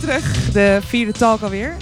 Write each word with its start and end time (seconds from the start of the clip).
weer 0.00 0.08
terug. 0.08 0.52
De 0.52 0.78
vierde 0.86 1.12
talk 1.12 1.42
alweer. 1.42 1.76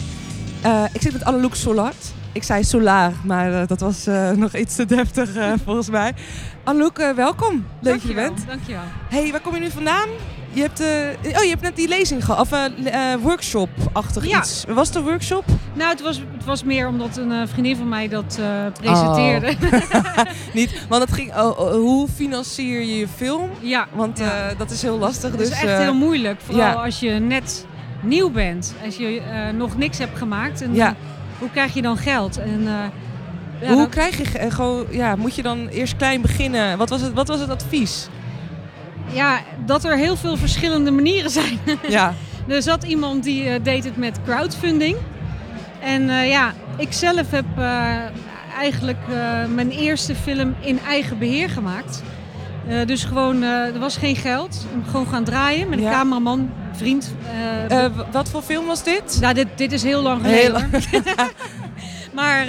Uh, 0.64 0.84
ik 0.92 1.02
zit 1.02 1.12
met 1.12 1.24
Anneloek 1.24 1.54
Solart. 1.54 2.12
Ik 2.32 2.42
zei 2.42 2.64
Solar, 2.64 3.12
maar 3.24 3.52
uh, 3.52 3.62
dat 3.66 3.80
was 3.80 4.08
uh, 4.08 4.30
nog 4.44 4.54
iets 4.54 4.74
te 4.74 4.84
deftig 4.84 5.30
volgens 5.64 5.90
mij. 5.90 6.14
Anneloek, 6.64 6.96
welkom. 7.14 7.66
Leuk 7.80 7.92
dat 7.92 8.02
je 8.02 8.14
bent. 8.14 8.46
Dankjewel. 8.46 8.82
hey, 9.08 9.30
waar 9.30 9.40
kom 9.40 9.54
je 9.54 9.60
nu 9.60 9.70
vandaan? 9.70 10.08
Je 10.54 10.60
hebt, 10.60 10.80
oh, 11.36 11.42
je 11.42 11.48
hebt 11.48 11.60
net 11.60 11.76
die 11.76 11.88
lezing 11.88 12.24
gehad, 12.24 12.40
of 12.40 12.70
workshop-achtig 13.20 14.26
ja. 14.26 14.38
iets. 14.38 14.64
Was 14.68 14.86
het 14.88 14.96
een 14.96 15.02
workshop? 15.02 15.44
Nou, 15.74 15.90
het 15.90 16.00
was, 16.00 16.16
het 16.16 16.44
was 16.44 16.64
meer 16.64 16.88
omdat 16.88 17.16
een 17.16 17.48
vriendin 17.48 17.76
van 17.76 17.88
mij 17.88 18.08
dat 18.08 18.40
presenteerde. 18.80 19.56
Oh. 19.92 20.18
Niet, 20.54 20.86
want 20.88 21.02
het 21.02 21.12
ging, 21.12 21.36
oh, 21.36 21.58
oh, 21.58 21.72
hoe 21.72 22.08
financier 22.08 22.80
je 22.80 22.98
je 22.98 23.08
film? 23.08 23.50
Ja. 23.60 23.86
Want 23.92 24.18
ja. 24.18 24.54
dat 24.58 24.70
is 24.70 24.82
heel 24.82 24.98
lastig. 24.98 25.30
Het 25.30 25.38
dus, 25.38 25.48
is 25.48 25.62
echt 25.62 25.78
heel 25.78 25.94
moeilijk, 25.94 26.40
vooral 26.40 26.82
als 26.82 27.00
je 27.00 27.10
net 27.10 27.66
nieuw 28.02 28.30
bent, 28.30 28.74
als 28.84 28.96
je 28.96 29.16
uh, 29.16 29.58
nog 29.58 29.76
niks 29.76 29.98
hebt 29.98 30.18
gemaakt, 30.18 30.62
en 30.62 30.74
ja. 30.74 30.96
hoe 31.38 31.50
krijg 31.50 31.74
je 31.74 31.82
dan 31.82 31.96
geld? 31.96 32.38
En, 32.38 32.60
uh, 32.60 32.68
ja, 33.60 33.74
hoe 33.74 33.88
krijg 33.88 34.16
je 34.16 34.44
uh, 34.44 34.52
gewoon, 34.52 34.86
ja, 34.90 35.16
moet 35.16 35.34
je 35.34 35.42
dan 35.42 35.68
eerst 35.68 35.96
klein 35.96 36.20
beginnen? 36.20 36.78
Wat 36.78 36.88
was 36.88 37.00
het, 37.00 37.12
wat 37.12 37.28
was 37.28 37.40
het 37.40 37.50
advies? 37.50 38.08
Ja, 39.12 39.40
dat 39.66 39.84
er 39.84 39.96
heel 39.96 40.16
veel 40.16 40.36
verschillende 40.36 40.90
manieren 40.90 41.30
zijn. 41.30 41.58
Ja. 41.88 42.14
er 42.48 42.62
zat 42.62 42.84
iemand 42.84 43.24
die 43.24 43.62
deed 43.62 43.84
het 43.84 43.96
met 43.96 44.18
crowdfunding. 44.24 44.96
En 45.80 46.26
ja, 46.26 46.54
ik 46.76 46.92
zelf 46.92 47.30
heb 47.30 47.44
eigenlijk 48.58 48.98
mijn 49.54 49.70
eerste 49.70 50.14
film 50.14 50.54
in 50.60 50.78
eigen 50.88 51.18
beheer 51.18 51.50
gemaakt. 51.50 52.02
Uh, 52.68 52.86
dus 52.86 53.04
gewoon, 53.04 53.42
uh, 53.42 53.74
er 53.74 53.78
was 53.78 53.96
geen 53.96 54.16
geld. 54.16 54.66
Gewoon 54.90 55.06
gaan 55.06 55.24
draaien 55.24 55.68
met 55.68 55.78
een 55.78 55.84
ja. 55.84 55.90
cameraman, 55.90 56.50
vriend. 56.72 57.14
Uh, 57.70 57.84
wat 58.12 58.28
voor 58.28 58.42
film 58.42 58.66
was 58.66 58.84
dit? 58.84 59.18
Nou, 59.20 59.34
dit, 59.34 59.46
dit 59.56 59.72
is 59.72 59.82
heel 59.82 60.02
lang 60.02 60.20
geleden. 60.20 60.70
Heel... 60.70 61.02
maar 62.18 62.46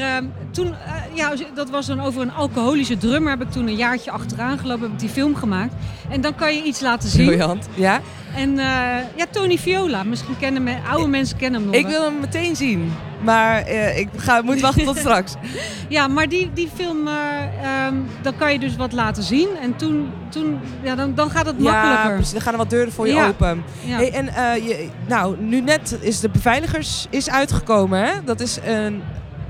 ehm, 0.58 0.66
toen, 0.66 0.76
ja, 1.14 1.34
dat 1.54 1.70
was 1.70 1.86
dan 1.86 2.00
over 2.00 2.22
een 2.22 2.34
alcoholische 2.34 2.98
drummer. 2.98 3.32
Heb 3.32 3.42
ik 3.42 3.52
toen 3.52 3.68
een 3.68 3.76
jaartje 3.76 4.12
achteraan 4.12 4.60
gelopen, 4.60 4.84
heb 4.84 4.92
ik 4.92 5.00
die 5.00 5.10
film 5.10 5.36
gemaakt. 5.36 5.74
En 6.10 6.22
dan 6.22 6.36
kan 6.36 6.56
je 6.56 6.64
iets 6.64 6.80
laten 6.80 7.10
zien. 7.10 7.26
Briljant, 7.26 7.68
ja. 7.74 8.02
En 8.36 8.56
ja, 9.16 9.26
Tony 9.32 9.58
Viola, 9.58 10.04
misschien 10.04 10.38
kennen 10.40 10.64
me, 10.64 10.76
oude 10.90 11.08
mensen 11.08 11.38
kennen 11.38 11.62
hem 11.62 11.70
nog. 11.70 11.80
Ik 11.80 11.88
wil 11.88 12.04
hem 12.04 12.20
meteen 12.20 12.56
zien. 12.56 12.92
Maar 13.24 13.70
uh, 13.70 14.00
ik 14.00 14.10
ga, 14.16 14.42
moet 14.42 14.62
wachten 14.62 14.86
tot 14.86 14.98
straks. 15.06 15.34
Ja, 15.90 16.08
maar 16.08 16.30
die, 16.30 16.52
die 16.54 16.70
film, 16.76 17.08
uh, 17.08 17.86
um, 17.88 18.06
dan 18.22 18.36
kan 18.38 18.52
je 18.52 18.60
dus 18.60 18.76
wat 18.76 18.92
laten 18.92 19.24
zien. 19.24 19.48
En 19.62 19.76
toen, 19.76 20.12
toen 20.30 20.60
ja, 20.82 20.96
dan, 20.96 21.16
dan 21.16 21.30
gaat 21.30 21.46
het 21.46 21.56
ja, 21.58 21.72
makkelijker. 21.72 22.14
Precies, 22.14 22.32
dan 22.32 22.42
gaan 22.42 22.52
er 22.52 22.60
wat 22.60 22.70
deuren 22.70 22.94
voor 22.94 23.08
je 23.08 23.14
ja. 23.14 23.28
open. 23.28 23.64
Ja. 23.86 23.96
Hey, 23.96 24.12
en 24.12 24.26
uh, 24.26 24.68
je, 24.68 24.90
nou, 25.08 25.36
nu 25.40 25.62
net 25.62 25.98
is 26.02 26.20
de 26.20 26.30
Beveiligers 26.30 27.08
is 27.10 27.30
uitgekomen. 27.30 28.06
Hè? 28.06 28.12
Dat 28.26 28.40
is 28.40 28.60
een... 28.66 29.02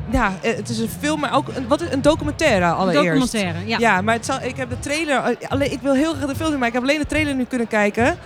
Ja, 0.09 0.33
het 0.41 0.69
is 0.69 0.79
een 0.79 0.89
film, 0.99 1.19
maar 1.19 1.35
ook 1.35 1.47
een, 1.47 1.67
wat, 1.67 1.81
een 1.81 2.01
documentaire 2.01 2.65
allereerst. 2.65 3.07
Documentaire, 3.07 3.67
ja. 3.67 3.77
Ja, 3.77 4.01
maar 4.01 4.15
het 4.15 4.25
zal, 4.25 4.41
ik 4.41 4.55
heb 4.55 4.69
de 4.69 4.79
trailer... 4.79 5.37
Alleen, 5.47 5.71
ik 5.71 5.81
wil 5.81 5.93
heel 5.93 6.13
graag 6.13 6.29
de 6.29 6.35
film 6.35 6.49
zien, 6.49 6.59
maar 6.59 6.67
ik 6.67 6.73
heb 6.73 6.83
alleen 6.83 6.99
de 6.99 7.05
trailer 7.05 7.35
nu 7.35 7.43
kunnen 7.43 7.67
kijken. 7.67 8.17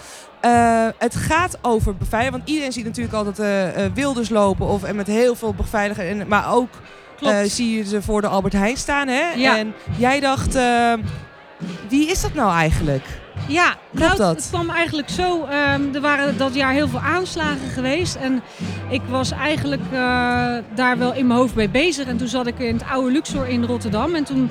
Uh, 0.45 0.88
het 0.98 1.16
gaat 1.16 1.58
over 1.61 1.95
beveiliging. 1.95 2.38
Want 2.38 2.50
iedereen 2.50 2.72
ziet 2.72 2.86
natuurlijk 2.86 3.16
altijd 3.16 3.39
uh, 3.39 3.86
uh, 3.86 3.92
wilders 3.94 4.30
lopen. 4.30 4.67
Of, 4.67 4.83
en 4.83 4.95
met 4.95 5.08
heel 5.08 5.36
veel 5.36 5.53
beveiligers. 5.53 6.25
Maar 6.28 6.53
ook 6.53 6.70
zie 7.45 7.78
je 7.78 7.86
ze 7.86 8.02
voor 8.02 8.22
de 8.22 8.28
Albert 8.28 8.53
Heijn 8.53 8.78
staan. 8.78 9.08
Hè? 9.08 9.31
Ja. 9.36 9.58
En 9.58 9.73
jij 9.98 10.20
dacht, 10.20 10.58
wie 11.89 12.09
is 12.09 12.22
dat 12.22 12.33
nou 12.33 12.52
eigenlijk? 12.52 13.05
Ja, 13.48 13.76
Klopt 13.95 14.17
nou, 14.17 14.17
dat? 14.17 14.36
het 14.36 14.48
kwam 14.50 14.70
eigenlijk 14.70 15.09
zo. 15.09 15.42
Um, 15.42 15.95
er 15.95 16.02
waren 16.02 16.38
dat 16.38 16.56
jaar 16.56 16.72
heel 16.72 16.88
veel 16.88 17.00
aanslagen 17.00 17.70
geweest. 17.73 18.16
En 18.16 18.42
ik 18.89 19.02
was 19.09 19.31
eigenlijk 19.31 19.81
daar 20.76 20.98
wel 20.98 21.14
in 21.14 21.28
mijn 21.28 21.39
hoofd 21.39 21.56
mee 21.56 21.70
bezig. 21.70 22.08
En 22.08 22.17
toen 22.17 22.28
zat 22.28 22.48
ik 22.48 22.59
in 22.59 22.73
het 22.73 22.84
oude 22.92 23.12
Luxor 23.12 23.48
in 23.48 23.64
Rotterdam. 23.64 24.16
En 24.16 24.23
toen 24.23 24.50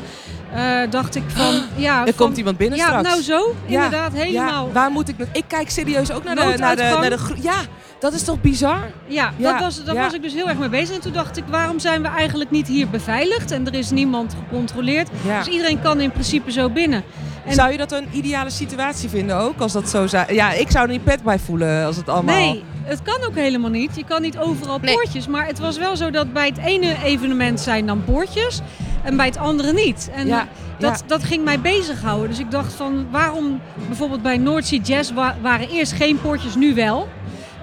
uh, 0.54 0.90
dacht 0.90 1.14
ik 1.14 1.22
van... 1.26 1.54
Ja, 1.76 2.06
er 2.06 2.14
van, 2.14 2.26
komt 2.26 2.36
iemand 2.36 2.56
binnen 2.56 2.78
ja, 2.78 2.86
straks. 2.86 3.08
nou 3.08 3.22
zo, 3.22 3.54
ja, 3.66 3.84
inderdaad, 3.84 4.12
helemaal. 4.12 4.66
Ja, 4.66 4.72
waar 4.72 4.90
moet 4.90 5.08
ik... 5.08 5.16
Ik 5.32 5.44
kijk 5.46 5.70
serieus 5.70 6.10
ook 6.10 6.24
naar 6.24 6.34
de... 6.34 6.40
Naar 6.40 6.76
de, 6.76 6.82
naar 6.82 7.10
de 7.10 7.18
ja, 7.40 7.56
dat 7.98 8.12
is 8.12 8.22
toch 8.22 8.40
bizar? 8.40 8.90
Ja, 9.06 9.32
ja 9.36 9.52
dat 9.52 9.60
was, 9.60 9.84
daar 9.84 9.94
was 9.94 10.12
ik 10.12 10.22
dus 10.22 10.32
heel 10.32 10.48
erg 10.48 10.58
mee 10.58 10.68
bezig. 10.68 10.94
En 10.94 11.00
toen 11.00 11.12
dacht 11.12 11.36
ik, 11.36 11.44
waarom 11.50 11.78
zijn 11.78 12.02
we 12.02 12.08
eigenlijk 12.08 12.50
niet 12.50 12.66
hier 12.66 12.88
beveiligd? 12.88 13.50
En 13.50 13.66
er 13.66 13.74
is 13.74 13.90
niemand 13.90 14.34
gecontroleerd. 14.34 15.08
Dus 15.38 15.46
iedereen 15.46 15.80
kan 15.82 16.00
in 16.00 16.10
principe 16.10 16.52
zo 16.52 16.70
binnen. 16.70 17.04
En 17.46 17.54
zou 17.54 17.70
je 17.72 17.76
dat 17.78 17.92
een 17.92 18.06
ideale 18.12 18.50
situatie 18.50 19.08
vinden 19.08 19.36
ook? 19.36 19.58
Als 19.60 19.72
dat 19.72 19.88
zo 19.88 20.06
zou... 20.06 20.32
Ja, 20.34 20.52
ik 20.52 20.70
zou 20.70 20.84
er 20.86 20.90
niet 20.92 21.04
pet 21.04 21.22
bij 21.22 21.38
voelen 21.38 21.86
als 21.86 21.96
het 21.96 22.08
allemaal... 22.08 22.36
Nee, 22.36 22.64
het 22.82 23.02
kan 23.02 23.24
ook 23.26 23.34
helemaal 23.34 23.70
niet. 23.70 23.96
Je 23.96 24.04
kan 24.04 24.22
niet 24.22 24.38
overal 24.38 24.78
Nee. 24.78 24.94
poortjes. 24.94 25.26
Maar 25.28 25.46
het 25.46 25.58
was 25.58 25.78
wel 25.78 25.96
zo 25.96 26.10
dat 26.10 26.32
bij 26.32 26.46
het 26.46 26.58
ene 26.58 26.94
evenement 27.04 27.60
zijn 27.60 27.86
dan 27.86 28.04
poortjes. 28.04 28.60
En 29.02 29.16
bij 29.16 29.26
het 29.26 29.36
andere 29.38 29.72
niet. 29.72 30.10
En 30.14 30.26
Ja, 30.26 30.48
dat, 30.78 30.98
ja. 31.00 31.06
dat 31.06 31.24
ging 31.24 31.44
mij 31.44 31.60
bezighouden. 31.60 32.28
Dus 32.28 32.38
ik 32.38 32.50
dacht 32.50 32.72
van 32.72 33.06
waarom 33.10 33.60
bijvoorbeeld 33.86 34.22
bij 34.22 34.36
Noordzee 34.36 34.80
Jazz 34.80 35.12
wa- 35.12 35.36
waren 35.42 35.68
eerst 35.68 35.92
geen 35.92 36.20
poortjes, 36.20 36.54
nu 36.54 36.74
wel. 36.74 37.08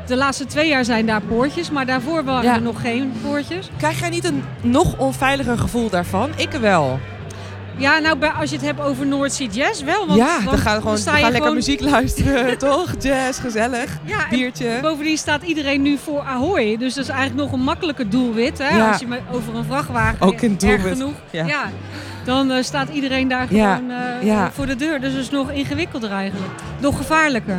De 0.07 0.15
laatste 0.15 0.45
twee 0.45 0.67
jaar 0.69 0.85
zijn 0.85 1.05
daar 1.05 1.21
poortjes, 1.21 1.69
maar 1.71 1.85
daarvoor 1.85 2.23
waren 2.23 2.43
Ja. 2.49 2.55
er 2.55 2.61
nog 2.61 2.81
geen 2.81 3.13
poortjes. 3.25 3.69
Krijg 3.77 3.99
jij 3.99 4.09
niet 4.09 4.23
een 4.25 4.43
nog 4.61 4.97
onveiliger 4.97 5.57
gevoel 5.57 5.89
daarvan? 5.89 6.29
Ik 6.35 6.51
wel. 6.51 6.99
Ja, 7.77 7.99
nou 7.99 8.17
als 8.39 8.49
je 8.49 8.55
het 8.55 8.65
hebt 8.65 8.81
over 8.81 9.05
Noordzee 9.05 9.47
Jazz 9.49 9.81
wel. 9.83 10.07
Want, 10.07 10.19
ja, 10.19 10.39
dan 10.39 10.57
gaan 10.57 10.75
we 10.75 10.81
gewoon 10.81 10.97
sta 10.97 11.11
we 11.11 11.17
gaan 11.17 11.21
lekker 11.31 11.41
gewoon- 11.41 11.55
muziek 11.55 11.81
luisteren, 11.91 12.57
toch? 12.57 12.93
Jazz, 12.99 13.39
gezellig. 13.41 13.97
Ja, 14.05 14.27
Biertje. 14.29 14.79
Bovendien 14.81 15.17
staat 15.17 15.43
iedereen 15.43 15.81
nu 15.81 15.97
voor 15.97 16.21
Ahoy. 16.21 16.77
Dus 16.77 16.93
dat 16.93 17.03
is 17.03 17.09
eigenlijk 17.09 17.41
nog 17.41 17.51
een 17.51 17.63
makkelijker 17.65 18.09
doelwit. 18.09 18.57
Hè? 18.57 18.77
Ja. 18.77 18.89
Als 18.89 18.99
je 18.99 19.07
over 19.31 19.55
een 19.55 19.65
vrachtwagen 19.65 20.21
Ook 20.21 20.41
erg 20.41 20.57
doelwit. 20.57 20.97
genoeg. 20.97 21.13
Ja. 21.31 21.69
dan 22.25 22.51
eh, 22.51 22.63
staat 22.63 22.89
iedereen 22.89 23.27
daar 23.27 23.47
gewoon 23.47 23.91
eh, 24.21 24.45
voor 24.53 24.65
de 24.65 24.75
deur. 24.75 25.01
Dus 25.01 25.11
dat 25.13 25.21
is 25.21 25.29
nog 25.29 25.51
ingewikkelder 25.51 26.11
eigenlijk. 26.11 26.51
Nog 26.79 26.97
gevaarlijker. 26.97 27.57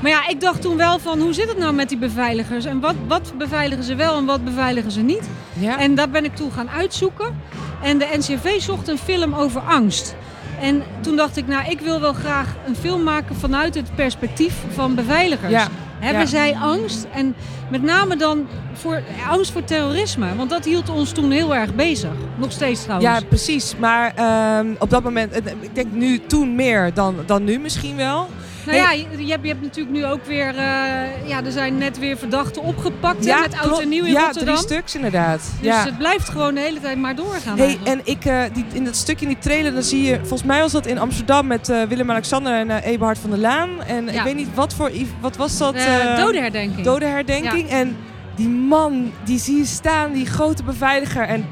Maar 0.00 0.10
ja, 0.10 0.28
ik 0.28 0.40
dacht 0.40 0.60
toen 0.62 0.76
wel 0.76 0.98
van 0.98 1.20
hoe 1.20 1.32
zit 1.32 1.48
het 1.48 1.58
nou 1.58 1.72
met 1.74 1.88
die 1.88 1.98
beveiligers? 1.98 2.64
En 2.64 2.80
wat, 2.80 2.94
wat 3.08 3.32
beveiligen 3.38 3.84
ze 3.84 3.94
wel 3.94 4.16
en 4.16 4.24
wat 4.24 4.44
beveiligen 4.44 4.90
ze 4.90 5.00
niet? 5.00 5.28
Ja. 5.52 5.78
En 5.78 5.94
daar 5.94 6.10
ben 6.10 6.24
ik 6.24 6.36
toen 6.36 6.52
gaan 6.52 6.70
uitzoeken. 6.70 7.40
En 7.84 7.98
de 7.98 8.06
NCV 8.16 8.60
zocht 8.60 8.88
een 8.88 8.98
film 8.98 9.34
over 9.34 9.60
angst. 9.60 10.14
En 10.60 10.82
toen 11.00 11.16
dacht 11.16 11.36
ik, 11.36 11.46
nou, 11.46 11.70
ik 11.70 11.80
wil 11.80 12.00
wel 12.00 12.12
graag 12.12 12.54
een 12.66 12.76
film 12.76 13.02
maken 13.02 13.36
vanuit 13.36 13.74
het 13.74 13.94
perspectief 13.94 14.54
van 14.74 14.94
beveiligers. 14.94 15.50
Ja. 15.52 15.68
Hebben 15.98 16.22
Ja. 16.22 16.28
zij 16.28 16.54
angst? 16.54 17.06
En 17.14 17.34
met 17.70 17.82
name 17.82 18.16
dan 18.16 18.46
voor, 18.72 19.02
angst 19.28 19.52
voor 19.52 19.64
terrorisme. 19.64 20.36
Want 20.36 20.50
dat 20.50 20.64
hield 20.64 20.88
ons 20.88 21.10
toen 21.12 21.30
heel 21.30 21.54
erg 21.54 21.74
bezig. 21.74 22.10
Nog 22.36 22.52
steeds 22.52 22.82
trouwens. 22.82 23.18
Ja, 23.18 23.26
precies. 23.28 23.74
Maar 23.78 24.12
ehm, 24.14 24.66
op 24.78 24.90
dat 24.90 25.02
moment, 25.02 25.36
ik 25.60 25.74
denk 25.74 25.92
nu 25.92 26.18
toen 26.26 26.54
meer 26.54 26.94
dan, 26.94 27.16
dan 27.26 27.44
nu 27.44 27.58
misschien 27.58 27.96
wel. 27.96 28.28
Nou 28.66 28.78
ja, 28.78 28.90
je, 28.92 29.06
je, 29.24 29.30
hebt, 29.30 29.42
je 29.42 29.48
hebt 29.48 29.62
natuurlijk 29.62 29.96
nu 29.96 30.04
ook 30.06 30.24
weer... 30.24 30.48
eh, 30.48 31.28
ja, 31.28 31.44
er 31.44 31.52
zijn 31.52 31.78
net 31.78 31.98
weer 31.98 32.16
verdachten 32.16 32.62
opgepakt 32.62 33.24
hè, 33.24 33.30
Ja, 33.30 33.40
met 33.40 33.58
oud 33.58 33.80
en 33.80 33.88
nieuw 33.88 34.04
in 34.04 34.12
ja, 34.12 34.24
Rotterdam. 34.24 34.54
drie 34.54 34.66
stuks 34.66 34.94
inderdaad. 34.94 35.40
Dus 35.60 35.66
ja. 35.66 35.84
het 35.84 35.98
blijft 35.98 36.28
gewoon 36.28 36.54
de 36.54 36.60
hele 36.60 36.80
tijd 36.80 36.98
maar 36.98 37.14
doorgaan. 37.16 37.58
Hey, 37.58 37.78
en 37.84 38.00
ik, 38.04 38.24
eh, 38.24 38.42
die, 38.52 38.64
in 38.72 38.84
dat 38.84 38.96
stukje 38.96 39.26
in 39.26 39.32
die 39.32 39.42
trailer, 39.42 39.72
dan 39.72 39.82
zie 39.82 40.02
je, 40.02 40.16
volgens 40.18 40.42
mij 40.44 40.60
was 40.60 40.72
dat 40.72 40.86
in 40.86 40.98
Amsterdam 40.98 41.46
met 41.46 41.68
eh, 41.68 41.82
Willem-Alexander 41.82 42.52
en 42.54 42.70
Eberhard 42.82 43.18
van 43.18 43.30
der 43.30 43.38
Laan. 43.38 43.82
En 43.82 44.08
ik 44.08 44.14
Ja. 44.14 44.24
weet 44.24 44.36
niet, 44.36 44.48
wat 44.54 44.74
voor, 44.74 44.90
wat 45.20 45.36
was 45.36 45.58
dat? 45.58 45.74
De 45.74 46.14
dodenherdenking. 46.18 46.84
dodenherdenking. 46.84 47.68
En 47.68 47.96
die 48.36 48.48
man, 48.48 49.12
die 49.24 49.38
zie 49.38 49.56
je 49.56 49.64
staan, 49.64 50.12
die 50.12 50.26
grote 50.26 50.62
beveiliger. 50.64 51.22
En 51.22 51.46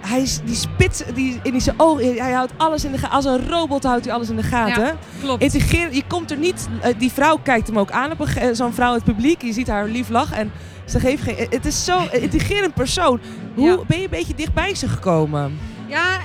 hij 0.00 0.20
is, 0.22 0.40
die 0.44 0.54
spit 0.54 1.06
die, 1.14 1.40
in 1.42 1.60
zijn 1.60 1.74
ogen, 1.80 2.14
hij 2.16 2.32
houdt 2.32 2.52
alles 2.56 2.84
in 2.84 2.92
de 2.92 2.98
gaten. 2.98 3.16
Als 3.16 3.24
een 3.24 3.48
robot 3.48 3.84
houdt 3.84 4.04
hij 4.04 4.14
alles 4.14 4.28
in 4.28 4.36
de 4.36 4.42
gaten. 4.42 4.84
Ja, 4.84 4.96
klopt. 5.20 5.42
Integreren, 5.42 5.94
je 5.94 6.02
komt 6.06 6.30
er 6.30 6.36
niet, 6.36 6.68
eh, 6.80 6.94
die 6.98 7.12
vrouw 7.12 7.36
kijkt 7.42 7.66
hem 7.66 7.78
ook 7.78 7.90
aan, 7.90 8.10
een 8.10 8.26
eh, 8.36 8.48
zo'n 8.52 8.72
vrouw 8.72 8.88
in 8.88 8.94
het 8.94 9.04
publiek. 9.04 9.42
Je 9.42 9.52
ziet 9.52 9.68
haar 9.68 9.86
lief 9.86 10.08
lach 10.08 10.32
en 10.32 10.52
ze 10.84 11.00
geeft 11.00 11.22
geen, 11.22 11.46
het 11.50 11.66
is 11.66 11.84
zo'n 11.84 12.12
intrigerend 12.12 12.74
persoon. 12.74 13.20
Hoe 13.54 13.66
Ja. 13.68 13.78
ben 13.86 13.98
je 13.98 14.04
een 14.04 14.10
beetje 14.10 14.34
dichtbij 14.34 14.74
ze 14.74 14.88
gekomen? 14.88 15.58
Ja, 15.86 16.18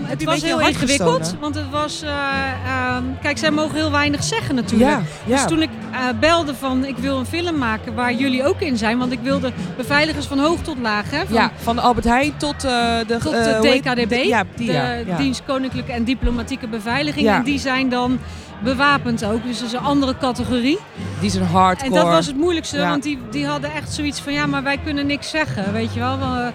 ehm, 0.00 0.10
het 0.10 0.24
was 0.24 0.42
heel 0.42 0.60
ingewikkeld. 0.60 1.18
gestolen? 1.18 1.40
Want 1.40 1.54
het 1.54 1.70
was... 1.70 2.02
eh, 2.02 2.10
ehm, 2.66 3.02
kijk, 3.22 3.38
zij 3.38 3.50
mogen 3.50 3.74
heel 3.74 3.90
weinig 3.90 4.22
zeggen 4.24 4.54
natuurlijk. 4.54 4.90
Ja, 4.90 5.02
ja. 5.24 5.36
Dus 5.36 5.46
toen 5.46 5.62
ik 5.62 5.68
eh, 5.92 5.98
belde 6.20 6.54
van 6.54 6.84
ik 6.84 6.96
wil 6.96 7.18
een 7.18 7.26
film 7.26 7.58
maken 7.58 7.94
waar 7.94 8.12
jullie 8.14 8.46
ook 8.46 8.60
in 8.60 8.76
zijn. 8.76 8.98
Want 8.98 9.12
ik 9.12 9.18
wilde 9.22 9.52
beveiligers 9.76 10.26
van 10.26 10.38
hoog 10.38 10.60
tot 10.60 10.78
laag. 10.78 11.10
Hè, 11.10 11.26
van, 11.26 11.34
ja, 11.34 11.52
van 11.56 11.76
de 11.76 11.82
Albert 11.82 12.06
Heijn 12.06 12.36
tot 12.36 12.64
eh, 12.64 12.98
de, 13.06 13.16
Tot 13.22 13.32
de 13.32 13.80
DKDB, 13.82 14.24
Ja, 14.24 14.44
die, 14.56 14.66
de. 14.66 15.04
Dienst 15.18 15.42
Koninklijke 15.46 15.92
en 15.92 16.04
Diplomatieke 16.04 16.68
Beveiliging. 16.68 17.28
En 17.28 17.42
die 17.42 17.58
zijn 17.58 17.88
dan 17.88 18.18
bewapend 18.62 19.24
ook. 19.24 19.42
Dus 19.44 19.58
dat 19.58 19.66
is 19.66 19.72
een 19.72 19.80
andere 19.84 20.16
categorie. 20.18 20.78
Die 21.18 21.28
is 21.28 21.34
een 21.34 21.46
hardcore. 21.46 21.90
En 21.90 21.96
dat 21.96 22.06
was 22.12 22.26
het 22.26 22.36
moeilijkste, 22.36 22.76
Ja. 22.76 22.88
want 22.88 23.02
die, 23.02 23.18
die 23.30 23.46
hadden 23.46 23.72
echt 23.72 23.92
zoiets 23.92 24.20
van... 24.20 24.32
ja, 24.32 24.46
maar 24.46 24.62
wij 24.62 24.78
kunnen 24.84 25.06
niks 25.06 25.30
zeggen, 25.30 25.72
weet 25.72 25.94
je 25.94 26.00
wel. 26.00 26.18
Want, 26.18 26.38
eh, 26.40 26.46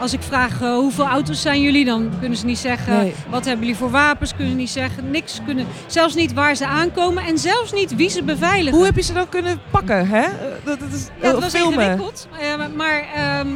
Als 0.00 0.12
ik 0.12 0.22
vraag 0.22 0.60
eh, 0.62 0.74
hoeveel 0.74 1.06
auto's 1.06 1.40
zijn 1.42 1.60
jullie, 1.60 1.84
dan 1.84 2.10
kunnen 2.20 2.38
ze 2.38 2.44
niet 2.46 2.58
zeggen... 2.58 2.96
Nee. 2.96 3.14
wat 3.28 3.44
hebben 3.44 3.60
jullie 3.64 3.78
voor 3.80 3.90
wapens, 3.90 4.30
kunnen 4.34 4.52
ze 4.52 4.58
niet 4.58 4.70
zeggen. 4.70 5.10
Niks 5.10 5.40
kunnen, 5.46 5.66
zelfs 5.86 6.14
niet 6.14 6.32
waar 6.32 6.54
ze 6.54 6.66
aankomen 6.66 7.24
en 7.24 7.38
zelfs 7.38 7.72
niet 7.72 7.96
wie 7.96 8.08
ze 8.08 8.22
beveiligen. 8.22 8.74
Hoe 8.76 8.84
heb 8.86 8.96
je 8.96 9.02
ze 9.02 9.12
dan 9.12 9.28
kunnen 9.28 9.60
pakken, 9.70 10.08
hè? 10.08 10.20
Eh, 10.22 10.30
Dat, 10.64 10.80
dat 10.80 10.88
is, 10.92 11.06
Ja, 11.20 11.28
eh, 11.32 11.38
was 11.40 11.52
filmen. 11.52 11.78
ingewikkeld. 11.80 12.28
maar- 12.58 12.70
maar 12.76 13.04
ehm, 13.14 13.48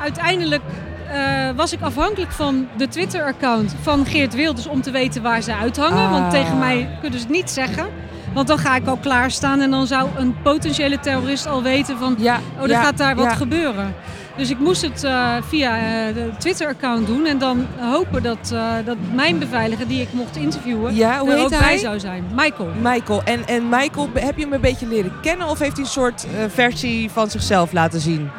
uiteindelijk 0.00 0.62
eh, 1.10 1.56
was 1.56 1.72
ik 1.72 1.80
afhankelijk 1.80 2.32
van 2.32 2.68
de 2.76 2.88
Twitter-account 2.88 3.74
van 3.82 4.06
Geert 4.06 4.34
Wilders 4.34 4.66
om 4.66 4.82
te 4.82 4.90
weten 4.90 5.22
waar 5.22 5.42
ze 5.42 5.54
uithangen. 5.54 6.04
Ah. 6.04 6.10
Want 6.10 6.30
tegen 6.30 6.58
mij 6.58 6.88
kunnen 7.00 7.18
ze 7.18 7.24
het 7.26 7.34
niet 7.34 7.50
zeggen. 7.50 7.86
Want 8.34 8.46
dan 8.46 8.58
ga 8.58 8.76
ik 8.76 8.86
al 8.86 8.96
klaarstaan 8.96 9.60
en 9.60 9.70
dan 9.70 9.86
zou 9.86 10.08
een 10.16 10.36
potentiële 10.42 11.00
terrorist 11.00 11.46
al 11.46 11.62
weten 11.62 11.98
van... 11.98 12.14
Ja, 12.18 12.40
Oh, 12.56 12.62
er 12.62 12.68
ja, 12.68 12.82
gaat 12.82 12.98
daar 12.98 13.14
wat 13.16 13.24
ja. 13.24 13.34
gebeuren. 13.34 13.94
Dus 14.36 14.50
ik 14.50 14.58
moest 14.58 14.82
het 14.82 15.04
eh, 15.04 15.34
via 15.48 15.76
eh, 15.76 16.14
de 16.14 16.30
Twitter-account 16.38 17.06
doen 17.06 17.26
en 17.26 17.38
dan 17.38 17.66
hopen 17.80 18.22
dat, 18.22 18.54
dat 18.84 18.96
mijn 19.14 19.38
beveiliger 19.38 19.88
die 19.88 20.00
ik 20.00 20.08
mocht 20.12 20.36
interviewen 20.36 20.94
Ja, 20.94 21.18
hoe 21.18 21.32
er 21.32 21.42
ook 21.42 21.50
hij? 21.50 21.58
bij 21.58 21.78
zou 21.78 22.00
zijn. 22.00 22.24
Michael. 22.34 22.68
Michael. 22.82 23.22
En, 23.24 23.46
en 23.46 23.68
Michael, 23.68 24.08
heb 24.14 24.36
je 24.36 24.42
hem 24.42 24.52
een 24.52 24.60
beetje 24.60 24.86
leren 24.86 25.12
kennen 25.22 25.48
of 25.48 25.58
heeft 25.58 25.76
hij 25.76 25.84
een 25.84 25.90
soort 25.90 26.26
versie 26.48 27.10
van 27.10 27.30
zichzelf 27.30 27.72
laten 27.72 28.00
zien? 28.00 28.30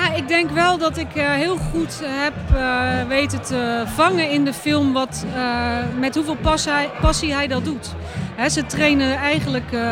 Nou, 0.00 0.14
ik 0.16 0.28
denk 0.28 0.50
wel 0.50 0.78
dat 0.78 0.96
ik 0.96 1.14
eh, 1.14 1.30
heel 1.32 1.56
goed 1.56 2.00
heb 2.04 2.34
eh, 2.56 3.08
weten 3.08 3.42
te 3.42 3.82
vangen 3.94 4.30
in 4.30 4.44
de 4.44 4.52
film 4.52 4.92
wat, 4.92 5.24
eh, 5.34 5.42
met 5.98 6.14
hoeveel 6.14 6.36
pas 6.40 6.64
hij- 6.64 6.90
passie 7.00 7.32
hij 7.34 7.46
dat 7.46 7.64
doet. 7.64 7.94
Ze 8.50 8.66
trainen 8.66 9.16
eigenlijk 9.16 9.72
eh, 9.72 9.90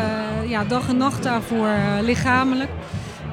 ja, 0.49 0.63
dag 0.63 0.87
en 0.89 0.97
nacht 0.97 1.23
daarvoor 1.23 1.67
eh, 1.67 2.01
lichamelijk. 2.01 2.69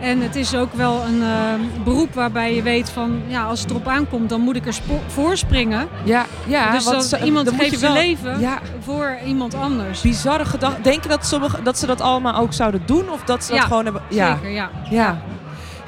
En 0.00 0.20
het 0.20 0.36
is 0.36 0.54
ook 0.54 0.72
wel 0.74 1.02
een 1.02 1.22
eh, 1.22 1.84
beroep 1.84 2.14
waarbij 2.14 2.54
je 2.54 2.62
weet 2.62 2.90
van 2.90 3.22
ja, 3.26 3.42
als 3.44 3.60
het 3.60 3.70
erop 3.70 3.88
aankomt, 3.88 4.28
dan 4.28 4.40
moet 4.40 4.56
ik 4.56 4.66
er 4.66 4.74
voor 5.06 5.36
springen. 5.36 5.88
Ja, 6.04 6.24
ja. 6.46 6.70
dus 6.70 6.84
want 6.84 6.96
dat 6.96 7.04
ze- 7.20 7.24
iemand 7.24 7.48
geeft 7.48 7.70
je 7.70 7.76
zijn 7.78 7.92
wel- 7.92 8.00
leven 8.02 8.40
Ja, 8.40 8.58
voor 8.84 9.18
iemand 9.26 9.54
anders. 9.54 10.00
bizarre 10.00 10.44
gedachten. 10.44 10.82
Denk 10.82 11.02
je 11.02 11.08
dat, 11.08 11.26
sommige, 11.26 11.62
dat 11.62 11.78
ze 11.78 11.86
dat 11.86 12.00
allemaal 12.00 12.34
ook 12.36 12.52
zouden 12.52 12.82
doen? 12.86 13.10
Of 13.10 13.22
dat 13.24 13.44
ze 13.44 13.50
dat 13.50 13.60
Ja, 13.60 13.66
gewoon 13.66 13.84
hebben? 13.84 14.02
Ja. 14.08 14.34
Zeker, 14.34 14.50
ja. 14.50 14.70
Ja. 14.90 15.18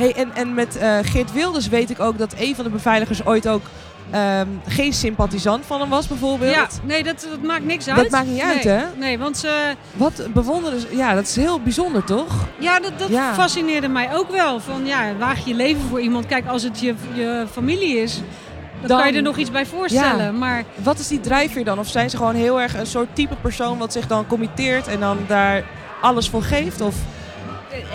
Hey, 0.03 0.15
en, 0.15 0.31
en 0.35 0.55
met 0.55 0.77
eh, 0.77 0.99
Geert 1.03 1.33
Wilders 1.33 1.69
weet 1.69 1.91
ik 1.91 2.01
ook 2.01 2.19
dat 2.19 2.35
een 2.39 2.55
van 2.55 2.65
de 2.65 2.71
beveiligers 2.71 3.25
ooit 3.25 3.49
ook 3.49 3.63
ehm, 4.11 4.47
geen 4.69 4.93
sympathisant 4.93 5.67
van 5.67 5.81
hem 5.81 5.89
was, 5.89 6.07
bijvoorbeeld. 6.09 6.55
Ja, 6.55 6.67
nee, 6.83 7.03
dat, 7.03 7.27
dat 7.31 7.43
maakt 7.43 7.65
niks 7.65 7.85
Dat 7.85 7.99
uit. 7.99 8.11
maakt 8.11 8.27
niet 8.27 8.41
uit, 8.43 8.65
hè? 8.65 8.81
Nee, 8.97 9.19
want 9.19 9.37
ze, 9.37 9.75
Wat 9.95 10.27
bewonderen 10.33 10.81
ze? 10.81 10.97
Ja, 10.97 11.15
dat 11.15 11.23
is 11.25 11.37
heel 11.37 11.61
bijzonder, 11.61 12.05
toch? 12.05 12.35
Ja, 12.59 12.81
dat, 12.81 12.93
dat 12.99 13.09
Ja. 13.09 13.35
fascineerde 13.35 13.89
mij 13.89 14.15
ook 14.17 14.31
wel. 14.31 14.61
Van 14.61 14.87
ja, 14.87 15.17
waag 15.19 15.45
je 15.45 15.55
leven 15.55 15.83
voor 15.89 16.01
iemand. 16.01 16.27
Kijk, 16.27 16.47
als 16.47 16.63
het 16.63 16.81
je, 16.81 16.95
je 17.15 17.47
familie 17.53 17.97
is, 17.99 18.15
dan, 18.81 18.89
Dan- 18.89 18.99
kan 18.99 19.11
je 19.11 19.17
er 19.17 19.23
nog 19.23 19.37
iets 19.37 19.51
bij 19.51 19.67
voorstellen. 19.67 20.25
Ja. 20.25 20.33
Maar 20.33 20.65
Wat 20.75 20.99
is 20.99 21.09
die 21.09 21.21
drijfveer 21.21 21.65
dan? 21.65 21.79
Of 21.79 21.89
zijn 21.89 22.11
ze 22.11 22.17
gewoon 22.17 22.35
heel 22.35 22.61
erg 22.61 22.75
een 22.79 22.87
soort 22.87 23.09
type 23.13 23.35
persoon 23.41 23.79
wat 23.79 23.93
zich 23.93 24.07
dan 24.07 24.27
committeert 24.27 24.87
en 24.89 25.01
dan 25.01 25.19
daar 25.27 25.65
alles 26.01 26.29
voor 26.29 26.43
geeft? 26.43 26.81
Of 26.81 26.95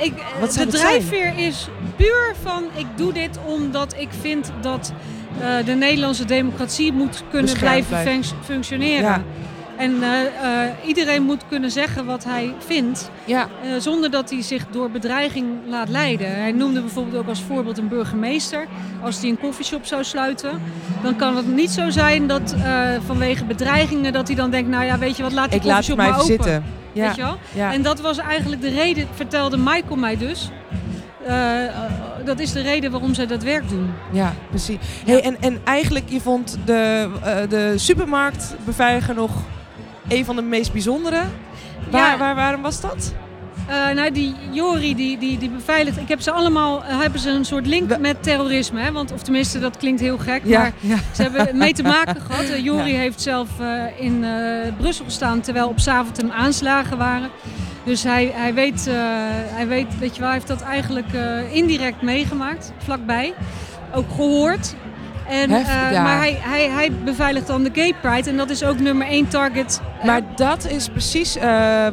ik, 0.01 0.13
de 0.53 0.67
drijfveer 0.67 1.37
is 1.37 1.67
puur 1.95 2.33
van 2.41 2.63
ik 2.75 2.85
doe 2.95 3.13
dit 3.13 3.39
omdat 3.45 3.95
ik 3.97 4.09
vind 4.21 4.51
dat 4.61 4.93
eh, 5.41 5.65
de 5.65 5.71
Nederlandse 5.73 6.25
democratie 6.25 6.93
moet 6.93 7.23
kunnen 7.29 7.51
Beschermd 7.51 7.87
blijven 7.87 8.03
blijft. 8.03 8.33
functioneren. 8.43 9.01
Ja. 9.01 9.23
En 9.77 10.03
eh, 10.03 10.09
eh, 10.65 10.69
iedereen 10.85 11.23
moet 11.23 11.43
kunnen 11.49 11.71
zeggen 11.71 12.05
wat 12.05 12.23
hij 12.23 12.53
vindt. 12.65 13.09
ja, 13.25 13.47
zonder 13.79 14.11
dat 14.11 14.29
hij 14.29 14.41
zich 14.41 14.65
door 14.71 14.89
bedreiging 14.89 15.47
laat 15.67 15.89
leiden. 15.89 16.35
Hij 16.35 16.51
noemde 16.51 16.81
bijvoorbeeld 16.81 17.15
ook 17.15 17.27
als 17.27 17.41
voorbeeld 17.41 17.77
een 17.77 17.87
burgemeester. 17.87 18.67
Als 19.01 19.19
die 19.19 19.31
een 19.31 19.39
koffieshop 19.39 19.85
zou 19.85 20.03
sluiten, 20.03 20.61
dan 21.03 21.15
kan 21.15 21.35
het 21.35 21.55
niet 21.55 21.71
zo 21.71 21.89
zijn 21.89 22.27
dat 22.27 22.55
vanwege 23.05 23.45
bedreigingen 23.45 24.13
dat 24.13 24.27
hij 24.27 24.35
dan 24.35 24.49
denkt, 24.51 24.69
nou 24.69 24.85
ja, 24.85 24.97
weet 24.97 25.17
je 25.17 25.23
wat, 25.23 25.31
laat 25.31 25.49
die 25.49 25.59
ik 25.59 25.65
laat 25.65 25.87
maar 25.87 25.97
maar 25.97 26.13
open. 26.13 26.25
zitten. 26.25 26.63
Ja, 26.97 27.07
Weet 27.07 27.15
je 27.15 27.21
wel? 27.21 27.37
ja. 27.53 27.73
En 27.73 27.81
dat 27.81 28.01
was 28.01 28.17
eigenlijk 28.17 28.61
de 28.61 28.69
reden, 28.69 29.07
vertelde 29.13 29.57
Michael 29.57 29.95
mij 29.95 30.17
dus. 30.17 30.49
Eh, 31.25 31.65
eh, 31.65 31.91
dat 32.25 32.39
is 32.39 32.51
de 32.51 32.61
reden 32.61 32.91
waarom 32.91 33.13
zij 33.13 33.27
dat 33.27 33.43
werk 33.43 33.69
doen. 33.69 33.93
ja, 34.11 34.33
precies. 34.49 34.77
Hey, 35.05 35.21
en, 35.23 35.41
en 35.41 35.61
eigenlijk, 35.63 36.09
je 36.09 36.21
vond 36.21 36.57
de, 36.65 37.09
eh, 37.23 37.49
de 37.49 37.73
supermarktbeveiliger 37.77 39.15
nog 39.15 39.31
een 40.07 40.25
van 40.25 40.35
de 40.35 40.41
meest 40.41 40.71
bijzondere. 40.71 41.21
Waar, 41.91 42.17
waar, 42.17 42.35
waarom 42.35 42.61
was 42.61 42.81
dat? 42.81 43.13
Eh, 43.67 43.89
nou, 43.95 44.11
die 44.11 44.35
Jori, 44.51 44.95
die, 44.95 45.17
die, 45.17 45.37
die 45.37 45.49
beveiligt. 45.49 45.97
Ik 45.97 46.07
heb 46.07 46.21
ze 46.21 46.31
allemaal, 46.31 46.83
eh, 46.83 46.99
hebben 46.99 47.19
ze 47.19 47.29
een 47.29 47.45
soort 47.45 47.65
link 47.67 47.89
We- 47.89 47.97
met 47.99 48.23
terrorisme. 48.23 48.81
Hè? 48.81 48.91
Want, 48.91 49.11
of 49.13 49.21
tenminste, 49.21 49.59
dat 49.59 49.77
klinkt 49.77 50.01
heel 50.01 50.17
gek. 50.17 50.41
Ja, 50.43 50.59
Maar 50.59 50.71
ja. 50.79 50.95
Ze 51.13 51.21
hebben 51.21 51.57
mee 51.57 51.73
te 51.73 51.83
maken 51.83 52.21
gehad. 52.27 52.43
Eh, 52.43 52.63
Jori 52.63 52.91
Ja. 52.91 52.97
heeft 52.97 53.21
zelf 53.21 53.49
in 53.99 54.25
Brussel 54.77 55.05
gestaan 55.05 55.41
terwijl 55.41 55.67
op 55.67 55.79
Zaventem 55.79 56.31
aanslagen 56.31 56.97
waren. 56.97 57.29
Dus 57.83 58.03
hij, 58.03 58.31
hij, 58.33 58.53
weet, 58.53 58.87
hij 59.53 59.67
weet, 59.67 59.99
weet 59.99 60.13
je 60.13 60.19
wel, 60.19 60.29
hij 60.29 60.37
heeft 60.37 60.47
dat 60.47 60.61
eigenlijk 60.61 61.07
indirect 61.51 62.01
meegemaakt, 62.01 62.71
vlakbij. 62.83 63.33
Ook 63.93 64.09
gehoord. 64.15 64.75
En, 65.29 65.51
eh, 65.51 65.91
ja. 65.91 66.03
Maar 66.03 66.17
hij, 66.17 66.37
hij, 66.41 66.69
hij 66.69 66.91
beveiligt 67.03 67.47
dan 67.47 67.63
de 67.63 67.69
Gay 67.73 67.93
Pride 68.01 68.29
en 68.29 68.37
dat 68.37 68.49
is 68.49 68.63
ook 68.63 68.79
nummer 68.79 69.07
één 69.07 69.27
target. 69.27 69.81
eh, 69.99 70.05
Maar 70.05 70.21
dat 70.35 70.65
is 70.69 70.89
precies 70.89 71.35
eh, 71.35 71.43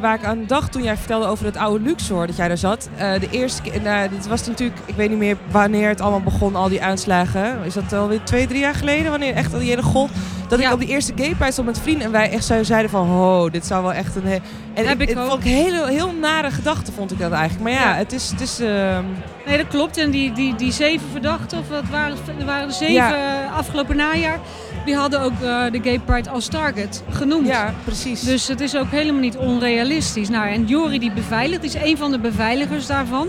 waar 0.01 0.13
ik 0.13 0.23
aan 0.25 0.43
dacht 0.47 0.71
toen 0.71 0.83
jij 0.83 0.97
vertelde 0.97 1.25
over 1.25 1.45
het 1.45 1.57
oude 1.57 1.83
Luxor, 1.85 2.27
dat 2.27 2.35
jij 2.35 2.47
daar 2.47 2.57
zat. 2.57 2.89
De 2.97 3.27
eerste 3.31 3.61
keer, 3.61 3.81
nou, 3.81 4.09
dit 4.09 4.27
was 4.27 4.47
natuurlijk, 4.47 4.79
ik 4.85 4.95
weet 4.95 5.09
niet 5.09 5.17
meer 5.17 5.37
wanneer 5.51 5.89
het 5.89 6.01
allemaal 6.01 6.21
begon, 6.21 6.55
al 6.55 6.69
die 6.69 6.83
aanslagen. 6.83 7.57
Is 7.63 7.73
dat 7.73 7.93
alweer 7.93 8.23
twee, 8.23 8.47
drie 8.47 8.59
jaar 8.59 8.75
geleden, 8.75 9.09
wanneer 9.11 9.33
echt 9.33 9.53
al 9.53 9.59
die 9.59 9.69
hele 9.69 9.83
golf. 9.83 10.09
Dat 10.47 10.59
ik 10.59 10.71
op 10.73 10.79
die 10.79 10.87
eerste 10.89 11.13
gay 11.15 11.35
pride 11.35 11.51
stond 11.51 11.67
met 11.67 11.79
vrienden 11.79 12.05
en 12.05 12.11
wij 12.11 12.29
echt 12.31 12.45
zo 12.45 12.63
zeiden 12.63 12.89
van, 12.91 13.07
ho, 13.07 13.49
dit 13.49 13.65
zou 13.65 13.81
wel 13.83 13.93
echt 13.93 14.15
een... 14.15 14.41
En 14.73 14.87
Heb 14.87 15.01
ik 15.01 15.17
ook. 15.17 15.43
heel, 15.43 15.85
heel 15.85 16.13
nare 16.21 16.51
gedachte, 16.51 16.91
vond 16.91 17.11
ik 17.11 17.19
dat 17.19 17.31
eigenlijk. 17.31 17.63
Maar 17.63 17.71
ja, 17.81 17.89
Ja. 17.89 17.95
het 17.95 18.13
is... 18.13 18.29
Het 18.29 18.41
is 18.41 18.59
ehm, 18.59 19.03
Nee, 19.45 19.57
dat 19.57 19.67
klopt. 19.67 19.97
En 19.97 20.11
die, 20.11 20.31
die, 20.31 20.55
die 20.55 20.71
zeven 20.71 21.07
verdachten, 21.11 21.59
of 21.59 21.69
wat 21.69 21.83
waren, 21.91 22.17
er 22.39 22.45
waren 22.45 22.67
er 22.67 22.73
zeven 22.73 22.93
Ja. 22.93 23.09
Eh, 23.25 23.55
afgelopen 23.57 23.95
najaar, 23.95 24.39
die 24.85 24.95
hadden 24.95 25.21
ook 25.21 25.31
eh, 25.41 25.63
de 25.71 25.79
Gay 25.83 25.99
Pride 25.99 26.29
als 26.29 26.47
target 26.47 27.03
genoemd. 27.09 27.47
ja, 27.47 27.73
precies. 27.83 28.21
Dus 28.21 28.47
het 28.47 28.61
is 28.61 28.75
ook 28.77 28.89
helemaal 28.91 29.21
niet 29.21 29.37
onrealistisch. 29.37 30.29
Nou, 30.29 30.47
en 30.47 30.65
Jori 30.65 30.99
die 30.99 31.11
beveiligt, 31.11 31.63
is 31.63 31.73
een 31.73 31.97
van 31.97 32.11
de 32.11 32.19
beveiligers 32.19 32.87
daarvan. 32.87 33.27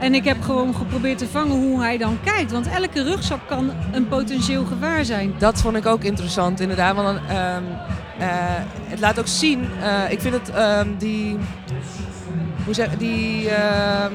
En 0.00 0.14
ik 0.14 0.24
heb 0.24 0.42
gewoon 0.42 0.74
geprobeerd 0.74 1.18
te 1.18 1.26
vangen 1.28 1.56
hoe 1.56 1.80
hij 1.82 1.98
dan 1.98 2.18
kijkt. 2.24 2.52
Want 2.52 2.68
elke 2.68 3.02
rugzak 3.02 3.40
kan 3.46 3.70
een 3.92 4.08
potentieel 4.08 4.64
gevaar 4.64 5.04
zijn. 5.04 5.34
Dat 5.38 5.60
vond 5.60 5.76
ik 5.76 5.86
ook 5.86 6.02
interessant, 6.04 6.60
inderdaad. 6.60 6.94
Want 6.94 7.06
dan, 7.06 7.36
ehm, 7.36 7.62
eh, 8.18 8.26
het 8.84 9.00
laat 9.00 9.18
ook 9.18 9.26
zien. 9.26 9.60
ik 10.10 10.20
vind 10.20 10.34
het 10.34 10.50
ehm, 10.50 10.88
die. 10.98 11.36
Hoe 12.64 12.74
zeg 12.74 12.88
die. 12.96 13.50
ehm, 13.50 14.12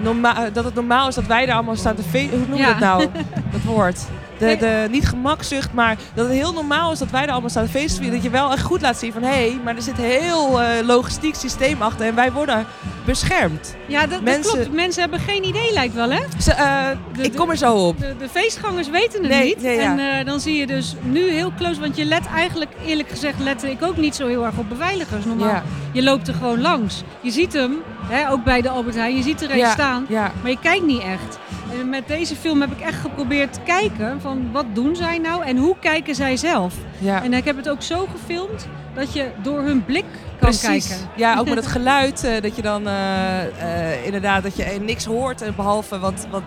norma- 0.00 0.50
dat 0.52 0.64
het 0.64 0.74
normaal 0.74 1.08
is 1.08 1.14
dat 1.14 1.26
wij 1.26 1.46
daar 1.46 1.54
allemaal 1.54 1.76
staan 1.76 1.94
te 1.94 2.02
feesten. 2.02 2.38
Hoe 2.38 2.46
noem 2.48 2.56
je 2.56 2.62
Ja. 2.62 2.68
dat 2.70 2.78
nou? 2.80 3.06
Dat 3.52 3.62
woord. 3.64 4.00
De, 4.38 4.56
de, 4.56 4.86
niet 4.90 5.08
gemakzucht, 5.08 5.72
maar 5.72 5.96
dat 6.14 6.26
het 6.26 6.34
heel 6.34 6.52
normaal 6.52 6.92
is 6.92 6.98
dat 6.98 7.10
wij 7.10 7.20
daar 7.20 7.30
allemaal 7.30 7.50
staan 7.50 7.64
te 7.64 7.70
feesten. 7.70 8.10
Dat 8.10 8.22
je 8.22 8.30
wel 8.30 8.52
echt 8.52 8.62
goed 8.62 8.80
laat 8.80 8.98
zien 8.98 9.12
van 9.12 9.22
hé, 9.22 9.28
hey, 9.28 9.60
maar 9.64 9.76
er 9.76 9.82
zit 9.82 9.96
heel 9.96 10.60
eh, 10.60 10.68
logistiek 10.86 11.34
systeem 11.34 11.82
achter 11.82 12.06
en 12.06 12.14
wij 12.14 12.32
worden 12.32 12.66
beschermd. 13.04 13.76
Ja, 13.86 14.06
dat, 14.06 14.20
klopt. 14.40 14.72
Mensen 14.72 15.00
hebben 15.00 15.20
geen 15.20 15.44
idee, 15.44 15.72
lijkt 15.72 15.94
wel, 15.94 16.10
hè? 16.10 16.20
Dus, 16.36 16.46
eh, 16.46 16.86
De- 17.16 17.22
ik 17.22 17.34
kom 17.34 17.50
er 17.50 17.56
zo 17.56 17.74
op. 17.74 17.98
De, 18.00 18.14
de 18.18 18.28
feestgangers 18.28 18.88
weten 18.90 19.20
het 19.20 19.30
Nee, 19.30 19.44
niet. 19.44 19.62
nee, 19.62 19.76
ja. 19.80 19.92
En 19.98 20.18
eh, 20.18 20.26
dan 20.26 20.40
zie 20.40 20.56
je 20.56 20.66
dus 20.66 20.94
nu 21.02 21.30
heel 21.30 21.52
close. 21.58 21.80
Want 21.80 21.96
je 21.96 22.04
let 22.04 22.26
eigenlijk, 22.34 22.70
eerlijk 22.86 23.08
gezegd, 23.08 23.34
lette 23.40 23.70
ik 23.70 23.82
ook 23.82 23.96
niet 23.96 24.14
zo 24.14 24.26
heel 24.26 24.44
erg 24.44 24.56
op 24.56 24.68
beveiligers. 24.68 25.24
Normaal, 25.24 25.48
Ja, 25.48 25.62
je 25.92 26.02
loopt 26.02 26.28
er 26.28 26.34
gewoon 26.34 26.60
langs. 26.60 27.02
Je 27.20 27.30
ziet 27.30 27.52
hem, 27.52 27.76
hè, 28.02 28.30
ook 28.30 28.44
bij 28.44 28.60
de 28.60 28.68
Albert 28.68 28.96
Heijn, 28.96 29.16
je 29.16 29.22
ziet 29.22 29.42
er 29.42 29.50
een 29.50 29.56
ja, 29.56 29.70
staan. 29.72 30.06
Maar 30.10 30.50
je 30.50 30.58
kijkt 30.62 30.84
niet 30.86 31.02
echt. 31.02 31.38
Met 31.84 32.08
deze 32.08 32.36
film 32.36 32.60
heb 32.60 32.70
ik 32.72 32.80
echt 32.80 33.00
geprobeerd 33.00 33.52
te 33.52 33.60
kijken 33.64 34.20
van 34.20 34.48
wat 34.52 34.64
doen 34.72 34.96
zij 34.96 35.18
nou 35.18 35.44
en 35.44 35.56
hoe 35.56 35.76
kijken 35.80 36.14
zij 36.14 36.36
zelf. 36.36 36.74
ja. 36.98 37.22
En 37.22 37.32
ik 37.32 37.44
heb 37.44 37.56
het 37.56 37.68
ook 37.68 37.82
zo 37.82 38.06
gefilmd 38.12 38.68
dat 38.94 39.12
je 39.12 39.30
door 39.42 39.60
hun 39.62 39.84
blik 39.84 40.04
kan 40.40 40.48
Precies. 40.50 40.88
kijken. 40.88 41.08
Ja, 41.16 41.38
ook 41.38 41.48
met 41.54 41.54
het 41.54 41.66
geluid. 41.66 42.24
eh, 42.24 42.42
dat 42.42 42.56
je 42.56 42.62
dan 42.62 42.86
eh, 42.88 43.92
eh, 43.92 44.04
inderdaad 44.04 44.42
dat 44.42 44.56
je 44.56 44.78
niks 44.84 45.04
hoort. 45.04 45.42
eh, 45.42 45.48
behalve 45.56 45.98
wat. 45.98 46.26
wat 46.30 46.42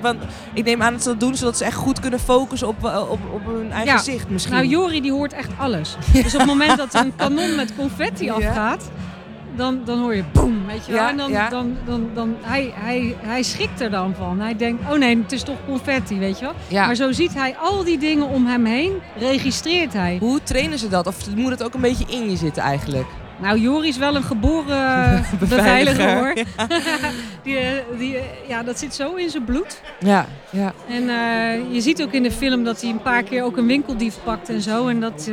want 0.00 0.18
ik 0.52 0.64
neem 0.64 0.82
aan 0.82 0.92
dat 0.92 1.02
ze 1.02 1.08
dat 1.08 1.20
doen 1.20 1.34
zodat 1.36 1.56
ze 1.56 1.64
echt 1.64 1.74
goed 1.76 2.00
kunnen 2.00 2.20
focussen 2.20 2.68
op, 2.68 2.84
op, 3.10 3.18
op 3.32 3.46
hun 3.46 3.72
eigen 3.72 3.92
Ja. 3.92 3.98
zicht 3.98 4.28
misschien. 4.28 4.54
Nou, 4.54 4.66
Jori 4.66 5.00
die 5.00 5.12
hoort 5.12 5.32
echt 5.32 5.50
alles. 5.58 5.96
Dus 6.12 6.32
op 6.34 6.38
het 6.40 6.48
moment 6.48 6.76
dat 6.76 6.94
een 6.94 7.16
kanon 7.16 7.54
met 7.54 7.76
confetti 7.76 8.24
Ja. 8.24 8.76
Dan, 9.56 9.80
dan 9.84 9.98
hoor 9.98 10.14
je 10.14 10.24
boem, 10.32 10.66
weet 10.66 10.86
je 10.86 10.92
wel. 10.92 11.00
Ja, 11.00 11.10
en 11.10 11.16
dan, 11.16 11.30
ja. 11.30 11.48
dan, 11.48 11.76
dan, 11.84 12.08
dan, 12.14 12.36
hij, 12.40 12.72
hij, 12.74 13.16
hij 13.20 13.42
schrikt 13.42 13.80
er 13.80 13.90
dan 13.90 14.14
van. 14.14 14.40
Hij 14.40 14.56
denkt, 14.56 14.82
oh 14.90 14.98
nee, 14.98 15.18
het 15.18 15.32
is 15.32 15.42
toch 15.42 15.56
confetti, 15.66 16.18
weet 16.18 16.38
je 16.38 16.44
wel. 16.44 16.54
ja. 16.68 16.86
Maar 16.86 16.94
zo 16.94 17.12
ziet 17.12 17.34
hij 17.34 17.56
al 17.60 17.84
die 17.84 17.98
dingen 17.98 18.28
om 18.28 18.46
hem 18.46 18.64
heen, 18.64 18.92
registreert 19.18 19.92
hij. 19.92 20.16
Hoe 20.20 20.42
trainen 20.42 20.78
ze 20.78 20.88
dat? 20.88 21.06
Of 21.06 21.34
moet 21.34 21.50
het 21.50 21.62
ook 21.62 21.74
een 21.74 21.80
beetje 21.80 22.06
in 22.08 22.30
je 22.30 22.36
zitten 22.36 22.62
eigenlijk? 22.62 23.06
Nou, 23.38 23.58
Jori 23.58 23.88
is 23.88 23.96
wel 23.96 24.16
een 24.16 24.22
geboren 24.22 25.24
beveiliger, 25.38 26.16
hoor. 26.16 26.34
die, 27.44 27.58
eh, 27.58 27.98
die, 27.98 28.16
eh, 28.16 28.48
ja, 28.48 28.62
dat 28.62 28.78
zit 28.78 28.94
zo 28.94 29.14
in 29.14 29.30
zijn 29.30 29.44
bloed. 29.44 29.80
Ja, 30.00 30.26
ja. 30.50 30.72
En 30.88 31.08
eh, 31.08 31.74
je 31.74 31.80
ziet 31.80 32.02
ook 32.02 32.12
in 32.12 32.22
de 32.22 32.30
film 32.30 32.64
dat 32.64 32.80
hij 32.80 32.90
een 32.90 33.02
paar 33.02 33.22
keer 33.22 33.42
ook 33.42 33.56
een 33.56 33.66
winkeldief 33.66 34.16
pakt 34.24 34.48
en 34.48 34.60
zo. 34.60 34.88
En 34.88 35.00
dat, 35.00 35.30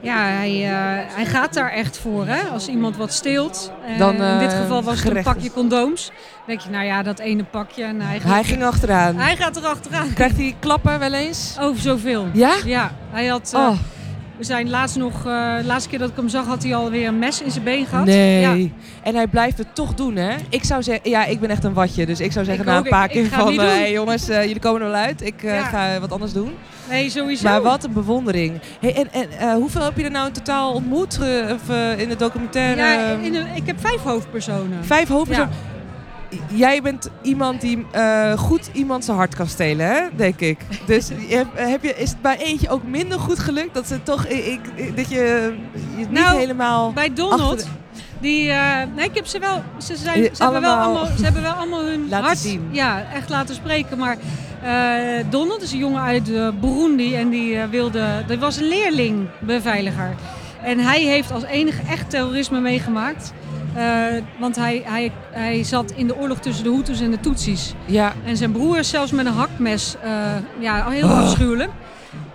ja, 0.00 0.16
hij, 0.26 0.64
eh, 0.64 1.14
hij 1.14 1.26
gaat 1.26 1.54
daar 1.54 1.70
echt 1.70 1.98
voor, 1.98 2.26
hè. 2.26 2.42
Als 2.48 2.68
iemand 2.68 2.96
wat 2.96 3.12
steelt. 3.12 3.72
Dan, 3.98 4.14
in 4.22 4.38
dit 4.38 4.52
eh, 4.52 4.58
geval 4.60 4.82
was 4.82 5.02
het 5.02 5.16
een 5.16 5.22
pakje 5.22 5.50
condooms. 5.52 6.06
Dan 6.06 6.14
denk 6.46 6.60
je, 6.60 6.70
nou 6.70 6.84
ja, 6.84 7.02
dat 7.02 7.18
ene 7.18 7.44
pakje. 7.44 7.84
En 7.84 8.00
hij, 8.00 8.18
Hij 8.22 8.44
ging 8.44 8.64
achteraan. 8.64 9.16
hij 9.16 9.36
gaat 9.36 9.56
er 9.56 9.64
achteraan. 9.66 10.12
Krijgt 10.12 10.36
hij 10.36 10.56
klappen 10.58 10.98
wel 10.98 11.12
eens? 11.12 11.56
Over 11.60 11.80
zoveel. 11.82 12.26
Ja? 12.32 12.54
Ja, 12.64 12.92
hij 13.10 13.26
had... 13.26 13.50
eh, 13.54 13.60
Oh, 13.60 13.76
We 14.38 14.44
zijn 14.44 14.70
laatst 14.70 14.96
nog, 14.96 15.26
eh, 15.26 15.56
de 15.58 15.64
laatste 15.64 15.88
keer 15.90 15.98
dat 15.98 16.10
ik 16.10 16.16
hem 16.16 16.28
zag, 16.28 16.46
had 16.46 16.62
hij 16.62 16.74
alweer 16.74 17.08
een 17.08 17.18
mes 17.18 17.42
in 17.42 17.50
zijn 17.50 17.64
been 17.64 17.86
gehad. 17.86 18.04
nee. 18.04 18.40
Ja. 18.40 18.70
En 19.02 19.14
hij 19.14 19.26
blijft 19.26 19.58
het 19.58 19.74
toch 19.74 19.94
doen, 19.94 20.16
hè? 20.16 20.34
Ik 20.50 20.64
zou 20.64 20.82
zeggen, 20.82 21.10
ja, 21.10 21.24
ik 21.24 21.40
ben 21.40 21.50
echt 21.50 21.64
een 21.64 21.72
watje. 21.72 22.06
Dus 22.06 22.20
ik 22.20 22.32
zou 22.32 22.44
zeggen 22.44 22.64
Ik 22.64 22.70
na 22.70 22.78
ook. 22.78 22.84
een 22.84 22.90
paar 22.90 23.04
Ik- 23.04 23.10
keer 23.10 23.24
ik 23.24 23.30
van... 23.32 23.52
eh, 23.60 23.66
hey 23.66 23.92
jongens, 23.92 24.28
eh, 24.28 24.42
jullie 24.44 24.58
komen 24.60 24.80
er 24.82 24.86
wel 24.90 24.96
uit. 25.00 25.22
Ik 25.26 25.42
eh, 25.42 25.54
Ja. 25.54 25.62
ga 25.64 26.00
wat 26.00 26.12
anders 26.12 26.32
doen. 26.32 26.50
Nee, 26.90 27.10
sowieso. 27.10 27.48
Maar 27.48 27.62
wat 27.62 27.84
een 27.84 27.92
bewondering. 27.92 28.60
Hey, 28.80 28.94
en 28.94 29.12
en 29.12 29.30
eh, 29.38 29.52
hoeveel 29.52 29.82
heb 29.82 29.96
je 29.96 30.04
er 30.04 30.10
nou 30.10 30.26
in 30.26 30.32
totaal 30.32 30.72
ontmoet 30.72 31.18
eh, 31.20 31.52
of, 31.54 31.68
eh, 31.70 31.98
in 31.98 32.08
de 32.08 32.16
documentaire? 32.16 32.80
Ja, 32.80 33.10
in 33.22 33.32
de- 33.32 33.44
ik 33.54 33.66
heb 33.66 33.80
vijf 33.80 34.02
hoofdpersonen. 34.02 34.84
Vijf 34.84 35.08
hoofdpersonen. 35.08 35.50
Jij 36.52 36.82
bent 36.82 37.10
iemand 37.22 37.60
die 37.60 37.86
eh, 37.90 38.32
goed 38.38 38.70
iemand 38.72 39.04
zijn 39.04 39.16
hart 39.16 39.34
kan 39.34 39.46
stelen, 39.48 39.86
hè? 39.86 40.00
denk 40.16 40.40
ik. 40.40 40.58
Dus 40.86 41.08
heb 41.54 41.82
je, 41.82 41.94
is 41.96 42.10
het 42.10 42.20
bij 42.22 42.38
eentje 42.38 42.68
ook 42.68 42.82
minder 42.82 43.18
goed 43.18 43.38
gelukt? 43.38 43.74
Dat, 43.74 43.86
ze 43.86 44.02
toch, 44.02 44.26
ik, 44.26 44.60
ik- 44.74 44.96
dat 44.96 45.08
je, 45.10 45.16
je 45.94 46.00
het 46.00 46.10
niet 46.10 46.10
Nou, 46.10 46.38
helemaal... 46.38 46.92
Bij 46.92 47.12
Donald, 47.12 47.52
Achter 47.52 47.70
die, 48.20 48.50
eh, 48.50 48.82
nee, 48.96 49.04
ik 49.04 49.14
heb 49.14 49.26
ze 49.26 49.38
wel, 49.38 49.62
ze, 49.78 49.96
zijn, 49.96 50.28
ze, 50.36 50.42
hebben 50.42 50.60
wel 50.60 50.74
allemaal 50.76 51.06
ze 51.16 51.24
hebben 51.24 51.42
wel 51.42 51.52
allemaal 51.52 51.84
hun 51.84 52.08
laten 52.10 52.26
hart 52.26 52.38
zien. 52.38 52.68
Ja, 52.70 53.04
echt 53.14 53.28
laten 53.28 53.54
spreken. 53.54 53.98
Maar 53.98 54.16
eh, 54.62 55.24
Donald 55.30 55.62
is 55.62 55.72
een 55.72 55.78
jongen 55.78 56.02
uit 56.02 56.32
eh, 56.32 56.48
Burundi 56.60 57.14
en 57.16 57.28
die 57.28 57.56
eh, 57.58 57.68
wilde, 57.70 58.24
die 58.26 58.38
was 58.38 58.56
een 58.56 58.68
leerling 58.68 59.26
beveiliger. 59.40 60.14
En 60.62 60.78
hij 60.78 61.00
heeft 61.02 61.32
als 61.32 61.42
enige 61.44 61.82
echt 61.90 62.10
terrorisme 62.10 62.60
meegemaakt. 62.60 63.32
Eh, 63.76 64.22
want 64.38 64.56
hij, 64.56 64.82
hij, 64.84 65.12
hij 65.30 65.64
zat 65.64 65.90
in 65.90 66.06
de 66.06 66.16
oorlog 66.16 66.38
tussen 66.38 66.64
de 66.64 66.70
Hutus 66.70 67.00
en 67.00 67.10
de 67.10 67.20
Tutsis. 67.20 67.74
Ja, 67.86 68.12
En 68.24 68.36
zijn 68.36 68.52
broer 68.52 68.78
is 68.78 68.88
zelfs 68.88 69.12
met 69.12 69.26
een 69.26 69.32
hakmes, 69.32 69.96
eh, 70.02 70.10
ja, 70.58 70.90
heel 70.90 71.08
Oh. 71.08 71.30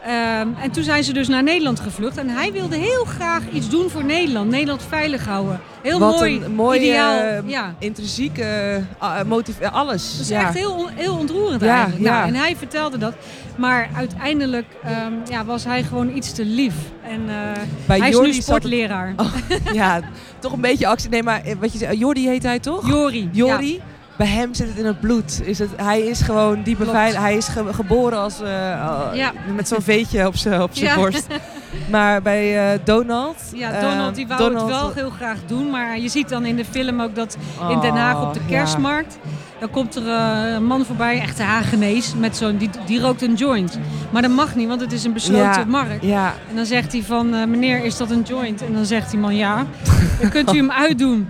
Ehm, 0.05 0.47
en 0.61 0.71
toen 0.71 0.83
zijn 0.83 1.03
ze 1.03 1.13
dus 1.13 1.27
naar 1.27 1.43
Nederland 1.43 1.79
gevlucht. 1.79 2.17
En 2.17 2.29
hij 2.29 2.51
wilde 2.51 2.75
heel 2.75 3.03
graag 3.05 3.41
iets 3.53 3.69
doen 3.69 3.89
voor 3.89 4.03
Nederland. 4.03 4.49
Nederland 4.49 4.83
veilig 4.89 5.25
houden. 5.25 5.59
Heel 5.81 5.99
wat 5.99 6.19
mooi, 6.19 6.41
een 6.43 6.81
ideaal. 6.81 7.19
eh, 7.19 7.49
ja. 7.49 7.75
intrinsiek 7.79 8.43
motief, 9.25 9.59
eh, 9.59 9.73
alles. 9.73 10.11
Dat 10.11 10.21
is 10.21 10.27
ja. 10.27 10.41
echt 10.41 10.53
heel, 10.53 10.87
heel 10.93 11.15
ontroerend 11.17 11.61
Ja, 11.61 11.75
eigenlijk. 11.75 12.03
ja. 12.05 12.11
Nou, 12.11 12.27
en 12.27 12.35
hij 12.35 12.55
vertelde 12.55 12.97
dat. 12.97 13.13
Maar 13.57 13.89
uiteindelijk 13.95 14.65
ehm, 14.83 15.13
ja, 15.29 15.45
was 15.45 15.63
hij 15.65 15.83
gewoon 15.83 16.15
iets 16.15 16.31
te 16.33 16.45
lief. 16.45 16.73
En 17.03 17.25
Bij 17.85 17.97
hij 17.97 18.09
is 18.09 18.19
nu 18.19 18.27
het- 18.33 18.43
sportleraar. 18.43 19.13
ja, 19.73 19.99
toch 20.39 20.51
een 20.53 20.61
beetje 20.61 20.87
actie. 20.87 21.09
Nee, 21.09 21.23
maar 21.23 21.41
wat 21.59 21.71
je 21.71 21.77
zei, 21.77 21.97
Jordi 21.97 22.27
heet 22.27 22.43
hij 22.43 22.59
toch? 22.59 22.87
Jori. 22.89 23.29
Jori, 23.31 23.81
bij 24.21 24.29
hem 24.29 24.53
zit 24.53 24.67
het 24.67 24.77
in 24.77 24.85
het 24.85 24.99
bloed. 24.99 25.41
Is 25.43 25.59
het, 25.59 25.69
hij 25.75 26.01
is 26.01 26.21
gewoon 26.21 26.63
die 26.63 26.75
beveiliging. 26.75 27.23
Hij 27.23 27.35
is 27.37 27.47
ge- 27.47 27.73
geboren 27.73 28.17
als, 28.19 28.41
eh, 28.41 28.47
uh, 28.49 29.01
Ja. 29.13 29.31
met 29.55 29.67
zo'n 29.67 29.81
veetje 29.81 30.27
op 30.27 30.35
zijn 30.35 30.61
op 30.61 30.69
Ja. 30.73 30.95
borst. 30.95 31.27
Maar 31.89 32.21
bij 32.21 32.73
eh, 32.73 32.79
Donald... 32.83 33.35
Ja, 33.53 33.71
eh, 33.71 33.81
Donald 33.89 34.15
die 34.15 34.27
wou 34.27 34.39
Donald- 34.39 34.69
het 34.69 34.79
wel 34.79 34.91
heel 34.93 35.09
graag 35.09 35.37
doen. 35.45 35.69
Maar 35.69 35.99
je 35.99 36.09
ziet 36.09 36.29
dan 36.29 36.45
in 36.45 36.55
de 36.55 36.65
film 36.65 37.01
ook 37.01 37.15
dat 37.15 37.37
in 37.69 37.79
Den 37.79 37.95
Haag 37.95 38.21
op 38.21 38.33
de 38.33 38.39
Oh, 38.39 38.49
ja. 38.49 38.55
kerstmarkt. 38.57 39.17
Dan 39.59 39.69
komt 39.69 39.95
er 39.95 40.07
eh, 40.07 40.53
een 40.53 40.65
man 40.65 40.85
voorbij, 40.85 41.19
echt 41.19 41.41
Hagenees, 41.41 42.13
met 42.15 42.37
zo'n, 42.37 42.57
die, 42.57 42.69
die 42.85 42.99
rookt 42.99 43.21
een 43.21 43.33
joint. 43.33 43.79
Maar 44.09 44.21
dat 44.21 44.31
mag 44.31 44.55
niet, 44.55 44.67
want 44.67 44.81
het 44.81 44.91
is 44.91 45.03
een 45.03 45.13
besloten 45.13 45.43
Ja. 45.43 45.65
markt. 45.67 46.03
Ja, 46.05 46.33
En 46.49 46.55
dan 46.55 46.65
zegt 46.65 46.91
hij 46.91 47.03
van, 47.03 47.33
eh, 47.33 47.45
meneer, 47.45 47.83
is 47.83 47.97
dat 47.97 48.11
een 48.11 48.21
joint? 48.27 48.61
En 48.61 48.73
dan 48.73 48.85
zegt 48.85 49.09
die 49.11 49.19
man, 49.19 49.35
ja. 49.35 49.65
Dan 50.21 50.29
kunt 50.29 50.53
u 50.53 50.57
hem 50.57 50.71
uitdoen. 50.71 51.27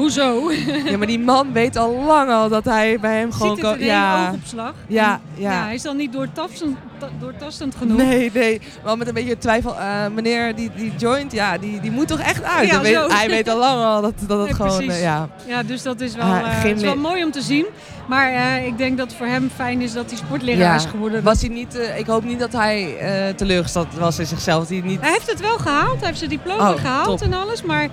Hoezo? 0.00 0.50
ja, 0.84 0.96
maar 0.96 1.06
die 1.06 1.18
man 1.20 1.52
weet 1.52 1.76
al 1.76 1.94
lang 2.06 2.30
al 2.30 2.48
dat 2.48 2.64
hij 2.64 2.98
bij 3.00 3.18
hem 3.18 3.32
gewoon... 3.32 3.56
Ziet 3.56 3.64
het 3.66 3.80
ja. 3.80 4.26
oogopslag. 4.28 4.72
Ja, 4.86 5.12
En, 5.36 5.42
ja. 5.42 5.64
hij 5.64 5.74
is 5.74 5.82
dan 5.82 5.96
niet 5.96 6.12
doortastend, 6.12 6.76
ta- 6.98 7.08
doortastend 7.20 7.74
genoeg. 7.74 7.96
Nee, 7.96 8.30
nee. 8.34 8.60
Wel 8.84 8.96
met 8.96 9.08
een 9.08 9.14
beetje 9.14 9.38
twijfel. 9.38 9.76
eh, 9.78 10.06
meneer, 10.14 10.54
die, 10.54 10.70
die 10.76 10.92
joint, 10.98 11.32
ja, 11.32 11.58
die, 11.58 11.80
die 11.80 11.90
moet 11.90 12.08
toch 12.08 12.20
echt 12.20 12.42
uit? 12.44 12.68
Ja, 12.68 12.74
Hij 12.74 12.82
weet, 12.82 12.94
zo. 12.94 13.08
hij 13.16 13.28
weet 13.28 13.48
al 13.48 13.58
lang 13.58 13.84
al 13.84 14.00
dat, 14.02 14.12
dat 14.26 14.38
het 14.38 14.58
Nee, 14.58 14.68
gewoon... 14.70 14.90
eh, 14.90 15.02
ja. 15.02 15.28
Ja, 15.46 15.62
dus 15.62 15.82
dat 15.82 16.00
is 16.00 16.14
wel, 16.14 16.26
geen 16.26 16.68
het 16.68 16.76
is 16.76 16.82
wel 16.82 16.96
mooi 16.96 17.24
om 17.24 17.30
te 17.30 17.40
zien. 17.42 17.66
Maar 18.10 18.32
eh, 18.32 18.66
ik 18.66 18.78
denk 18.78 18.96
dat 18.98 19.06
het 19.08 19.16
voor 19.16 19.26
hem 19.26 19.50
fijn 19.54 19.80
is 19.80 19.92
dat 19.92 20.10
hij 20.10 20.18
sportleraar 20.18 20.58
Ja. 20.58 20.74
is 20.74 20.84
geworden. 20.84 21.22
Was 21.22 21.40
hij 21.40 21.50
niet, 21.50 21.78
eh, 21.78 21.98
ik 21.98 22.06
hoop 22.06 22.24
niet 22.24 22.38
dat 22.38 22.52
hij 22.52 22.96
eh, 22.98 23.34
teleurgesteld 23.34 23.94
was 23.94 24.18
in 24.18 24.26
zichzelf. 24.26 24.68
Hij 24.68 24.80
niet... 24.84 25.00
Hij 25.00 25.10
heeft 25.10 25.30
het 25.30 25.40
wel 25.40 25.58
gehaald, 25.58 25.96
hij 25.98 26.06
heeft 26.06 26.18
zijn 26.18 26.30
diploma 26.30 26.72
Oh, 26.72 26.80
gehaald 26.80 27.06
top. 27.18 27.20
en 27.20 27.32
alles. 27.32 27.62
Maar 27.62 27.88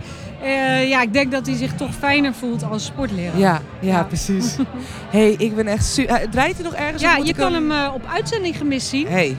ja, 0.88 1.02
ik 1.02 1.14
denk 1.14 1.32
dat 1.32 1.46
hij 1.46 1.56
zich 1.56 1.74
toch 1.76 1.94
fijner 2.00 2.34
voelt 2.34 2.64
als 2.64 2.86
sportleraar. 2.86 3.38
Ja, 3.38 3.62
ja, 3.80 3.92
Ja. 3.92 4.04
precies. 4.04 4.56
hey, 5.16 5.32
ik 5.38 5.56
ben 5.56 5.68
echt 5.68 5.86
su- 5.86 6.06
Draait 6.32 6.56
hij 6.56 6.64
nog 6.64 6.74
ergens? 6.74 7.02
Ja, 7.02 7.18
je 7.18 7.34
kan 7.34 7.54
hem 7.54 7.72
op 7.94 8.02
uitzending 8.14 8.58
gemist 8.58 8.88
zien. 8.88 9.08
Hey, 9.08 9.38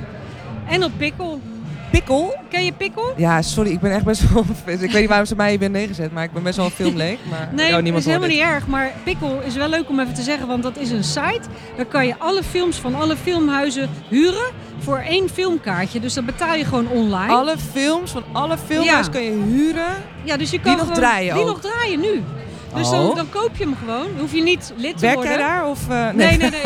En 0.69 0.85
op 0.85 0.91
Pikkel. 0.97 1.41
Pikkel? 1.91 2.35
Ken 2.49 2.65
je 2.65 2.73
Pikkel? 2.73 3.13
Ja, 3.17 3.43
sorry, 3.43 3.71
ik 3.71 3.81
ben 3.81 3.93
echt 3.93 4.05
best 4.05 4.33
wel... 4.33 4.45
Ik 4.67 4.79
weet 4.91 4.93
niet 5.01 5.09
waarom 5.09 5.27
ze 5.27 5.37
mij 5.37 5.51
hier 5.51 5.61
hebben 5.61 5.79
neergezet, 5.81 6.13
maar 6.13 6.25
ik 6.25 6.33
ben 6.33 6.43
best 6.43 6.57
wel 6.57 6.65
een 6.65 6.71
filmleek. 6.71 7.19
Maar 7.31 7.49
Nee, 7.53 7.77
oh, 7.77 7.85
dat 7.85 7.95
is 7.97 8.05
helemaal 8.07 8.29
niet 8.29 8.41
erg. 8.41 8.67
Maar 8.67 8.93
Pikkel 9.05 9.41
is 9.45 9.55
wel 9.55 9.69
leuk 9.69 9.89
om 9.89 10.01
even 10.01 10.15
te 10.15 10.23
zeggen, 10.23 10.47
want 10.47 10.63
dat 10.63 10.77
is 10.77 10.91
een 10.91 11.05
site. 11.05 11.41
Daar 11.77 11.87
kan 11.87 12.07
je 12.07 12.15
alle 12.19 12.43
films 12.43 12.77
van 12.77 12.95
alle 12.95 13.17
filmhuizen 13.17 13.89
huren 14.09 14.51
voor 14.79 14.99
één 14.99 15.29
filmkaartje. 15.29 16.01
Dus 16.01 16.15
dat 16.15 16.27
betaal 16.27 16.55
je 16.55 16.65
gewoon 16.65 16.89
online. 16.89 17.33
Alle 17.33 17.55
films 17.73 18.11
van 18.11 18.23
alle 18.33 18.59
filmhuis 18.67 19.07
Ja. 19.07 19.13
kan 19.13 19.23
je 19.23 19.31
huren. 19.31 19.87
ja, 20.25 20.37
dus 20.37 20.51
je 20.51 20.61
kan 20.61 20.73
nog 20.73 20.81
gewoon- 20.81 20.95
draaien 20.97 21.35
Die 21.35 21.43
ook? 21.43 21.49
nog 21.49 21.61
draaien 21.61 22.01
nu. 22.01 22.23
Dus 22.75 22.87
Oh. 22.87 22.91
dan, 22.93 23.15
dan 23.15 23.29
koop 23.31 23.51
je 23.57 23.65
hem 23.65 23.77
gewoon. 23.79 24.03
Dan 24.07 24.19
hoef 24.21 24.33
je 24.33 24.43
niet 24.43 24.73
lid 24.77 24.99
te 24.99 25.07
worden. 25.13 25.31
jij 25.31 25.37
daar? 25.39 25.67
Of, 25.69 25.89
eh, 25.89 26.09
Nee, 26.11 26.37
nee, 26.37 26.51
nee. 26.51 26.61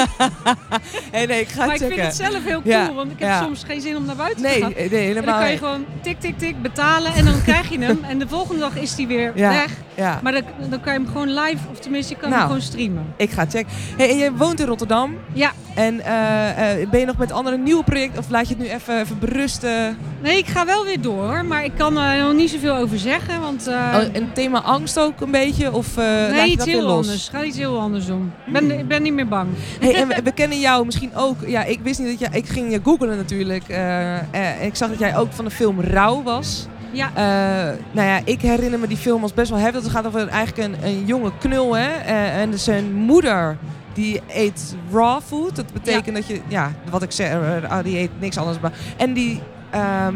nee, 1.12 1.26
nee, 1.26 1.40
ik 1.40 1.48
ga 1.48 1.58
Maar 1.66 1.74
het 1.74 1.80
ik 1.80 1.86
vind 1.88 1.90
checken. 2.00 2.04
het 2.04 2.14
zelf 2.32 2.44
heel 2.44 2.62
cool, 2.62 2.74
Ja, 2.74 2.92
want 2.92 3.10
ik 3.12 3.18
heb 3.18 3.28
ja. 3.28 3.42
soms 3.42 3.62
geen 3.64 3.80
zin 3.80 3.96
om 3.96 4.04
naar 4.04 4.16
buiten 4.16 4.42
te 4.44 4.48
gaan. 4.48 4.60
nee, 4.60 4.74
En 4.84 4.90
dan 4.90 4.98
helemaal 4.98 5.34
kan 5.34 5.44
je 5.44 5.50
niet. 5.50 5.58
gewoon 5.58 5.84
tik, 6.02 6.20
tik, 6.20 6.38
tik 6.38 6.62
betalen 6.62 7.14
en 7.14 7.24
dan 7.24 7.42
krijg 7.48 7.68
je 7.70 7.78
hem. 7.78 7.98
En 8.08 8.18
de 8.18 8.28
volgende 8.28 8.60
dag 8.60 8.76
is 8.76 8.96
hij 8.96 9.06
weer 9.06 9.32
Ja. 9.34 9.48
weg. 9.48 9.70
Ja, 9.94 10.20
Maar 10.22 10.32
dan, 10.32 10.42
dan 10.70 10.80
kan 10.80 10.92
je 10.92 10.98
hem 10.98 11.08
gewoon 11.08 11.28
live, 11.34 11.58
of 11.70 11.78
tenminste 11.78 12.12
je 12.14 12.18
kan 12.20 12.28
Nou. 12.28 12.40
hem 12.40 12.50
gewoon 12.50 12.64
streamen. 12.66 13.14
ik 13.16 13.30
ga 13.30 13.46
checken. 13.48 13.72
Hey, 13.96 14.10
en 14.10 14.18
jij 14.18 14.32
woont 14.32 14.60
in 14.60 14.66
Rotterdam. 14.66 15.14
Ja, 15.32 15.52
En 15.74 16.00
eh, 16.00 16.80
eh, 16.82 16.88
ben 16.90 17.00
je 17.00 17.06
nog 17.06 17.16
met 17.16 17.32
andere 17.32 17.56
nieuwe 17.56 17.84
projecten? 17.84 18.18
Of 18.18 18.28
laat 18.30 18.48
je 18.48 18.54
het 18.54 18.62
nu 18.62 18.68
even, 18.70 19.00
even 19.00 19.18
berusten? 19.18 19.98
nee, 20.22 20.38
ik 20.38 20.46
ga 20.46 20.66
wel 20.66 20.84
weer 20.84 21.00
door. 21.00 21.44
Maar 21.44 21.64
ik 21.64 21.72
kan 21.76 21.98
er 21.98 22.22
nog 22.22 22.32
niet 22.32 22.50
zoveel 22.50 22.76
over 22.76 22.98
zeggen, 22.98 23.40
want... 23.40 23.66
eh, 23.66 23.94
Oh, 23.94 24.24
thema 24.34 24.60
angst 24.62 24.98
ook 24.98 25.20
een 25.20 25.30
beetje? 25.30 25.72
Of 25.72 25.91
eh 25.96 26.04
nee, 26.04 26.40
je 26.40 26.46
iets 26.46 26.56
dat 26.56 26.66
heel 26.66 26.82
los? 26.82 27.06
anders. 27.06 27.28
Ga 27.28 27.42
iets 27.44 27.56
heel 27.56 27.80
anders 27.80 28.06
doen. 28.06 28.32
Ik 28.46 28.52
ben, 28.52 28.78
ik 28.78 28.88
ben 28.88 29.02
niet 29.02 29.12
meer 29.12 29.28
bang. 29.28 29.48
Hey, 29.80 29.94
en 29.94 30.08
we, 30.08 30.20
we 30.24 30.32
kennen 30.32 30.60
jou 30.60 30.84
misschien 30.84 31.14
ook. 31.16 31.36
Ja, 31.46 31.64
ik 31.64 31.80
wist 31.82 32.00
niet 32.00 32.08
dat 32.20 32.30
jij. 32.30 32.38
Ik 32.40 32.48
ging 32.48 32.70
je 32.72 32.80
googlen 32.82 33.16
natuurlijk. 33.16 33.68
eh, 33.68 34.16
eh, 34.18 34.64
ik 34.64 34.76
zag 34.76 34.88
dat 34.88 34.98
jij 34.98 35.16
ook 35.16 35.32
van 35.32 35.44
de 35.44 35.50
film 35.50 35.80
Rauw 35.80 36.22
was. 36.22 36.66
Ja, 36.92 37.10
Eh, 37.14 37.78
nou 37.92 38.08
ja, 38.08 38.20
ik 38.24 38.40
herinner 38.40 38.78
me 38.78 38.86
die 38.86 38.96
film 38.96 39.22
als 39.22 39.34
best 39.34 39.50
wel 39.50 39.58
heftig. 39.58 39.82
Het 39.82 39.90
gaat 39.92 40.06
over 40.06 40.28
eigenlijk 40.28 40.68
een, 40.68 40.88
een 40.88 41.04
jonge 41.06 41.32
knul, 41.38 41.76
hè. 41.76 41.88
Eh, 41.88 42.40
en 42.40 42.58
zijn 42.58 42.92
moeder, 42.92 43.56
die 43.94 44.20
eet 44.28 44.76
raw 44.92 45.20
food. 45.26 45.56
Dat 45.56 45.72
betekent 45.72 46.16
dat 46.16 46.26
je, 46.26 46.40
ja, 46.48 46.72
wat 46.90 47.02
ik 47.02 47.12
zeg, 47.12 47.32
eh, 47.62 47.78
die 47.82 47.98
eet 47.98 48.10
niks 48.20 48.36
anders. 48.36 48.60
Maar, 48.60 48.72
en 48.96 49.12
die, 49.12 49.40
ehm, 49.70 50.14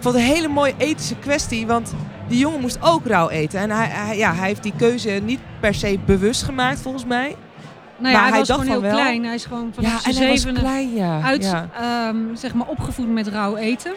ik 0.00 0.06
vond 0.06 0.14
het 0.18 0.24
een 0.24 0.34
hele 0.34 0.48
mooie 0.48 0.74
ethische 0.76 1.14
kwestie, 1.16 1.66
want 1.66 1.92
die 2.28 2.38
jongen 2.38 2.60
moest 2.60 2.78
ook 2.80 3.06
rauw 3.06 3.28
eten. 3.28 3.60
En 3.60 3.70
hij, 3.70 3.86
hij- 3.86 4.16
ja, 4.16 4.34
hij 4.34 4.46
heeft 4.48 4.62
die 4.62 4.72
keuze 4.76 5.10
niet 5.10 5.40
per 5.60 5.74
se 5.74 5.98
bewust 6.06 6.42
gemaakt, 6.42 6.80
volgens 6.80 7.04
mij. 7.04 7.36
nou 7.98 8.14
ja, 8.14 8.20
maar 8.20 8.28
hij, 8.30 8.38
was 8.38 8.48
dacht 8.48 8.60
gewoon 8.60 8.74
heel 8.74 8.82
van 8.88 8.90
wel. 8.96 9.00
klein. 9.00 9.24
Hij 9.24 9.34
is 9.34 9.44
gewoon 9.44 9.66
ja, 9.66 9.72
vanaf 9.74 10.06
en 10.06 10.14
zijn 10.14 10.36
zevende 10.38 10.60
klein, 10.60 10.94
ja. 10.94 11.20
uit, 11.22 11.42
ja. 11.44 11.68
ehm, 11.80 12.16
zeg 12.34 12.54
maar, 12.54 12.66
opgevoed 12.66 13.08
met 13.08 13.28
rauw 13.28 13.56
eten. 13.56 13.92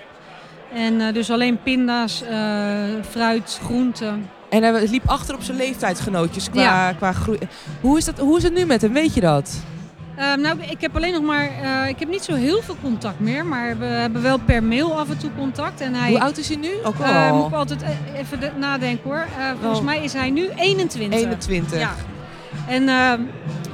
En 0.73 1.01
eh, 1.01 1.13
dus 1.13 1.31
alleen 1.31 1.61
pinda's, 1.63 2.21
eh, 2.23 2.83
fruit, 3.09 3.59
groenten. 3.63 4.29
En 4.49 4.63
hij 4.63 4.87
liep 4.87 5.07
achter 5.09 5.35
op 5.35 5.43
zijn 5.43 5.57
leeftijdsgenootjes 5.57 6.49
qua, 6.49 6.61
Ja. 6.61 6.93
qua 6.93 7.11
groei. 7.11 7.37
Hoe 7.81 7.97
is, 7.97 8.05
dat, 8.05 8.19
hoe 8.19 8.37
is 8.37 8.43
het 8.43 8.53
nu 8.53 8.65
met 8.65 8.81
hem? 8.81 8.93
Weet 8.93 9.13
je 9.13 9.21
dat? 9.21 9.63
Ehm, 10.17 10.41
nou, 10.41 10.57
ik 10.61 10.81
heb 10.81 10.95
alleen 10.95 11.13
nog 11.13 11.21
maar, 11.21 11.49
eh, 11.61 11.87
ik 11.89 11.99
heb 11.99 12.09
niet 12.09 12.23
zo 12.23 12.33
heel 12.33 12.61
veel 12.61 12.75
contact 12.81 13.19
meer, 13.19 13.45
maar 13.45 13.77
we 13.77 13.85
hebben 13.85 14.21
wel 14.21 14.37
per 14.37 14.63
mail 14.63 14.99
af 14.99 15.09
en 15.09 15.17
toe 15.17 15.29
contact. 15.37 15.81
En 15.81 15.93
hij, 15.93 16.09
Hoe 16.09 16.19
oud 16.21 16.37
is 16.37 16.47
hij 16.47 16.57
nu? 16.57 16.69
Ook 16.83 16.99
al 16.99 17.05
eh, 17.13 17.31
moet 17.31 17.47
ik 17.47 17.53
altijd 17.53 17.81
e- 17.81 18.17
even 18.19 18.39
de- 18.39 18.51
nadenken 18.59 19.03
hoor. 19.09 19.25
Eh, 19.37 19.45
volgens 19.49 19.79
Wel. 19.79 19.83
mij 19.83 20.03
is 20.03 20.13
hij 20.13 20.29
nu 20.29 20.49
21. 20.55 21.19
21. 21.19 21.79
Ja. 21.79 21.91
En 22.67 22.87
ehm, 22.89 23.19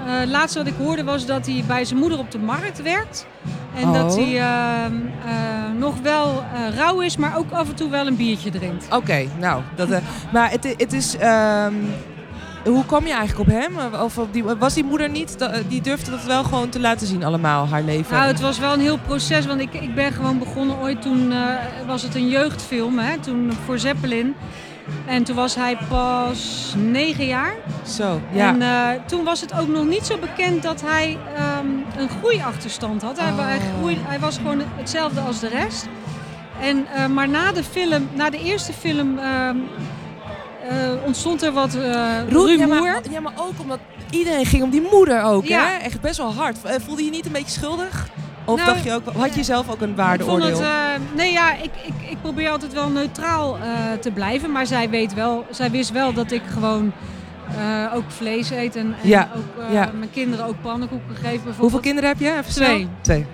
het 0.04 0.30
laatste 0.30 0.58
wat 0.60 0.68
ik 0.68 0.74
hoorde 0.78 1.04
was 1.04 1.26
dat 1.26 1.46
hij 1.46 1.64
bij 1.68 1.86
zijn 1.86 2.00
moeder 2.00 2.20
op 2.20 2.32
de 2.32 2.40
markt 2.40 2.82
werkt. 2.82 3.26
En 3.76 3.88
Oh. 3.88 3.94
dat 3.94 4.16
hij 4.16 4.38
ehm, 4.40 4.94
eh, 5.26 5.34
nog 5.78 5.94
wel 6.04 6.44
eh, 6.54 6.76
rauw 6.76 7.00
is, 7.02 7.18
maar 7.18 7.38
ook 7.38 7.52
af 7.52 7.70
en 7.70 7.76
toe 7.76 7.90
wel 7.90 8.08
een 8.08 8.16
biertje 8.16 8.50
drinkt. 8.50 8.86
Oké, 8.96 9.26
nou. 9.40 9.62
Dat, 9.76 9.90
eh, 9.92 9.98
maar 10.34 10.52
het, 10.52 10.76
het 10.78 10.94
is... 10.94 11.16
hoe 12.66 12.86
kwam 12.86 13.06
je 13.08 13.14
eigenlijk 13.14 13.50
op 13.50 13.56
hem? 13.62 14.02
Of 14.02 14.18
op 14.18 14.34
die, 14.34 14.44
was 14.44 14.74
die 14.74 14.84
moeder 14.84 15.10
niet? 15.10 15.38
Die 15.68 15.82
durfde 15.82 16.12
dat 16.12 16.24
wel 16.24 16.44
gewoon 16.44 16.70
te 16.70 16.80
laten 16.80 17.08
zien 17.08 17.24
allemaal, 17.24 17.68
haar 17.68 17.84
leven? 17.84 18.16
Nou, 18.16 18.28
het 18.28 18.40
was 18.40 18.60
wel 18.60 18.74
een 18.74 18.80
heel 18.80 18.98
proces, 19.06 19.46
want 19.46 19.62
ik, 19.62 19.74
ik 19.74 19.96
ben 19.96 20.12
gewoon 20.14 20.40
begonnen 20.40 20.78
ooit 20.80 21.02
toen 21.02 21.32
eh, 21.32 21.38
was 21.88 22.02
het 22.04 22.16
een 22.16 22.28
jeugdfilm, 22.30 22.98
hè, 23.00 23.18
toen 23.20 23.52
voor 23.66 23.80
Zeppelin. 23.80 24.36
En 25.06 25.24
toen 25.24 25.36
was 25.36 25.56
hij 25.56 25.78
pas 25.88 26.74
negen 26.78 27.26
jaar. 27.26 27.54
Zo, 27.88 28.22
ja. 28.32 28.48
En 28.48 28.62
eh, 28.62 29.02
toen 29.06 29.24
was 29.24 29.42
het 29.42 29.54
ook 29.60 29.68
nog 29.68 29.86
niet 29.86 30.06
zo 30.06 30.18
bekend 30.18 30.64
dat 30.64 30.82
hij 30.86 31.18
ehm, 31.36 31.68
een 32.02 32.10
groeiachterstand 32.20 33.02
had. 33.02 33.20
Hij, 33.20 33.34
wa- 33.34 33.44
hij, 33.44 33.58
Oh. 33.58 33.78
groeide- 33.78 34.02
hij 34.04 34.20
was 34.20 34.38
gewoon 34.38 34.62
hetzelfde 34.76 35.20
als 35.20 35.40
de 35.40 35.48
rest. 35.48 35.88
En, 36.62 36.86
eh, 36.96 37.06
maar 37.08 37.30
na 37.30 37.52
de 37.52 37.64
film, 37.64 38.08
na 38.14 38.30
de 38.30 38.40
eerste 38.44 38.74
film, 38.74 39.18
ehm, 39.18 39.30
eh, 39.50 39.54
ontstond 41.06 41.42
er 41.44 41.52
wat 41.52 41.76
eh 41.76 41.82
Roel, 42.30 42.48
ja, 42.50 42.56
rumoer. 42.66 42.82
maar, 42.82 43.02
ja, 43.12 43.20
maar 43.20 43.34
ook 43.38 43.60
omdat 43.62 43.80
iedereen 44.10 44.46
ging 44.46 44.64
om 44.64 44.70
die 44.70 44.88
moeder 44.92 45.24
ook, 45.24 45.46
Ja. 45.46 45.66
hè? 45.68 45.78
Echt 45.78 46.02
best 46.02 46.18
wel 46.18 46.34
hard. 46.34 46.64
Eh, 46.64 46.76
Voelde 46.86 47.02
je 47.02 47.06
je 47.08 47.12
niet 47.16 47.26
een 47.26 47.32
beetje 47.32 47.60
schuldig? 47.60 48.08
Of 48.46 48.56
Nou, 48.56 48.70
dacht 48.74 48.84
je 48.84 48.94
ook, 48.94 49.04
had 49.18 49.36
je 49.36 49.44
zelf 49.44 49.70
ook 49.72 49.82
een 49.82 49.90
Ik 49.90 49.96
waardeoordeel? 49.96 50.48
vond 50.48 50.58
het, 50.60 50.68
eh, 50.68 51.16
nee, 51.16 51.32
ja, 51.32 51.54
ik, 51.54 51.72
ik, 51.86 52.10
ik 52.10 52.22
probeer 52.22 52.50
altijd 52.50 52.74
wel 52.74 52.90
neutraal 52.90 53.58
eh, 53.58 53.64
te 54.02 54.12
blijven. 54.12 54.52
Maar 54.52 54.66
zij, 54.66 54.90
weet 54.90 55.14
wel, 55.14 55.46
zij 55.50 55.72
wist 55.72 55.92
wel 55.92 56.14
dat 56.14 56.32
ik 56.32 56.42
gewoon 56.54 56.92
eh, 57.58 57.96
ook 57.96 58.04
vlees 58.08 58.50
eet. 58.50 58.76
En, 58.76 58.96
en 59.02 59.08
Ja, 59.10 59.30
ook 59.36 59.64
eh, 59.68 59.74
ja. 59.74 59.90
mijn 59.98 60.10
kinderen 60.12 60.46
ook 60.46 60.62
pannenkoeken 60.62 61.16
geef 61.16 61.22
bijvoorbeeld. 61.24 61.58
Hoeveel 61.58 61.80
kinderen 61.80 62.10
heb 62.10 62.20
je? 62.20 62.32
Even 62.38 62.52
snel. 62.52 62.68
Twee. 62.68 62.88
Twee. 63.02 63.26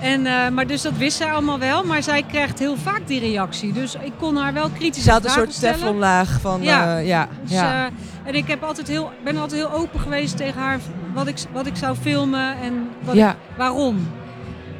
En, 0.00 0.26
eh, 0.26 0.48
maar 0.48 0.66
dus 0.66 0.82
dat 0.82 0.96
wist 0.96 1.16
zij 1.16 1.32
allemaal 1.32 1.58
wel. 1.58 1.84
Maar 1.84 2.02
zij 2.02 2.22
krijgt 2.22 2.58
heel 2.58 2.76
vaak 2.76 3.00
die 3.06 3.20
reactie. 3.20 3.72
Dus 3.72 3.94
ik 3.94 4.12
kon 4.18 4.36
haar 4.36 4.52
wel 4.52 4.68
kritische 4.68 5.02
Ze 5.02 5.10
had 5.10 5.24
een 5.24 5.30
soort 5.30 5.60
teflonlaag 5.60 6.40
van, 6.40 6.62
Ja. 6.62 6.84
ja. 6.84 6.98
ja, 6.98 7.28
Dus, 7.42 7.50
ja. 7.52 7.86
eh, 7.86 7.92
en 8.24 8.34
ik 8.34 8.48
heb 8.48 8.62
altijd 8.62 8.88
heel, 8.88 9.10
ben 9.24 9.36
altijd 9.36 9.60
heel 9.60 9.72
open 9.72 10.00
geweest 10.00 10.36
tegen 10.36 10.60
haar 10.60 10.78
wat 11.14 11.26
ik, 11.26 11.36
wat 11.52 11.66
ik 11.66 11.76
zou 11.76 11.96
filmen 11.96 12.56
en 12.62 12.88
wat 13.04 13.14
ja. 13.14 13.30
ik- 13.30 13.36
waarom. 13.56 14.08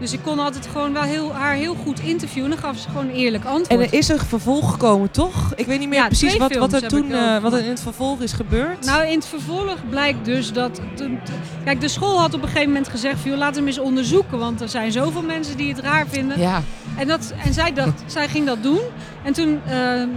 Dus 0.01 0.13
ik 0.13 0.21
kon 0.23 0.39
altijd 0.39 0.67
gewoon 0.73 0.93
wel 0.93 1.03
heel, 1.03 1.33
haar 1.33 1.55
heel 1.55 1.75
goed 1.85 2.01
interviewen. 2.01 2.51
En 2.51 2.57
dan 2.61 2.65
gaf 2.71 2.79
ze 2.81 2.89
gewoon 2.89 3.05
een 3.09 3.15
eerlijk 3.15 3.45
En 3.45 3.51
antwoord. 3.51 3.81
er 3.93 3.99
is 3.99 4.09
een 4.09 4.19
vervolg 4.19 4.71
gekomen, 4.71 5.11
toch? 5.11 5.53
Ik 5.57 5.67
weet 5.67 5.79
niet 5.79 5.89
meer 5.89 5.99
Ja, 5.99 6.07
precies 6.07 6.37
wat, 6.37 6.55
wat 6.57 6.73
er 6.73 6.89
toen, 6.89 7.13
eh, 7.13 7.39
wat 7.39 7.53
er 7.53 7.63
in 7.63 7.69
het 7.69 7.81
vervolg 7.81 8.21
is 8.21 8.33
gebeurd. 8.33 8.85
Nou, 8.85 9.07
in 9.07 9.15
het 9.19 9.27
vervolg 9.27 9.77
blijkt 9.91 10.25
dus 10.25 10.53
dat... 10.53 10.81
toen- 10.95 11.19
Kijk, 11.65 11.81
de 11.81 11.89
school 11.89 12.19
had 12.21 12.35
op 12.35 12.43
een 12.43 12.49
gegeven 12.49 12.69
moment 12.69 12.89
gezegd... 12.89 13.21
Van, 13.21 13.31
laat 13.39 13.55
hem 13.55 13.67
eens 13.67 13.79
onderzoeken, 13.79 14.39
want 14.39 14.61
er 14.61 14.69
zijn 14.69 14.93
zoveel 14.93 15.23
mensen 15.23 15.57
die 15.57 15.69
het 15.69 15.79
raar 15.79 16.07
vinden. 16.09 16.39
ja. 16.41 16.63
En, 16.97 17.07
dat, 17.07 17.33
en 17.45 17.53
zij, 17.55 17.73
dacht, 17.73 18.03
zij 18.07 18.29
ging 18.29 18.47
dat 18.47 18.63
doen. 18.63 18.81
En 19.27 19.33
toen 19.33 19.61
eh, 19.67 20.03
eh, 20.03 20.09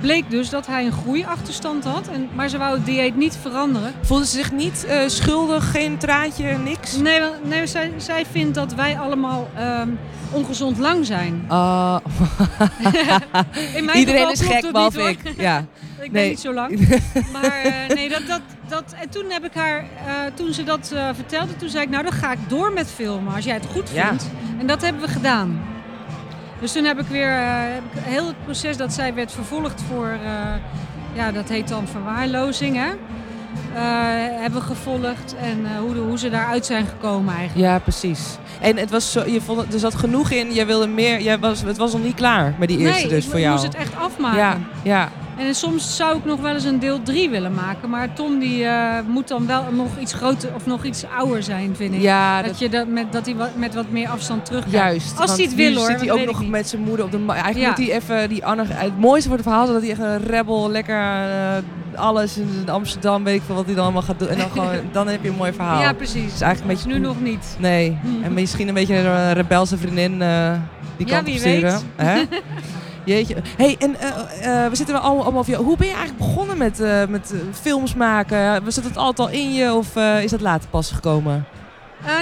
bleek 0.00 0.30
dus 0.30 0.50
dat 0.50 0.66
hij 0.66 0.84
een 0.86 0.92
groeiachterstand 0.92 1.84
had. 1.84 2.08
En, 2.08 2.28
maar 2.34 2.48
ze 2.48 2.58
wou 2.58 2.74
het 2.76 2.86
dieet 2.86 3.16
niet 3.16 3.38
veranderen. 3.42 3.92
Voelde 4.02 4.26
ze 4.26 4.36
zich 4.36 4.52
niet 4.52 4.84
eh, 4.84 4.98
schuldig, 5.06 5.70
geen 5.70 5.96
traantje, 5.98 6.58
niks? 6.58 6.96
Nee, 6.96 7.20
nee 7.42 7.66
zij, 7.66 7.92
zij 7.96 8.26
vindt 8.30 8.54
dat 8.54 8.74
wij 8.74 8.98
allemaal 8.98 9.48
ehm, 9.56 9.88
ongezond 10.30 10.78
lang 10.78 11.06
zijn. 11.06 11.44
Ah, 11.48 11.96
In 13.76 13.84
mijn 13.84 13.98
iedereen 13.98 14.26
geval 14.26 14.32
is 14.32 14.40
gek, 14.40 14.72
behalve 14.72 15.02
ik. 15.02 15.18
Ja. 15.36 15.58
Ik 16.00 16.12
ben 16.12 16.20
Nee. 16.20 16.30
niet 16.30 16.40
zo 16.40 16.54
lang. 16.54 16.78
Maar 17.32 17.42
eh, 17.62 17.94
nee, 17.96 18.08
dat, 18.08 18.26
dat, 18.26 18.40
dat, 18.68 18.94
en 19.00 19.08
toen 19.10 19.24
heb 19.30 19.44
ik 19.44 19.54
haar, 19.54 19.84
toen 20.34 20.52
ze 20.52 20.64
dat 20.64 20.92
vertelde, 21.14 21.56
toen 21.56 21.68
zei 21.68 21.84
ik, 21.84 21.90
nou 21.90 22.02
dan 22.02 22.12
ga 22.12 22.32
ik 22.32 22.38
door 22.48 22.72
met 22.72 22.90
filmen 22.90 23.34
als 23.34 23.44
jij 23.44 23.54
het 23.54 23.66
goed 23.72 23.90
Ja. 23.92 24.08
vindt. 24.08 24.30
En 24.58 24.66
dat 24.66 24.82
hebben 24.82 25.02
we 25.02 25.08
gedaan. 25.08 25.73
Dus 26.64 26.72
toen 26.72 26.84
heb 26.84 27.00
ik 27.00 27.06
weer 27.06 27.28
eh, 27.28 27.74
heb 27.74 27.82
ik 27.92 28.02
heel 28.02 28.26
het 28.26 28.44
proces 28.44 28.76
dat 28.76 28.92
zij 28.92 29.14
werd 29.14 29.32
vervolgd 29.32 29.82
voor, 29.88 30.06
eh, 30.06 30.54
ja 31.12 31.32
dat 31.32 31.48
heet 31.48 31.68
dan 31.68 31.88
verwaarlozing 31.88 32.76
hè. 32.76 32.88
Eh, 32.88 34.40
hebben 34.40 34.62
gevolgd 34.62 35.34
en 35.40 35.76
hoe, 35.78 35.94
de, 35.94 36.00
hoe 36.00 36.18
ze 36.18 36.30
daaruit 36.30 36.66
zijn 36.66 36.86
gekomen 36.86 37.34
eigenlijk. 37.34 37.68
ja, 37.68 37.78
precies. 37.78 38.20
En 38.60 38.76
het 38.76 38.90
was 38.90 39.12
zo, 39.12 39.24
je 39.26 39.40
vond 39.40 39.60
het, 39.60 39.72
er 39.72 39.78
zat 39.78 39.94
genoeg 39.94 40.30
in, 40.30 40.52
jij 40.52 40.66
wilde 40.66 40.86
meer, 40.86 41.20
jij 41.20 41.38
was, 41.38 41.62
het 41.62 41.76
was 41.76 41.92
nog 41.92 42.02
niet 42.02 42.14
klaar 42.14 42.54
met 42.58 42.68
die 42.68 42.78
eerste 42.78 43.06
nee, 43.06 43.14
dus 43.14 43.24
voor 43.24 43.34
ik 43.34 43.40
jou. 43.40 43.52
moest 43.52 43.66
het 43.66 43.74
echt 43.74 43.96
afmaken. 43.96 44.38
ja, 44.38 44.58
ja. 44.82 45.10
En 45.38 45.54
soms 45.54 45.96
zou 45.96 46.18
ik 46.18 46.24
nog 46.24 46.40
wel 46.40 46.54
eens 46.54 46.64
een 46.64 46.78
deel 46.78 47.02
3 47.02 47.30
willen 47.30 47.54
maken. 47.54 47.90
Maar 47.90 48.12
Tom 48.12 48.38
die 48.38 48.64
eh, 48.64 48.94
moet 49.06 49.28
dan 49.28 49.46
wel 49.46 49.64
nog 49.72 49.88
iets 50.00 50.12
groter 50.12 50.54
of 50.54 50.66
nog 50.66 50.84
iets 50.84 51.04
ouder 51.18 51.42
zijn, 51.42 51.76
vind 51.76 51.94
ik. 51.94 52.00
Ja, 52.00 52.36
dat, 52.42 52.50
dat, 52.50 52.58
je 52.58 52.68
dat 52.68 52.86
met, 52.86 53.12
dat 53.12 53.26
hij 53.26 53.34
wat, 53.36 53.56
met 53.56 53.74
wat 53.74 53.90
meer 53.90 54.08
afstand 54.08 54.44
terugkijkt. 54.44 54.76
juist. 54.76 55.08
Als 55.10 55.26
Want 55.26 55.30
hij 55.38 55.44
het 55.46 55.54
wil, 55.54 55.74
hoor, 55.74 55.90
zit 55.90 56.00
hij 56.00 56.12
ook 56.12 56.24
nog 56.24 56.40
niet. 56.40 56.50
met 56.50 56.68
zijn 56.68 56.82
moeder 56.82 57.04
op 57.04 57.10
de... 57.10 57.24
Eigenlijk 57.26 57.56
Ja. 57.58 57.68
moet 57.68 57.76
hij 57.88 57.96
even 57.96 58.28
die 58.28 58.44
Anne... 58.46 58.64
Het 58.68 58.98
mooiste 58.98 59.28
voor 59.28 59.38
het 59.38 59.46
verhaal 59.46 59.66
is 59.66 59.72
dat 59.72 59.80
hij 59.82 59.90
echt 59.90 60.00
een 60.00 60.18
rebel, 60.26 60.70
lekker 60.70 60.96
eh, 61.00 61.56
alles 61.94 62.36
in 62.38 62.64
Amsterdam, 62.70 63.24
weet 63.24 63.34
ik 63.36 63.42
veel 63.46 63.54
wat 63.54 63.64
hij 63.66 63.74
dan 63.74 63.84
allemaal 63.84 64.02
gaat 64.02 64.18
doen. 64.18 64.28
En 64.28 64.38
dan, 64.38 64.50
gewoon, 64.50 64.68
dan 64.92 65.08
heb 65.08 65.22
je 65.22 65.28
een 65.28 65.36
mooi 65.36 65.52
verhaal. 65.52 65.80
Ja, 65.80 65.92
precies. 65.92 66.34
is 66.34 66.40
eigenlijk 66.40 66.60
een 66.60 66.66
beetje... 66.84 66.98
Nu 67.00 67.06
nog 67.06 67.20
niet. 67.20 67.56
Nee. 67.58 67.98
Hmm. 68.02 68.22
En 68.24 68.34
misschien 68.34 68.68
een 68.68 68.74
beetje 68.74 68.96
een 68.96 69.32
rebelse 69.32 69.76
vriendin 69.78 70.22
eh, 70.22 70.52
die 70.96 71.06
Ja, 71.08 71.18
op 71.18 71.28
sturen. 71.28 71.80
weet. 71.96 72.28
Jeetje. 73.04 73.36
hey, 73.56 73.76
en 73.78 73.96
eh, 74.00 74.08
eh, 74.64 74.70
we 74.70 74.76
zitten 74.76 75.00
allemaal, 75.02 75.22
allemaal 75.22 75.40
over 75.40 75.52
jou. 75.52 75.64
Hoe 75.64 75.76
ben 75.76 75.86
je 75.86 75.92
eigenlijk 75.94 76.26
begonnen 76.26 76.58
met, 76.58 76.80
eh, 76.80 77.06
met 77.06 77.34
films 77.60 77.94
maken? 77.94 78.64
Was 78.64 78.76
het 78.76 78.96
altijd 78.96 79.28
al 79.28 79.34
in 79.34 79.52
je 79.54 79.72
of 79.72 79.96
is 80.22 80.30
dat 80.30 80.40
later 80.40 80.68
pas 80.68 80.90
gekomen? 80.90 81.44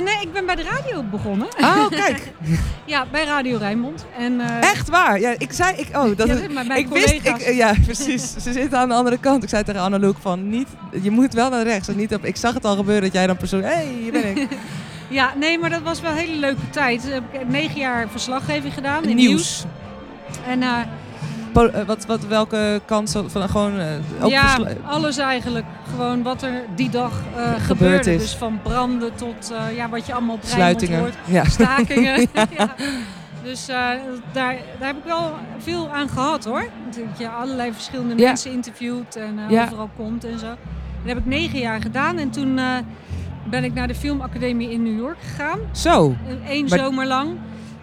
Nee, 0.04 0.20
ik 0.20 0.32
ben 0.32 0.46
bij 0.46 0.54
de 0.54 0.62
radio 0.62 1.02
begonnen. 1.02 1.48
Oh, 1.60 1.88
kijk. 2.04 2.32
ja, 2.84 3.06
bij 3.10 3.24
Radio 3.24 3.58
Rijnmond. 3.58 4.06
En, 4.18 4.40
Echt 4.60 4.88
waar? 4.88 5.20
Ja, 5.20 5.34
ik 5.38 5.52
zei... 5.52 5.76
Ik, 5.76 5.96
oh, 5.96 6.16
dat 6.16 6.26
ja, 6.26 6.34
is- 6.34 6.48
mijn 6.52 6.70
ik 6.70 6.88
wist, 6.88 7.12
ik, 7.12 7.52
ja, 7.54 7.74
precies. 7.84 8.32
Ze 8.32 8.52
zitten 8.52 8.78
aan 8.78 8.88
de 8.88 8.94
andere 8.94 9.18
kant. 9.18 9.42
Ik 9.42 9.48
zei 9.48 9.62
tegen 9.64 9.80
Annaloek 9.80 10.16
van, 10.20 10.48
niet, 10.48 10.68
je 11.02 11.10
moet 11.10 11.32
wel 11.34 11.50
naar 11.50 11.62
rechts. 11.62 11.88
En 11.88 11.96
niet 11.96 12.14
op, 12.14 12.24
ik 12.24 12.36
zag 12.36 12.54
het 12.54 12.64
al 12.64 12.76
gebeuren 12.76 13.02
dat 13.02 13.12
jij 13.12 13.26
dan 13.26 13.36
persoon, 13.36 13.62
hé, 13.62 13.68
hey, 13.74 13.86
hier 14.00 14.12
ben 14.12 14.36
ik. 14.36 14.48
Ja, 15.08 15.32
nee, 15.36 15.58
maar 15.58 15.70
dat 15.70 15.82
was 15.82 16.00
wel 16.00 16.10
een 16.10 16.16
hele 16.16 16.36
leuke 16.38 16.70
tijd. 16.70 17.04
Ik 17.04 17.22
heb 17.38 17.48
negen 17.48 17.78
jaar 17.80 18.08
verslaggeving 18.10 18.74
gedaan 18.74 19.04
in 19.04 19.16
nieuws. 19.16 19.28
Nieuws. 19.28 19.64
En 20.46 20.62
eh, 20.62 20.78
eh, 21.54 21.86
wat, 21.86 22.06
wat, 22.06 22.26
welke 22.26 22.80
kant 22.84 23.10
zo- 23.10 23.28
van 23.28 23.48
gewoon 23.48 23.78
eh, 23.78 23.86
ja, 24.28 24.58
alles 24.86 25.16
eigenlijk. 25.18 25.64
Gewoon 25.90 26.22
wat 26.22 26.42
er 26.42 26.62
die 26.74 26.90
dag 26.90 27.12
Gebeurd 27.12 27.60
gebeurde. 27.62 28.14
is. 28.14 28.20
Dus 28.20 28.34
van 28.36 28.60
branden 28.62 29.14
tot 29.14 29.52
ja, 29.76 29.88
wat 29.88 30.06
je 30.06 30.12
allemaal 30.12 30.34
op 30.34 30.44
sluitingen. 30.44 30.98
hoort. 30.98 31.14
Ja. 31.24 31.44
Stakingen. 31.44 32.20
ja. 32.58 32.74
Dus 33.42 33.68
eh, 33.68 33.76
daar, 34.32 34.56
daar 34.78 34.86
heb 34.88 34.96
ik 34.96 35.04
wel 35.04 35.32
veel 35.58 35.90
aan 35.92 36.08
gehad 36.08 36.44
hoor. 36.44 36.64
Dat 36.94 37.18
je 37.18 37.28
allerlei 37.28 37.72
verschillende 37.72 38.16
Ja. 38.16 38.26
mensen 38.26 38.52
interviewt 38.52 39.16
en 39.16 39.38
Ja. 39.48 39.64
overal 39.64 39.90
komt 39.96 40.24
en 40.24 40.38
zo. 40.38 40.46
Dat 40.46 40.56
heb 41.14 41.18
ik 41.18 41.26
negen 41.26 41.58
jaar 41.58 41.80
gedaan. 41.80 42.18
En 42.18 42.30
toen 42.30 42.60
ben 43.50 43.64
ik 43.64 43.74
naar 43.74 43.86
de 43.88 43.94
filmacademie 43.94 44.70
in 44.70 44.82
New 44.82 44.98
York 44.98 45.16
gegaan. 45.20 45.58
Zo. 45.72 46.14
Eén 46.48 46.66
Maar- 46.68 46.78
zomer 46.78 47.06
lang. 47.06 47.30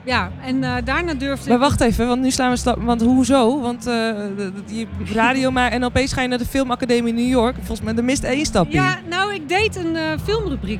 Ja, 0.10 0.32
en 0.46 0.64
eh, 0.64 0.74
daarna 0.84 1.14
durfde 1.14 1.50
Maar 1.50 1.60
wacht 1.60 1.82
even, 1.82 2.08
want 2.08 2.22
nu 2.22 2.32
slaan 2.32 2.50
we 2.52 2.58
stap. 2.58 2.82
Want 2.82 3.02
hoezo? 3.02 3.62
Want 3.62 3.84
de- 3.84 4.34
de- 4.66 4.76
je 4.76 4.88
radio 5.14 5.52
maar 5.58 5.72
en 5.72 5.84
opeens 5.84 6.14
ga 6.14 6.22
je 6.22 6.28
naar 6.28 6.38
de 6.38 6.46
filmacademie 6.46 7.14
New 7.14 7.28
York. 7.28 7.56
Volgens 7.56 7.82
mij, 7.82 7.96
er 7.96 8.04
mist 8.04 8.24
één 8.24 8.46
stapje. 8.46 8.74
Ja, 8.74 8.98
nou, 9.10 9.34
ik 9.34 9.50
deed 9.50 9.76
een 9.76 9.96
eh, 9.96 10.04
filmrubriek 10.24 10.80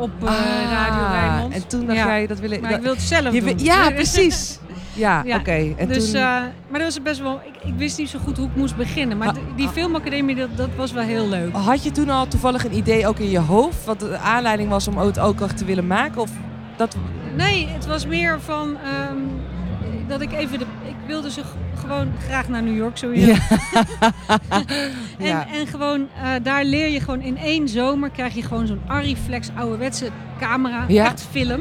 op 0.00 0.10
Ah, 0.24 0.34
Radio 0.70 1.06
Rijnmond. 1.10 1.54
En 1.54 1.66
toen 1.66 1.86
dacht 1.86 1.98
Ja. 1.98 2.06
jij, 2.06 2.26
dat 2.26 2.38
wil 2.40 2.50
ik... 2.50 2.60
Maar 2.60 2.70
dat- 2.70 2.78
ik 2.78 2.84
wil 2.84 2.94
het 2.94 3.02
zelf 3.02 3.32
je 3.34 3.40
doen. 3.42 3.58
ja, 3.58 3.90
precies. 4.00 4.58
Ja, 4.92 5.22
Ja, 5.24 5.36
oké. 5.36 5.74
En 5.76 5.88
dus, 5.88 6.10
toen... 6.10 6.20
maar 6.20 6.52
dat 6.72 6.82
was 6.82 7.02
best 7.02 7.20
wel. 7.20 7.40
Ik, 7.46 7.68
ik 7.68 7.74
wist 7.76 7.98
niet 7.98 8.08
zo 8.08 8.18
goed 8.24 8.36
hoe 8.36 8.46
ik 8.46 8.56
moest 8.56 8.76
beginnen. 8.76 9.18
Maar 9.18 9.28
Ah, 9.28 9.34
die- 9.34 9.42
die 9.56 9.66
ah. 9.66 9.72
filmacademie, 9.72 10.34
dat, 10.36 10.48
dat 10.56 10.68
was 10.76 10.92
wel 10.92 11.02
heel 11.02 11.28
leuk. 11.28 11.52
Had 11.52 11.82
je 11.84 11.90
toen 11.90 12.10
al 12.10 12.28
toevallig 12.28 12.64
een 12.64 12.76
idee 12.76 13.06
ook 13.06 13.18
in 13.18 13.30
je 13.30 13.38
hoofd? 13.38 13.84
Wat 13.84 14.00
de 14.00 14.18
aanleiding 14.18 14.68
was 14.68 14.88
om 14.88 14.98
het 14.98 15.18
ook 15.18 15.40
te 15.48 15.64
willen 15.64 15.86
maken? 15.86 16.20
Of 16.20 16.30
dat... 16.76 16.96
Nee, 17.36 17.66
het 17.68 17.86
was 17.86 18.06
meer 18.06 18.40
van 18.40 18.76
ehm, 18.84 19.16
dat 20.08 20.20
ik 20.20 20.32
even 20.32 20.58
de. 20.58 20.64
Ik 20.82 20.94
wilde 21.06 21.30
ze 21.30 21.42
gewoon 21.74 22.12
graag 22.26 22.48
naar 22.48 22.62
New 22.62 22.76
York 22.76 22.96
sowieso. 22.96 23.32
En, 25.18 25.26
ja. 25.26 25.46
en 25.52 25.66
gewoon 25.66 26.08
eh, 26.22 26.28
daar 26.42 26.64
leer 26.64 26.88
je 26.88 27.00
gewoon 27.00 27.20
in 27.20 27.38
één 27.38 27.68
zomer 27.68 28.10
krijg 28.10 28.34
je 28.34 28.42
gewoon 28.42 28.66
zo'n 28.66 28.80
Arriflex 28.86 29.48
ouderwetse 29.56 30.08
camera, 30.38 30.84
Ja. 30.88 31.04
echt 31.04 31.26
film. 31.30 31.60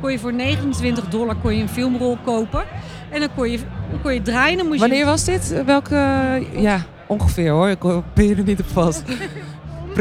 Kon 0.00 0.10
je 0.12 0.18
voor 0.18 0.32
29 0.32 1.08
dollar 1.08 1.36
kon 1.36 1.56
je 1.56 1.62
een 1.62 1.68
filmrol 1.68 2.18
kopen. 2.24 2.64
En 3.10 3.20
dan 3.20 3.28
kon 3.34 3.50
je, 3.50 3.58
dan 3.90 4.00
kon 4.02 4.14
je 4.14 4.22
draaien. 4.22 4.66
Moest 4.66 4.80
Wanneer 4.80 4.98
je, 4.98 5.04
was 5.04 5.24
dit? 5.24 5.62
Welke... 5.66 5.96
Ja, 6.56 6.82
ongeveer 7.06 7.50
hoor. 7.50 7.68
Ik 7.68 7.80
ben 8.14 8.24
je 8.28 8.34
er 8.34 8.42
niet 8.42 8.60
op 8.60 8.66
vast. 8.68 9.02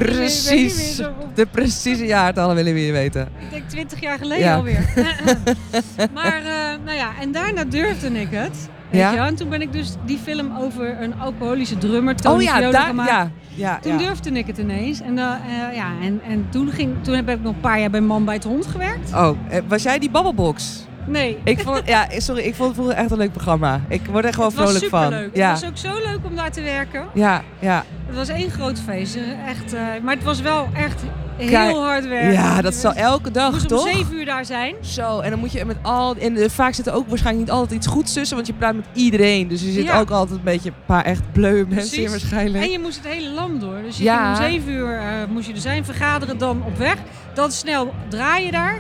Precies. 0.04 1.02
De 1.34 1.46
precieze 1.46 2.06
jaartallen 2.06 2.56
willen 2.56 2.74
we 2.74 2.80
hier 2.80 2.92
weten. 2.94 3.28
Ik 3.40 3.50
denk 3.52 3.70
20 3.70 4.00
jaar 4.02 4.18
geleden 4.18 4.44
Ja. 4.44 4.56
alweer. 4.56 4.90
maar, 6.14 6.38
eh, 6.46 6.78
nou 6.86 6.98
ja, 6.98 7.10
en 7.22 7.32
daarna 7.32 7.64
durfde 7.64 8.08
ik 8.20 8.28
het. 8.32 8.70
Weet 8.90 9.02
Ja? 9.02 9.12
je? 9.12 9.18
En 9.20 9.36
toen 9.36 9.50
ben 9.50 9.62
ik 9.62 9.72
dus 9.74 9.90
die 10.06 10.18
film 10.24 10.58
over 10.58 11.02
een 11.02 11.20
alcoholische 11.20 11.78
drummer, 11.78 12.16
Tony 12.16 12.36
Oh 12.36 12.42
ja, 12.42 12.72
daar, 12.72 12.86
gemaakt. 12.88 13.10
ja, 13.10 13.32
ja, 13.56 13.80
Toen 13.82 13.92
ja. 13.92 13.98
durfde 13.98 14.32
ik 14.32 14.48
het 14.48 14.58
ineens. 14.58 15.02
En, 15.02 15.18
eh, 15.18 15.76
ja, 15.76 15.92
en, 16.02 16.22
en 16.28 16.46
toen, 16.50 16.70
ging, 16.72 16.96
toen 17.02 17.16
heb 17.16 17.30
ik 17.30 17.42
nog 17.42 17.54
een 17.54 17.60
paar 17.60 17.80
jaar 17.80 17.90
bij 17.90 18.02
Man 18.02 18.26
bij 18.26 18.34
het 18.36 18.44
Hond 18.44 18.66
gewerkt. 18.66 19.14
Oh, 19.14 19.30
was 19.68 19.84
jij 19.84 20.00
die 20.00 20.10
babbelbox? 20.10 20.86
Nee, 21.08 21.38
Ik 21.44 21.60
vond, 21.60 21.82
ja, 21.86 22.08
sorry, 22.18 22.41
ik 22.41 22.56
vond 22.56 22.68
het 22.68 22.78
vroeger 22.78 22.96
echt 22.98 23.12
een 23.12 23.18
leuk 23.18 23.32
programma. 23.32 23.82
Ik 23.88 24.02
word 24.12 24.26
er 24.26 24.34
gewoon 24.34 24.50
het 24.50 24.60
vrolijk 24.60 24.86
van. 24.86 25.04
superleuk. 25.04 25.36
Ja, 25.36 25.50
Het 25.52 25.60
was 25.62 25.70
ook 25.70 25.78
zo 25.78 26.08
leuk 26.10 26.20
om 26.24 26.36
daar 26.36 26.52
te 26.52 26.62
werken. 26.62 27.06
ja, 27.13 27.41
ja. 27.60 27.84
Het 28.08 28.15
was 28.15 28.28
één 28.30 28.50
groot 28.52 28.80
feest. 28.86 29.15
eh, 29.15 29.48
Echt, 29.50 29.74
eh, 29.74 29.82
maar 30.04 30.13
het 30.15 30.24
was 30.24 30.41
wel 30.41 30.68
echt 30.74 31.02
heel 31.38 31.50
Kijk, 31.50 31.76
hard 31.76 32.08
werken. 32.08 32.32
Ja, 32.32 32.62
dat 32.62 32.74
Je 32.74 32.80
zal 32.80 32.94
elke 32.94 33.22
moest 33.22 33.34
dag, 33.34 33.62
om 33.62 33.68
toch? 33.68 33.88
zeven 33.94 34.15
uur 34.15 34.26
daar 34.26 34.46
zijn. 34.46 34.76
Zo, 34.82 35.20
en 35.20 35.30
dan 35.30 35.39
moet 35.39 35.52
je 35.52 35.65
met 35.65 35.78
al... 35.82 36.15
En 36.15 36.36
eh, 36.36 36.50
vaak 36.50 36.74
zit 36.74 36.88
er 36.88 36.94
ook 36.94 37.08
waarschijnlijk 37.08 37.46
niet 37.46 37.56
altijd 37.56 37.72
iets 37.72 37.88
goeds 37.88 38.13
tussen, 38.13 38.36
want 38.36 38.48
je 38.48 38.54
praat 38.54 38.76
met 38.76 38.86
iedereen. 38.94 39.48
Dus 39.48 39.65
er 39.65 39.72
zit 39.72 39.84
Ja. 39.86 40.00
ook 40.00 40.10
altijd 40.10 40.38
een 40.38 40.44
beetje 40.46 40.70
een 40.70 40.76
paar 40.86 41.04
echt 41.04 41.22
bleuwe 41.32 41.65
mensen 41.70 42.04
in 42.04 42.10
waarschijnlijk. 42.10 42.63
En 42.63 42.70
je 42.72 42.80
moest 42.80 42.98
het 43.04 43.13
hele 43.13 43.30
land 43.30 43.62
door. 43.62 43.82
Dus 43.84 43.98
je 43.98 44.04
Ja. 44.04 44.30
om 44.30 44.36
zeven 44.36 44.72
uur 44.72 44.98
eh, 44.98 45.06
moest 45.30 45.48
je 45.48 45.54
er 45.54 45.60
zijn, 45.60 45.86
vergaderen, 45.86 46.38
dan 46.38 46.63
op 46.65 46.78
weg. 46.78 46.96
Dan 47.34 47.52
snel 47.52 47.94
draaien 48.10 48.52
daar. 48.52 48.80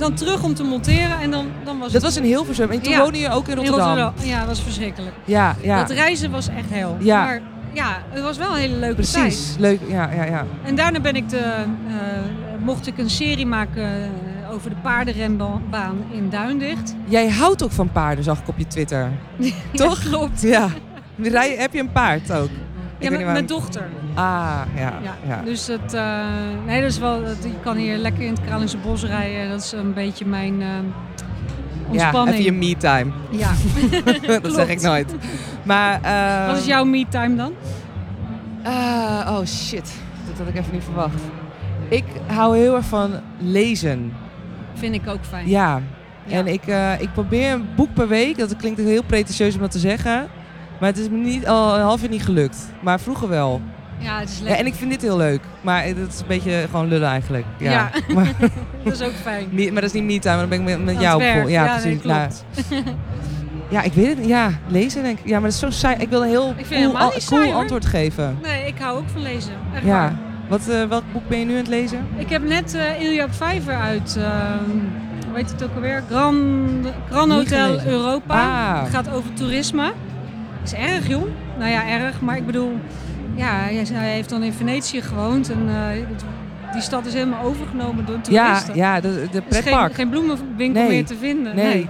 Dan 0.00 0.14
terug 0.14 0.42
om 0.42 0.54
te 0.54 0.62
monteren 0.62 1.20
en 1.20 1.30
dan, 1.30 1.46
dan 1.64 1.78
was 1.78 1.92
Dat 1.92 2.02
het 2.02 2.02
was 2.02 2.16
in 2.16 2.22
Hilversum. 2.22 2.70
En 2.70 2.80
toen 2.80 2.92
Ja. 2.92 3.00
woonde 3.02 3.18
je 3.18 3.30
ook 3.30 3.48
in 3.48 3.58
in 3.58 3.66
Rotterdam. 3.66 4.12
Ja, 4.22 4.38
dat 4.38 4.46
was 4.48 4.60
verschrikkelijk. 4.60 5.14
Ja, 5.24 5.56
ja. 5.62 5.78
Dat 5.78 5.90
reizen 5.90 6.30
was 6.30 6.48
echt 6.48 6.70
hel. 6.70 6.96
Ja. 7.00 7.24
Maar 7.24 7.40
ja, 7.72 8.02
het 8.08 8.22
was 8.22 8.36
wel 8.38 8.50
een 8.50 8.58
hele 8.60 8.76
leuke 8.76 9.02
tijd. 9.02 9.24
Precies. 9.26 9.54
Leuk. 9.58 9.80
Ja, 9.88 10.10
ja, 10.12 10.24
ja. 10.24 10.44
En 10.64 10.74
daarna 10.74 11.00
ben 11.00 11.16
ik 11.16 11.28
de, 11.28 11.38
eh, 11.38 11.64
mocht 12.64 12.86
ik 12.86 12.98
een 12.98 13.10
serie 13.10 13.46
maken 13.46 13.82
eh, 13.84 14.52
over 14.52 14.70
de 14.70 14.76
paardenrenbaan 14.82 15.96
in 16.10 16.28
Duindicht. 16.30 16.94
Jij 17.08 17.28
houdt 17.30 17.62
ook 17.64 17.72
van 17.72 17.92
paarden, 17.92 18.24
zag 18.24 18.40
ik 18.40 18.48
op 18.48 18.58
je 18.58 18.66
Twitter. 18.66 19.10
Toch? 19.72 19.98
Klopt. 20.02 20.42
Ja. 20.42 20.68
Rij, 21.22 21.54
heb 21.58 21.72
je 21.72 21.78
een 21.80 21.92
paard 21.92 22.32
ook? 22.32 22.48
Ik 23.00 23.10
Ja, 23.10 23.16
met 23.16 23.26
mijn 23.26 23.46
dochter. 23.46 23.88
Ah, 24.14 24.60
ja. 24.76 24.92
Ja. 25.02 25.16
ja. 25.26 25.42
Dus 25.44 25.66
het, 25.66 25.94
eh, 25.94 26.24
nee, 26.66 26.80
dat 26.80 26.90
is 26.90 26.98
wel, 26.98 27.24
dat, 27.24 27.36
je 27.42 27.60
kan 27.62 27.76
hier 27.76 27.96
lekker 27.96 28.22
in 28.22 28.32
het 28.32 28.40
Kralingse 28.44 28.76
Bos 28.76 29.04
rijden. 29.04 29.48
Dat 29.50 29.60
is 29.62 29.72
een 29.72 29.92
beetje 29.94 30.26
mijn 30.26 30.60
eh, 30.62 30.68
Ja, 30.68 30.80
ontspanning. 31.90 32.38
even 32.38 32.44
je 32.44 32.52
me-time. 32.52 33.10
Ja. 33.30 33.50
dat 34.42 34.54
zeg 34.54 34.68
ik 34.68 34.80
nooit. 34.90 35.14
Maar, 35.62 36.00
eh, 36.02 36.46
Wat 36.46 36.56
is 36.56 36.66
jouw 36.66 36.84
me-time 36.84 37.36
dan? 37.36 37.52
oh 39.28 39.44
shit, 39.46 39.92
dat 40.28 40.38
had 40.38 40.48
ik 40.48 40.56
even 40.56 40.72
niet 40.72 40.84
verwacht. 40.84 41.20
Ik 41.88 42.04
hou 42.26 42.56
heel 42.56 42.74
erg 42.76 42.84
van 42.84 43.10
lezen. 43.38 44.12
Vind 44.74 44.94
ik 44.94 45.08
ook 45.08 45.24
fijn. 45.28 45.48
Ja. 45.48 45.80
Ja. 46.24 46.36
En 46.36 46.46
ik, 46.46 46.66
eh, 46.66 47.00
ik 47.00 47.12
probeer 47.12 47.52
een 47.52 47.66
boek 47.76 47.94
per 47.94 48.08
week. 48.08 48.38
Dat 48.38 48.56
klinkt 48.56 48.80
heel 48.80 49.02
pretentieus 49.02 49.54
om 49.54 49.60
dat 49.60 49.70
te 49.70 49.78
zeggen. 49.78 50.26
Maar 50.80 50.88
het 50.88 50.98
is 50.98 51.08
me 51.08 51.16
niet, 51.16 51.48
al 51.48 51.74
een 51.76 51.82
half 51.82 52.00
jaar 52.00 52.10
niet 52.10 52.22
gelukt. 52.24 52.58
Maar 52.80 53.00
vroeger 53.00 53.28
wel. 53.28 53.60
Ja, 53.98 54.18
het 54.20 54.28
is 54.28 54.36
Ja, 54.38 54.42
lekker. 54.44 54.60
en 54.60 54.66
ik 54.66 54.74
vind 54.74 54.90
dit 54.90 55.02
heel 55.02 55.16
leuk. 55.16 55.40
Maar 55.60 55.84
het 55.84 55.96
is 55.96 56.20
een 56.20 56.26
beetje 56.26 56.66
gewoon 56.70 56.88
lullen 56.88 57.08
eigenlijk. 57.08 57.44
Ja. 57.58 57.70
Ja. 57.70 57.90
Maar, 58.14 58.32
Dat 58.84 58.92
is 58.92 59.02
ook 59.02 59.12
fijn. 59.22 59.48
maar 59.52 59.74
dat 59.74 59.82
is 59.84 59.92
niet 59.92 60.04
me-time, 60.04 60.36
dan 60.36 60.48
ben 60.48 60.68
ik 60.68 60.84
met, 60.84 61.00
jou 61.00 61.22
vol. 61.22 61.48
Ja, 61.48 61.64
Ja, 61.64 61.76
nee, 61.76 61.80
precies. 61.96 62.02
Nou, 62.04 62.28
klopt. 62.28 62.44
ja, 63.68 63.82
ik 63.82 63.92
weet 63.92 64.06
het 64.08 64.18
niet. 64.18 64.28
Ja, 64.28 64.50
lezen 64.68 65.02
denk 65.02 65.18
ik. 65.18 65.26
Ja, 65.26 65.32
maar 65.32 65.42
dat 65.42 65.52
is 65.52 65.58
zo 65.58 65.70
saai. 65.70 65.96
Ik 65.98 66.08
wil 66.08 66.22
een 66.22 66.28
heel 66.28 66.54
cool, 66.70 67.10
saai, 67.16 67.52
antwoord 67.52 67.86
geven. 67.86 68.38
Nee, 68.42 68.66
ik 68.66 68.74
hou 68.78 68.98
ook 68.98 69.08
van 69.12 69.22
lezen. 69.22 69.52
Echt 69.74 69.84
Ja. 69.84 69.90
waar. 69.90 70.12
Wat, 70.48 70.68
eh, 70.68 70.84
welk 70.88 71.02
boek 71.12 71.28
ben 71.28 71.38
je 71.38 71.44
nu 71.44 71.50
aan 71.52 71.56
het 71.58 71.68
lezen? 71.68 72.06
Ik 72.16 72.30
heb 72.30 72.42
net 72.42 72.74
eh 72.74 73.00
Ilja 73.02 73.26
Vijver 73.30 73.74
uit, 73.74 74.16
eh, 74.16 74.24
hoe 75.28 75.36
heet 75.36 75.50
het 75.50 75.62
ook 75.64 75.74
alweer? 75.74 76.02
Grand, 76.08 77.32
Hotel. 77.32 77.80
Europa. 77.86 78.34
Ah. 78.34 78.82
Het 78.82 78.94
gaat 78.94 79.10
over 79.10 79.32
toerisme. 79.32 79.92
Is 80.64 80.72
erg 80.74 81.08
jong. 81.08 81.26
Nou 81.58 81.70
ja, 81.70 81.88
erg. 81.88 82.20
Maar 82.20 82.36
ik 82.36 82.46
bedoel, 82.46 82.78
ja, 83.34 83.50
hij, 83.52 83.84
heeft 84.12 84.28
dan 84.28 84.42
in 84.42 84.52
Venetië 84.52 85.02
gewoond. 85.02 85.50
En 85.50 85.68
eh, 85.68 86.06
die 86.72 86.82
stad 86.82 87.06
is 87.06 87.12
helemaal 87.12 87.44
overgenomen 87.44 88.06
door 88.06 88.18
Ja, 88.28 88.44
toeristen. 88.46 88.74
ja, 88.76 89.00
de, 89.00 89.08
de 89.08 89.16
Er 89.18 89.24
is 89.24 89.30
geen, 89.54 89.62
pretpark. 89.62 89.94
geen 89.94 90.08
bloemenwinkel 90.10 90.82
Nee. 90.82 90.90
meer 90.90 91.06
te 91.06 91.16
vinden. 91.16 91.54
Nee. 91.56 91.88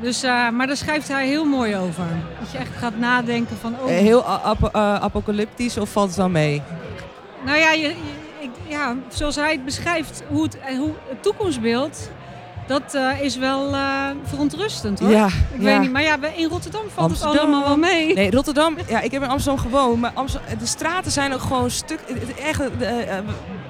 Dus, 0.00 0.22
eh, 0.22 0.48
maar 0.50 0.66
daar 0.66 0.76
schrijft 0.76 1.08
hij 1.08 1.26
heel 1.26 1.44
mooi 1.44 1.76
over. 1.76 2.04
Dat 2.40 2.50
je 2.52 2.58
echt 2.58 2.76
gaat 2.78 2.98
nadenken 2.98 3.56
van... 3.56 3.74
Oh, 3.82 3.90
Eh, 3.90 3.96
Heel 3.96 4.26
apocalyptisch 5.00 5.78
of 5.78 5.90
valt 5.90 6.08
het 6.08 6.16
wel 6.16 6.28
mee? 6.28 6.62
Nou 7.44 7.58
ja, 7.58 7.70
je, 7.72 7.80
je- 7.80 7.94
ik, 8.40 8.50
ja, 8.68 8.94
zoals 9.08 9.36
hij 9.36 9.52
het 9.52 9.64
beschrijft, 9.64 10.22
hoe 10.28 10.42
het, 10.42 10.58
hoe 10.78 10.90
het 11.08 11.22
toekomstbeeld, 11.22 12.10
dat 12.80 12.94
eh, 12.94 13.20
is 13.20 13.36
wel 13.36 13.72
eh, 13.74 14.06
verontrustend 14.24 15.00
hoor. 15.00 15.10
Ja, 15.10 15.26
Ik 15.26 15.32
ja. 15.58 15.64
weet 15.64 15.80
niet, 15.80 15.92
maar 15.92 16.02
ja, 16.02 16.16
in 16.36 16.48
Rotterdam 16.48 16.82
valt 16.94 17.08
Amsterdam. 17.10 17.32
het 17.36 17.40
allemaal 17.44 17.68
wel 17.68 17.76
mee. 17.76 18.14
Nee, 18.14 18.30
Rotterdam, 18.30 18.76
ja, 18.88 19.00
ik 19.00 19.10
heb 19.12 19.22
in 19.22 19.28
Amsterdam 19.28 19.60
gewoond, 19.64 20.00
maar 20.00 20.10
Amsterdam, 20.14 20.58
de 20.58 20.66
straten 20.66 21.10
zijn 21.10 21.32
ook 21.32 21.40
gewoon 21.40 21.70
stuk. 21.70 21.98
Het, 22.06 22.20
het- 22.20 22.34
echt, 22.38 22.58
de, 22.78 22.84
eh, 22.86 23.16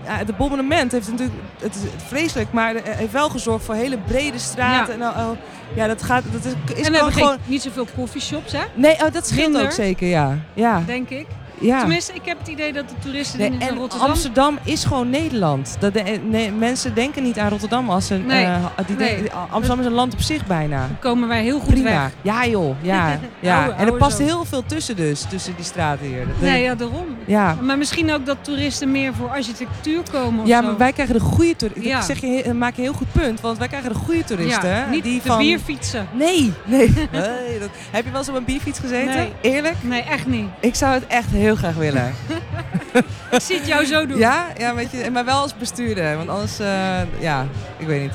ja, 0.05 0.25
de 0.25 0.33
bombardement 0.33 0.93
heeft 0.93 1.09
natuurlijk, 1.11 1.39
het 1.61 1.75
is 1.75 1.81
vreselijk, 2.07 2.53
maar 2.53 2.75
het 2.75 2.83
heeft 2.89 3.13
wel 3.13 3.29
gezorgd 3.29 3.65
voor 3.65 3.75
hele 3.75 3.99
brede 3.99 4.39
straten. 4.39 4.95
En, 4.95 5.01
oh, 5.09 5.31
ja, 5.75 5.87
dat 5.87 6.03
gaat, 6.03 6.23
dat 6.33 6.45
is, 6.45 6.53
is 6.53 6.57
en 6.57 6.65
we 6.67 6.75
gewoon, 6.75 6.93
hebben 6.95 7.13
geen, 7.13 7.23
gewoon. 7.25 7.39
niet 7.47 7.63
zoveel 7.63 7.87
coffeeshops, 7.97 8.53
hè, 8.53 8.63
Nee, 8.75 8.95
oh, 8.95 9.13
dat 9.13 9.27
scheelt 9.27 9.41
Minder. 9.51 9.63
ook 9.65 9.71
zeker, 9.73 10.07
ja. 10.09 10.39
Ja, 10.55 10.83
denk 10.87 11.09
ik. 11.11 11.27
Ja. 11.63 11.79
Tenminste, 11.79 12.13
ik 12.15 12.21
heb 12.25 12.39
het 12.39 12.49
idee 12.49 12.73
dat 12.73 12.89
de 12.89 12.95
toeristen 12.99 13.39
Nee, 13.39 13.51
die 13.51 13.61
en 13.69 13.77
Rotterdam... 13.77 14.09
Amsterdam 14.09 14.59
is 14.65 14.85
gewoon 14.85 15.11
Nederland. 15.11 15.77
Dat 15.79 15.93
de, 15.93 16.01
eh, 16.03 16.19
nee, 16.29 16.51
mensen 16.53 16.95
denken 16.95 17.23
niet 17.23 17.39
aan 17.39 17.49
Rotterdam 17.49 17.91
als 17.91 18.11
een. 18.11 18.27
Nee, 18.27 18.45
eh, 18.45 18.65
die 18.87 18.97
denken- 18.97 19.31
Amsterdam 19.51 19.81
is 19.81 19.87
een 19.87 19.93
land 19.93 20.13
op 20.13 20.21
zich 20.21 20.47
bijna. 20.47 20.79
Dan 20.79 20.99
komen 21.01 21.29
wij 21.29 21.43
heel 21.43 21.59
goed 21.61 21.69
Prima. 21.75 21.91
weg. 21.91 22.11
Ja 22.23 22.47
joh, 22.47 22.77
ja. 22.81 23.19
ja. 23.41 23.59
Oude- 23.63 23.73
en 23.79 23.87
er 23.87 23.93
past 23.93 24.17
zo. 24.17 24.23
heel 24.25 24.45
veel 24.45 24.63
tussen 24.67 24.97
dus, 24.97 25.25
tussen 25.29 25.55
die 25.57 25.65
straten 25.65 26.07
hier. 26.07 26.27
Dat- 26.27 26.41
Nee, 26.41 26.63
ja, 26.63 26.75
daarom. 26.75 27.07
ja. 27.25 27.57
Maar 27.61 27.79
misschien 27.79 28.13
ook 28.13 28.27
dat 28.27 28.37
toeristen 28.41 28.91
meer 28.91 29.15
voor 29.15 29.29
architectuur 29.29 30.03
komen 30.13 30.41
of 30.43 30.47
Ja, 30.47 30.61
zo. 30.61 30.67
maar 30.67 30.77
wij 30.77 30.93
krijgen 30.93 31.15
de 31.15 31.21
goede 31.21 31.57
toeristen. 31.57 31.89
Ja. 31.89 31.97
Dat 31.97 32.05
zeg 32.07 32.21
je, 32.21 32.53
maak 32.55 32.77
je 32.77 32.83
heel 32.83 32.93
goed 32.93 33.13
punt, 33.13 33.41
want 33.41 33.59
wij 33.59 33.69
krijgen 33.69 33.93
de 33.93 33.99
goede 33.99 34.25
toeristen. 34.25 34.69
ja, 34.71 34.87
niet 34.91 35.03
die 35.05 35.21
de 35.23 35.29
van... 35.29 35.39
bierfietsen. 35.39 36.09
Nee, 36.13 36.53
nee. 36.65 36.89
nee 37.13 37.59
dat... 37.61 37.69
Heb 37.91 38.05
je 38.05 38.11
wel 38.11 38.21
eens 38.21 38.29
op 38.29 38.35
een 38.35 38.45
bierfiets 38.45 38.79
gezeten? 38.79 39.29
Eerlijk? 39.41 39.75
Nee, 39.81 40.03
echt 40.03 40.27
niet. 40.27 40.47
Ik 40.61 40.75
zou 40.75 40.95
het 40.95 41.07
echt 41.07 41.31
heel 41.31 41.52
graag 41.57 41.75
willen. 41.75 42.13
Ik 43.31 43.41
zie 43.41 43.57
het 43.57 43.67
jou 43.67 43.85
zo 43.85 44.07
doen. 44.07 44.19
ja? 44.19 44.47
ja 44.59 44.75
weet 44.75 44.91
je, 44.91 45.11
maar 45.11 45.25
wel 45.25 45.41
als 45.41 45.57
bestuurder, 45.57 46.17
want 46.17 46.29
anders, 46.29 46.59
eh, 46.59 47.01
ja, 47.21 47.47
ik 47.79 47.87
weet 47.87 48.03
niet. 48.03 48.13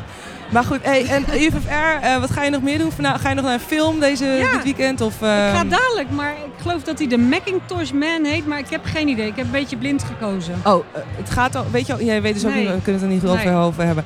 Maar 0.52 0.64
goed, 0.64 0.80
hey, 0.84 1.06
en 1.08 1.24
UFFR, 1.44 2.02
eh, 2.06 2.20
wat 2.20 2.32
ga 2.32 2.44
je 2.44 2.50
nog 2.50 2.62
meer 2.62 2.78
doen? 2.78 2.92
Vandaag, 2.92 3.22
ga 3.22 3.30
je 3.30 3.36
nog 3.36 3.44
naar 3.44 3.54
een 3.54 3.60
film 3.60 4.00
deze, 4.00 4.26
Ja. 4.26 4.52
dit 4.52 4.64
weekend? 4.64 5.02
Of, 5.02 5.14
Ik 5.14 5.20
ga 5.22 5.54
ehm, 5.60 5.70
dadelijk, 5.70 6.10
maar 6.12 6.32
ik 6.32 6.62
geloof 6.62 6.84
dat 6.84 6.98
hij 7.00 7.08
de 7.08 7.18
Macintosh 7.18 7.92
Man 7.92 8.24
heet, 8.24 8.48
maar 8.48 8.60
ik 8.60 8.70
heb 8.70 8.86
geen 8.86 9.08
idee. 9.08 9.28
Ik 9.28 9.36
heb 9.36 9.46
een 9.46 9.52
beetje 9.52 9.78
blind 9.78 10.04
gekozen. 10.04 10.56
Oh, 10.64 10.84
eh, 10.94 11.02
het 11.18 11.30
gaat 11.30 11.56
al, 11.56 11.66
weet 11.72 11.88
je 11.88 11.94
al, 11.94 12.02
jij 12.02 12.22
weet 12.22 12.34
dus 12.34 12.46
ook 12.46 12.52
Nee. 12.54 12.60
niet, 12.64 12.74
we 12.74 12.82
kunnen 12.82 13.02
het 13.02 13.10
er 13.12 13.16
niet 13.18 13.26
over, 13.26 13.46
Nee. 13.46 13.56
over 13.64 13.84
hebben. 13.86 14.06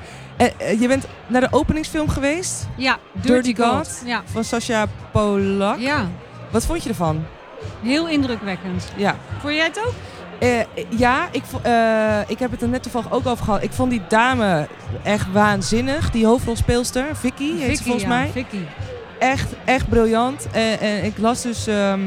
Je 0.79 0.87
bent 0.87 1.05
naar 1.27 1.41
de 1.41 1.47
openingsfilm 1.51 2.09
geweest 2.09 2.67
Ja, 2.77 2.97
Dirty 3.13 3.55
God. 3.55 4.01
Ja. 4.05 4.21
van 4.31 4.43
Sasha 4.43 4.85
Polak. 5.11 5.79
ja, 5.79 6.07
Wat 6.51 6.65
vond 6.65 6.83
je 6.83 6.89
ervan? 6.89 7.25
Heel 7.81 8.07
indrukwekkend. 8.07 8.91
Ja. 8.95 9.15
Vond 9.39 9.53
jij 9.53 9.65
het 9.65 9.79
ook? 9.79 9.93
Eh, 10.39 10.49
ja, 10.89 11.27
ik, 11.31 11.43
eh, 11.61 12.19
ik 12.27 12.39
heb 12.39 12.51
het 12.51 12.61
er 12.61 12.67
net 12.67 12.83
toevallig 12.83 13.11
ook 13.11 13.27
over 13.27 13.45
gehad. 13.45 13.63
Ik 13.63 13.71
vond 13.71 13.91
die 13.91 14.01
dame 14.07 14.67
echt 15.03 15.31
waanzinnig. 15.31 16.11
Die 16.11 16.25
hoofdrolspeelster, 16.25 17.05
Vicky, 17.15 17.51
heet 17.51 17.59
ze 17.59 17.67
Vicky, 17.67 17.83
volgens 17.83 18.03
ja, 18.03 18.09
mij. 18.09 18.29
Vicky. 18.31 18.65
Echt, 19.19 19.53
echt 19.65 19.89
briljant. 19.89 20.47
En, 20.51 20.79
en 20.79 21.03
ik 21.03 21.17
las 21.17 21.41
dus... 21.41 21.67
ehm 21.67 21.99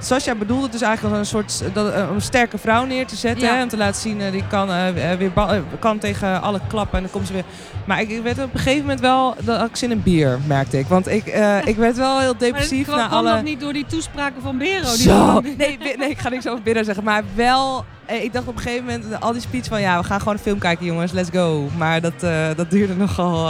Sasha 0.00 0.34
bedoelde 0.34 0.62
het 0.62 0.72
dus 0.72 0.80
eigenlijk 0.80 1.16
als 1.16 1.32
een 1.32 1.38
soort 1.38 1.74
dat, 1.74 1.92
eh, 1.92 2.08
een 2.14 2.20
sterke 2.20 2.58
vrouw 2.58 2.84
neer 2.84 3.06
te 3.06 3.16
zetten. 3.16 3.46
Ja. 3.46 3.54
Hè, 3.54 3.62
om 3.62 3.68
te 3.68 3.76
laten 3.76 4.00
zien, 4.00 4.20
eh, 4.20 4.32
die 4.32 4.46
kan, 4.46 4.70
eh, 4.70 5.16
weer 5.18 5.30
kan 5.78 5.98
tegen 5.98 6.42
alle 6.42 6.60
klappen 6.68 6.96
en 6.96 7.02
dan 7.02 7.12
komt 7.12 7.26
ze 7.26 7.32
weer. 7.32 7.44
Maar 7.84 8.00
ik, 8.00 8.10
ik 8.10 8.22
werd 8.22 8.38
op 8.38 8.52
een 8.52 8.58
gegeven 8.58 8.80
moment 8.80 9.00
wel, 9.00 9.34
dat 9.44 9.58
had 9.58 9.68
ik 9.68 9.76
zin 9.76 9.90
in 9.90 10.02
bier, 10.02 10.38
merkte 10.46 10.78
ik. 10.78 10.86
Want 10.86 11.08
ik, 11.08 11.26
ik 11.72 11.76
werd 11.76 11.96
wel 11.96 12.18
heel 12.18 12.30
Maar 12.30 12.38
depressief 12.38 12.84
kwam, 12.84 12.98
na 12.98 13.06
kwam 13.06 13.18
alle... 13.18 13.30
dat 13.30 13.42
niet 13.42 13.60
door 13.60 13.72
die 13.72 13.86
toespraken 13.86 14.42
van 14.42 14.58
Bero? 14.58 14.82
Die 14.82 15.00
Zo. 15.00 15.40
Nee, 15.40 15.78
nee, 15.98 16.10
ik 16.10 16.18
ga 16.18 16.28
niks 16.28 16.48
over 16.48 16.62
binnen 16.62 16.84
zeggen. 16.84 17.04
Maar 17.04 17.22
wel, 17.34 17.84
ik 18.06 18.32
dacht 18.32 18.46
op 18.46 18.56
een 18.56 18.62
gegeven 18.62 18.84
moment, 18.84 19.20
al 19.20 19.32
die 19.32 19.40
speech 19.40 19.66
van 19.66 19.80
ja, 19.80 19.98
we 19.98 20.04
gaan 20.04 20.18
gewoon 20.18 20.34
een 20.34 20.40
film 20.40 20.58
kijken 20.58 20.86
jongens, 20.86 21.12
let's 21.12 21.30
go. 21.32 21.68
Maar 21.76 22.00
dat, 22.00 22.20
dat 22.56 22.70
duurde 22.70 22.96
nogal 23.06 23.46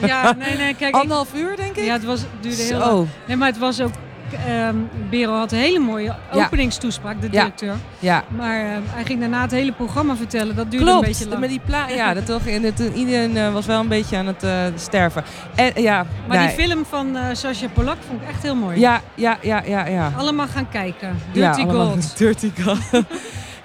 Ja, 0.00 0.34
nee, 0.38 0.56
nee, 0.56 0.74
kijk. 0.74 0.94
anderhalf 0.94 1.34
uur 1.34 1.56
denk 1.56 1.76
ik. 1.76 1.84
ja, 1.84 1.92
het 1.92 2.04
was, 2.04 2.20
duurde 2.40 2.62
heel 2.62 2.78
lang. 2.78 2.90
Zo, 2.90 3.06
Nee, 3.26 3.36
maar 3.36 3.48
het 3.48 3.58
was 3.58 3.80
ook... 3.80 3.92
ehm 4.32 4.76
Bero 5.10 5.32
had 5.38 5.52
een 5.52 5.58
hele 5.58 5.78
mooie 5.78 6.14
Ja. 6.32 6.44
openingstoespraak, 6.44 7.20
de 7.20 7.26
Ja. 7.30 7.40
directeur. 7.40 7.74
ja. 7.98 8.24
Maar 8.28 8.60
eh, 8.60 8.76
hij 8.84 9.04
ging 9.04 9.20
daarna 9.20 9.40
het 9.42 9.50
hele 9.50 9.72
programma 9.72 10.16
vertellen. 10.16 10.56
Dat 10.56 10.70
duurde 10.70 10.90
een 10.90 11.00
beetje 11.00 11.28
lang. 11.28 11.40
met 11.40 11.48
die 11.48 11.60
pla 11.64 11.88
ja, 11.88 12.14
dat 12.14 12.26
toch, 12.26 12.46
en 12.46 12.62
het, 12.62 12.78
iedereen 12.94 13.36
eh, 13.36 13.52
was 13.52 13.66
wel 13.66 13.80
een 13.80 13.88
beetje 13.88 14.16
aan 14.16 14.26
het 14.26 14.42
eh, 14.42 14.50
sterven. 14.74 15.24
En 15.54 15.82
ja, 15.82 16.06
Maar 16.28 16.38
nee. 16.38 16.46
die 16.56 16.64
film 16.66 16.84
van 16.84 17.16
eh 17.16 17.24
Sasha 17.32 17.68
Polak 17.68 17.96
vond 18.08 18.22
ik 18.22 18.28
echt 18.28 18.42
heel 18.42 18.54
mooi. 18.56 18.78
Ja, 18.80 19.00
ja, 19.14 19.38
ja, 19.42 19.62
ja, 19.66 19.86
ja. 19.86 20.12
Allemaal 20.16 20.46
gaan 20.46 20.68
kijken. 20.68 21.18
Ja, 21.32 21.46
Dirty 21.52 21.62
allemaal- 21.68 21.86
Gold. 21.86 22.16
Dirty 22.18 22.50
Gold. 22.62 22.78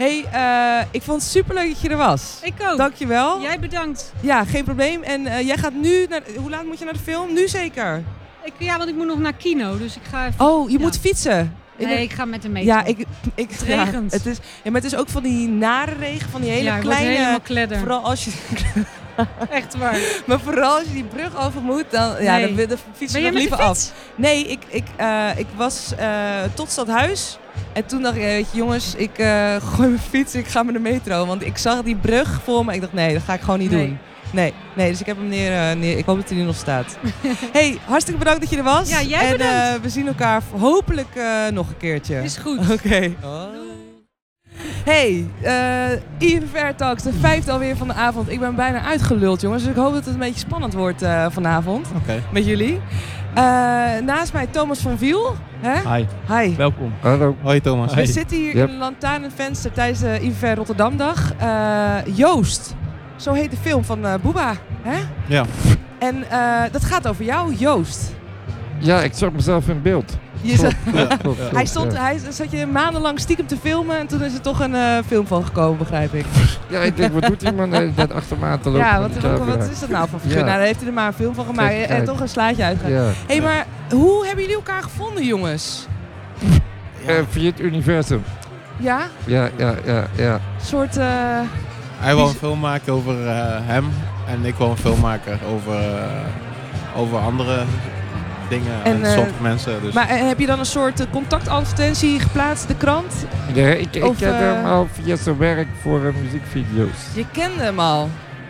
hey, 0.03 0.25
ik 0.91 1.01
vond 1.01 1.21
het 1.21 1.31
superleuk 1.31 1.67
dat 1.67 1.81
je 1.81 1.89
er 1.89 1.97
was. 1.97 2.39
Ik 2.43 2.53
ook. 2.71 2.77
Dankjewel. 2.77 3.41
Jij 3.41 3.59
bedankt. 3.59 4.13
Ja, 4.19 4.43
geen 4.45 4.63
probleem. 4.63 5.03
En 5.03 5.21
jij 5.45 5.57
gaat 5.57 5.73
nu 5.73 6.05
naar... 6.09 6.21
Hoe 6.37 6.49
laat 6.49 6.65
moet 6.65 6.79
je 6.79 6.85
naar 6.85 6.93
de 6.93 6.99
film? 6.99 7.33
Nu 7.33 7.47
zeker? 7.47 8.03
Ik, 8.43 8.53
ja, 8.57 8.77
want 8.77 8.89
ik 8.89 8.95
moet 8.95 9.07
nog 9.07 9.19
naar 9.19 9.33
kino, 9.33 9.77
dus 9.77 9.95
ik 9.95 10.01
ga 10.09 10.27
even... 10.27 10.45
Oh, 10.45 10.69
je 10.69 10.77
Ja. 10.77 10.83
moet 10.83 10.99
fietsen. 10.99 11.53
Nee, 11.77 12.01
ik 12.01 12.11
ga 12.13 12.25
met 12.25 12.41
de 12.41 12.49
metro. 12.49 12.67
ja, 12.67 12.83
ik, 12.83 12.97
ik, 13.35 13.49
Het 13.49 13.63
ja, 13.67 13.83
regent. 13.83 14.11
het 14.11 14.25
is, 14.25 14.37
ja, 14.63 14.71
maar 14.71 14.81
het 14.81 14.91
is 14.93 14.97
ook 14.99 15.09
van 15.09 15.23
die 15.23 15.47
nare 15.47 15.91
regen, 15.99 16.29
van 16.29 16.41
die 16.41 16.49
hele 16.49 16.63
ja, 16.63 16.77
kleine... 16.77 17.11
helemaal 17.11 17.39
kledder. 17.39 17.77
Vooral 17.77 18.01
als 18.01 18.25
je, 18.25 18.31
Echt 19.49 19.77
waar. 19.77 19.97
maar 20.25 20.39
vooral 20.39 20.73
als 20.77 20.83
je 20.87 20.93
die 20.93 21.03
brug 21.03 21.45
over 21.45 21.61
moet, 21.61 21.85
dan, 21.89 22.23
ja, 22.23 22.37
Nee. 22.37 22.55
dan 22.55 22.65
de 22.67 22.77
fiets 22.93 23.13
Ben 23.13 23.23
nog 23.23 23.31
liever 23.33 23.57
af. 23.57 23.91
Nee, 24.15 24.47
ik, 24.47 24.59
ik, 24.67 24.83
eh, 24.95 25.29
ik 25.37 25.47
was 25.55 25.93
eh, 25.97 26.07
tot 26.53 26.69
stadhuis. 26.71 27.37
En 27.73 27.85
toen 27.85 28.01
dacht 28.01 28.15
ik, 28.15 28.21
weet 28.21 28.47
je, 28.51 28.57
jongens, 28.57 28.95
ik 28.95 29.17
eh, 29.17 29.55
gooi 29.73 29.87
mijn 29.87 30.01
fiets, 30.09 30.35
ik 30.35 30.47
ga 30.47 30.63
met 30.63 30.73
de 30.73 30.79
metro. 30.81 31.25
Want 31.25 31.45
ik 31.45 31.57
zag 31.57 31.81
die 31.81 31.95
brug 31.95 32.39
voor 32.43 32.65
me. 32.65 32.73
Ik 32.73 32.81
dacht, 32.81 32.93
nee, 32.93 33.13
dat 33.13 33.23
ga 33.23 33.33
ik 33.33 33.41
gewoon 33.41 33.59
niet 33.59 33.71
Nee. 33.71 33.85
doen. 33.87 33.97
Nee, 34.33 34.53
nee, 34.75 34.89
dus 34.91 34.99
ik 34.99 35.05
heb 35.05 35.17
hem 35.17 35.27
neer, 35.27 35.51
eh, 35.69 35.75
neer. 35.75 35.97
Ik 35.97 36.05
hoop 36.05 36.17
dat 36.17 36.29
hij 36.29 36.39
er 36.39 36.45
nog 36.45 36.55
staat. 36.55 36.97
hey, 37.57 37.77
hartstikke 37.85 38.19
bedankt 38.19 38.41
dat 38.41 38.49
je 38.49 38.57
er 38.57 38.63
was. 38.63 38.89
Ja, 38.89 39.01
jij 39.01 39.25
en 39.25 39.31
bedankt. 39.31 39.75
eh, 39.77 39.81
we 39.81 39.89
zien 39.89 40.07
elkaar 40.07 40.41
hopelijk 40.59 41.15
eh, 41.15 41.25
nog 41.51 41.67
een 41.69 41.77
keertje. 41.77 42.23
Is 42.23 42.37
goed. 42.37 42.59
Oké. 42.75 43.13
Hey, 44.85 45.25
eh 45.41 46.29
IFR 46.29 46.75
Talks, 46.75 47.03
de 47.03 47.13
vijfde 47.13 47.51
alweer 47.51 47.77
van 47.77 47.87
de 47.87 47.93
avond. 47.93 48.31
Ik 48.31 48.39
ben 48.39 48.55
bijna 48.55 48.81
uitgeluld, 48.81 49.41
jongens. 49.41 49.63
Dus 49.63 49.71
ik 49.71 49.77
hoop 49.77 49.93
dat 49.93 50.05
het 50.05 50.13
een 50.13 50.19
beetje 50.19 50.39
spannend 50.39 50.73
wordt 50.73 51.01
eh, 51.01 51.25
vanavond 51.29 51.87
Oké. 51.95 52.21
met 52.31 52.45
jullie. 52.45 52.79
Eh, 53.33 53.43
naast 54.05 54.33
mij 54.33 54.47
Thomas 54.47 54.79
van 54.79 54.97
Viel. 54.97 55.35
Hè? 55.61 55.95
Hi, 55.95 56.05
Hi. 56.27 56.55
welkom. 56.55 56.93
Hallo. 57.01 57.35
Hoi 57.41 57.61
Thomas. 57.61 57.93
We 57.93 58.05
zitten 58.05 58.37
hier 58.37 58.55
Yep. 58.55 58.67
in 58.67 58.73
een 58.73 58.79
lantaarnvenster 58.79 59.71
tijdens 59.71 59.99
de 59.99 60.19
IVR 60.21 60.45
Rotterdamdag. 60.55 61.33
Eh 61.37 61.95
Joost, 62.15 62.75
zo 63.15 63.33
heet 63.33 63.51
de 63.51 63.57
film 63.61 63.83
van 63.83 64.05
eh 64.05 64.13
Booba. 64.21 64.53
Hè? 64.81 64.97
Ja. 65.25 65.45
En 65.99 66.29
eh, 66.29 66.61
dat 66.71 66.85
gaat 66.85 67.07
over 67.07 67.25
jou, 67.25 67.53
Joost. 67.55 68.13
Ja, 68.77 69.01
ik 69.01 69.11
zag 69.13 69.31
mezelf 69.31 69.67
in 69.67 69.81
beeld. 69.81 70.17
Je 70.41 70.57
zat- 70.57 70.73
Ja. 70.93 71.07
Hij 71.53 71.65
stond, 71.65 71.93
ja. 71.93 72.01
hij 72.01 72.19
zat 72.29 72.51
je 72.51 72.65
maandenlang 72.65 73.19
stiekem 73.19 73.47
te 73.47 73.57
filmen 73.57 73.97
en 73.99 74.07
toen 74.07 74.21
is 74.23 74.33
er 74.33 74.41
toch 74.41 74.59
een 74.59 74.75
eh, 74.75 74.97
film 75.07 75.27
van 75.27 75.45
gekomen, 75.45 75.77
begrijp 75.77 76.13
ik. 76.13 76.25
Ja, 76.69 76.79
ik 76.79 76.97
denk, 76.97 77.13
wat 77.13 77.23
doet 77.25 77.41
iemand 77.41 77.73
hele 77.73 77.93
tijd 77.93 78.13
achter 78.13 78.37
me 78.37 78.45
aan 78.45 78.59
te 78.59 78.69
lopen? 78.69 78.85
Ja, 78.87 78.99
wat, 79.45 79.69
is 79.71 79.79
dat 79.79 79.89
nou 79.89 80.09
voor 80.09 80.19
figuur? 80.19 80.37
Ja. 80.37 80.43
Nou, 80.43 80.57
daar 80.57 80.65
heeft 80.65 80.79
hij 80.79 80.87
er 80.87 80.93
maar 80.93 81.07
een 81.07 81.13
film 81.13 81.33
van 81.35 81.45
gemaakt 81.45 81.69
Kijk, 81.73 81.89
en 81.89 82.05
toch 82.05 82.19
een 82.19 82.29
slaatje. 82.29 82.63
Ja. 82.63 82.75
Hé, 82.87 83.11
hey, 83.27 83.41
maar 83.41 83.65
hoe 83.91 84.25
hebben 84.25 84.41
jullie 84.41 84.55
elkaar 84.57 84.83
gevonden, 84.83 85.25
jongens? 85.25 85.87
Eh, 87.05 87.15
via 87.29 87.45
het 87.49 87.59
universum. 87.59 88.23
Ja? 88.77 89.07
Ja, 89.25 89.49
ja, 89.57 89.73
ja, 89.85 90.03
ja. 90.15 90.33
Een 90.33 90.39
soort... 90.65 90.97
eh, 90.97 91.39
Hij 92.03 92.15
wil 92.15 92.27
een 92.27 92.33
film 92.33 92.59
maken 92.59 92.93
over 92.93 93.27
eh, 93.27 93.35
hem 93.61 93.85
en 94.27 94.45
ik 94.45 94.55
wil 94.55 94.69
een 94.69 94.77
film 94.77 94.99
maken 94.99 95.39
over, 95.53 95.75
eh, 95.75 96.99
over 96.99 97.17
andere 97.17 97.63
dingen 98.49 98.83
En, 98.83 98.93
en, 98.93 99.03
eh, 99.03 99.11
sommige 99.11 99.41
mensen. 99.41 99.81
Dus 99.81 99.93
Maar 99.93 100.07
heb 100.09 100.39
je 100.39 100.45
dan 100.45 100.59
een 100.59 100.65
soort 100.65 101.07
contactadvertentie 101.09 102.19
geplaatst, 102.19 102.67
de 102.67 102.75
krant? 102.75 103.13
ja 103.53 103.67
ik 103.67 103.95
ik 103.95 104.03
Of, 104.05 104.17
ken 104.17 104.35
hem 104.37 104.65
al 104.65 104.87
via 104.91 105.15
zijn 105.15 105.37
werk 105.37 105.67
voor 105.81 106.13
muziekvideo's. 106.23 106.89
Je 107.13 107.25
kende 107.31 107.63
hem 107.63 107.79
al. 107.79 108.09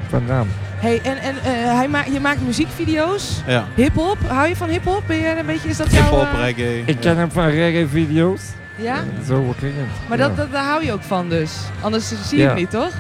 Vandaan. 0.09 0.47
Hey, 0.75 0.99
en 1.03 1.17
en 1.17 1.35
eh, 1.43 1.51
hij 1.75 1.87
ma 1.87 2.03
je 2.11 2.19
maakt 2.19 2.41
muziekvideo's, 2.45 3.41
ja, 3.47 3.65
hip-hop. 3.75 4.17
Hou 4.27 4.47
je 4.47 4.55
van 4.55 4.69
hip-hop? 4.69 5.03
Ben 5.07 5.17
je 5.17 5.37
een 5.39 5.45
beetje, 5.45 5.69
is 5.69 5.77
dat 5.77 5.91
jouw... 5.91 6.01
hip-hop, 6.01 6.27
reggae. 6.39 6.79
Ik 6.85 6.87
ja. 6.87 6.99
ken 6.99 7.17
hem 7.17 7.31
van 7.31 7.45
reggae-video's. 7.47 8.41
Ja? 8.75 8.95
Zo 9.27 9.53
ging 9.59 9.73
het. 9.75 9.85
Maar 10.09 10.17
ja, 10.17 10.27
dat, 10.27 10.37
dat, 10.37 10.51
daar 10.51 10.65
hou 10.65 10.85
je 10.85 10.91
ook 10.91 11.03
van 11.03 11.29
dus. 11.29 11.51
Anders 11.81 12.07
zie 12.07 12.37
je 12.37 12.43
Ja. 12.43 12.49
hem 12.49 12.57
niet, 12.57 12.69
toch? 12.69 12.91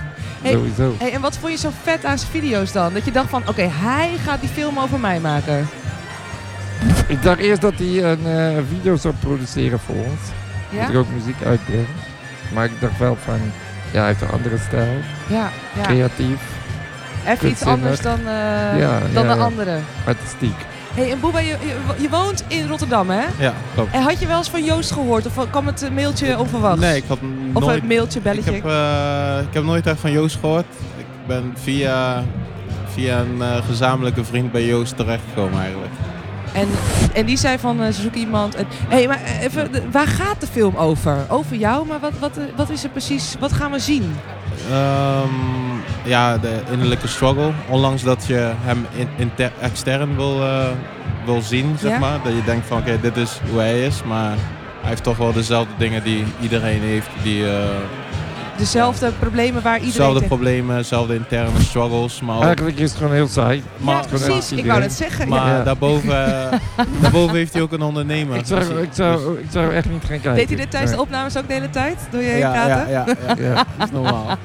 Hey. 0.43 0.51
Sowieso. 0.51 0.95
Hey, 0.99 1.11
en 1.13 1.21
wat 1.21 1.37
vond 1.37 1.51
je 1.51 1.57
zo 1.57 1.69
vet 1.83 2.05
aan 2.05 2.17
zijn 2.19 2.31
video's 2.31 2.71
dan? 2.71 2.93
Dat 2.93 3.05
je 3.05 3.11
dacht 3.11 3.29
van, 3.29 3.43
oké, 3.47 3.61
hij 3.61 4.09
gaat 4.25 4.39
die 4.39 4.49
film 4.49 4.79
over 4.79 4.99
mij 4.99 5.19
maken. 5.19 5.67
Ik 7.07 7.23
dacht 7.23 7.39
eerst 7.39 7.61
dat 7.61 7.73
hij 7.77 8.03
een 8.03 8.25
eh, 8.25 8.63
video 8.69 8.95
zou 8.95 9.13
produceren 9.19 9.79
voor 9.79 9.95
ons. 9.95 10.19
Dat 10.69 10.79
Ja? 10.81 10.87
ik 10.89 10.95
ook 10.95 11.09
muziek 11.13 11.43
uitbreng. 11.45 11.87
Maar 12.53 12.65
ik 12.65 12.71
dacht 12.79 12.97
wel 12.97 13.17
van, 13.23 13.39
ja, 13.91 13.99
hij 13.99 14.07
heeft 14.07 14.21
een 14.21 14.29
andere 14.31 14.57
stijl. 14.67 14.97
Ja, 15.27 15.49
ja. 15.75 15.81
Creatief, 15.83 16.39
Even 17.27 17.49
iets 17.49 17.63
anders 17.63 17.99
dan, 18.01 18.19
eh, 18.19 18.79
Ja, 18.79 18.99
dan 19.13 19.27
de 19.27 19.33
andere. 19.35 19.77
artistiek. 20.05 20.55
Hey, 20.93 21.11
en 21.11 21.19
Boeba, 21.19 21.39
je, 21.39 21.57
je, 21.99 22.09
woont 22.09 22.43
in 22.47 22.67
Rotterdam, 22.67 23.09
hè? 23.09 23.25
Ja, 23.39 23.53
klopt. 23.73 23.93
En 23.93 24.01
had 24.01 24.19
je 24.19 24.27
wel 24.27 24.37
eens 24.37 24.49
van 24.49 24.63
Joost 24.63 24.91
gehoord? 24.91 25.25
Of 25.25 25.49
kwam 25.49 25.65
het 25.65 25.89
mailtje 25.93 26.39
onverwachts? 26.39 26.81
Nee, 26.81 26.95
ik 26.95 27.03
had 27.07 27.19
Of 27.53 27.63
nooit... 27.63 27.81
een 27.81 27.87
mailtje, 27.87 28.17
ik, 28.19 28.23
belletje? 28.23 28.51
heb, 28.51 28.65
eh, 28.65 29.47
ik 29.47 29.53
heb 29.53 29.63
nooit 29.63 29.87
echt 29.87 29.99
van 29.99 30.11
Joost 30.11 30.37
gehoord. 30.39 30.65
Ik 30.97 31.05
ben 31.27 31.53
via, 31.55 32.23
via 32.93 33.19
een 33.19 33.41
eh, 33.41 33.65
gezamenlijke 33.65 34.23
vriend 34.23 34.51
bij 34.51 34.65
Joost 34.65 34.97
terechtgekomen 34.97 35.59
eigenlijk. 35.61 35.91
En, 36.53 36.67
en 37.13 37.25
die 37.25 37.37
zei 37.37 37.57
van, 37.59 37.81
eh, 37.81 37.91
ze 37.91 38.01
zoeken 38.01 38.19
iemand. 38.19 38.55
En, 38.55 38.65
hey, 38.87 39.07
maar 39.07 39.21
even, 39.41 39.69
waar 39.91 40.07
gaat 40.07 40.41
de 40.41 40.47
film 40.47 40.75
over? 40.75 41.17
Over 41.29 41.55
jou, 41.55 41.87
maar 41.87 41.99
wat, 41.99 42.11
wat, 42.19 42.37
wat 42.55 42.69
is 42.69 42.83
er 42.83 42.89
precies? 42.89 43.35
Wat 43.39 43.53
gaan 43.53 43.71
we 43.71 43.79
zien? 43.79 44.15
Ehm, 44.71 45.72
ja, 46.03 46.37
de 46.37 46.61
innerlijke 46.71 47.07
struggle. 47.07 47.51
Ondanks 47.69 48.03
dat 48.03 48.25
je 48.27 48.51
hem 48.63 48.85
in, 49.17 49.31
extern 49.61 50.15
wil, 50.15 50.41
eh, 50.43 50.65
wil 51.25 51.41
zien, 51.41 51.75
zeg 51.79 51.91
Ja. 51.91 51.99
maar. 51.99 52.19
Dat 52.23 52.33
je 52.33 52.43
denkt 52.45 52.67
van 52.67 52.77
oké, 52.77 52.97
dit 53.01 53.17
is 53.17 53.39
hoe 53.49 53.59
hij 53.59 53.85
is. 53.85 54.03
Maar 54.03 54.29
hij 54.79 54.89
heeft 54.89 55.03
toch 55.03 55.17
wel 55.17 55.33
dezelfde 55.33 55.73
dingen 55.77 56.03
die 56.03 56.23
iedereen 56.41 56.81
heeft. 56.81 57.07
Die, 57.23 57.47
eh, 57.49 57.53
Dezelfde 58.57 59.11
problemen 59.19 59.61
waar 59.61 59.73
iedereen... 59.73 59.91
dezelfde 59.97 60.19
tegen- 60.19 60.35
problemen, 60.35 60.75
dezelfde 60.77 61.15
interne 61.15 61.59
struggles. 61.61 62.21
Maar, 62.21 62.35
ook, 62.37 62.43
Eigenlijk 62.43 62.77
is 62.79 62.89
het 62.89 62.97
gewoon 62.97 63.13
heel 63.13 63.27
saai. 63.27 63.63
maar, 63.77 63.95
ja, 63.95 64.01
precies. 64.09 64.51
Ik 64.51 64.65
wou 64.65 64.79
net 64.79 64.93
zeggen. 64.93 65.27
maar 65.27 65.47
ja. 65.47 65.63
Daarboven, 65.63 66.09
daarboven 67.01 67.35
heeft 67.35 67.53
hij 67.53 67.61
ook 67.61 67.71
een 67.71 67.81
ondernemer. 67.81 68.37
Ik 68.37 68.45
zou, 68.45 68.59
Dus- 68.59 68.83
ik, 68.83 68.89
zou, 68.93 69.39
ik 69.39 69.45
zou 69.51 69.73
echt 69.73 69.89
niet 69.89 69.99
gaan 70.01 70.07
kijken. 70.09 70.35
Deed 70.35 70.47
hij 70.47 70.57
dit 70.57 70.71
tijdens 70.71 70.91
de 70.93 71.01
opnames 71.01 71.37
ook 71.37 71.47
de 71.47 71.53
hele 71.53 71.69
tijd? 71.69 71.97
Door 72.11 72.21
je 72.21 72.27
heen 72.27 72.37
ja, 72.37 72.51
praten? 72.51 72.91
ja, 72.91 73.05
ja, 73.07 73.15
ja, 73.27 73.43
Ja. 73.43 73.53
dat 73.77 73.87
is 73.87 73.91
normaal. 73.91 74.25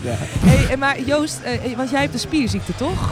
Ja. 0.00 0.14
Hey, 0.18 0.76
maar 0.76 1.00
Joost, 1.00 1.40
eh, 1.44 1.76
want 1.76 1.90
jij 1.90 2.00
hebt 2.00 2.12
een 2.12 2.18
spierziekte, 2.20 2.74
toch? 2.76 3.10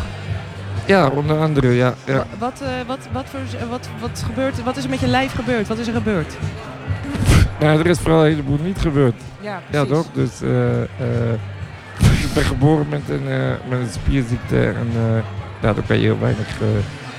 Ja, 0.87 1.09
onder 1.09 1.39
andere, 1.41 1.73
ja. 1.73 1.95
ja. 2.05 2.15
Wa- 2.15 2.27
Wat, 2.39 2.61
eh, 2.61 2.69
wat, 2.87 2.99
wat, 3.13 3.25
voor, 3.31 3.69
wat, 3.69 3.89
wat, 4.01 4.23
gebeurt, 4.27 4.63
wat 4.63 4.77
is 4.77 4.85
er 4.85 4.91
met 4.91 5.01
je 5.01 5.07
lijf 5.07 5.35
gebeurd? 5.35 5.69
Wat 5.69 5.79
is 5.79 5.87
er 5.87 5.93
gebeurd? 5.95 6.33
Nou, 7.61 7.79
er 7.79 7.87
is 7.87 7.99
vooral 7.99 8.21
een 8.25 8.31
heleboel 8.31 8.59
niet 8.63 8.79
gebeurd. 8.81 9.15
Ja, 9.41 9.63
Ja, 9.71 9.85
toch? 9.85 10.07
Dus 10.13 10.43
eh, 10.43 10.83
eh, 10.83 10.87
ik 12.27 12.35
ben 12.35 12.45
geboren 12.45 12.87
met 12.89 13.01
een, 13.09 13.29
eh, 13.29 13.39
met 13.69 13.79
een 13.79 13.89
spierziekte 13.93 14.67
en 14.67 14.89
eh, 14.97 15.23
daardoor 15.61 15.85
kan 15.87 15.97
je 15.97 16.03
heel 16.03 16.19
weinig 16.19 16.49
eh, 16.61 16.67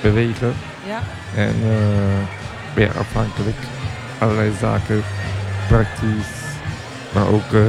bewegen. 0.02 0.54
Ja. 0.88 1.00
En 1.36 1.54
eh 1.64 2.24
ben 2.74 2.84
je 2.84 2.90
afhankelijk. 3.00 3.56
Allerlei 4.18 4.52
zaken, 4.60 5.04
praktisch, 5.68 6.32
maar 7.14 7.28
ook 7.28 7.54
eh, 7.54 7.62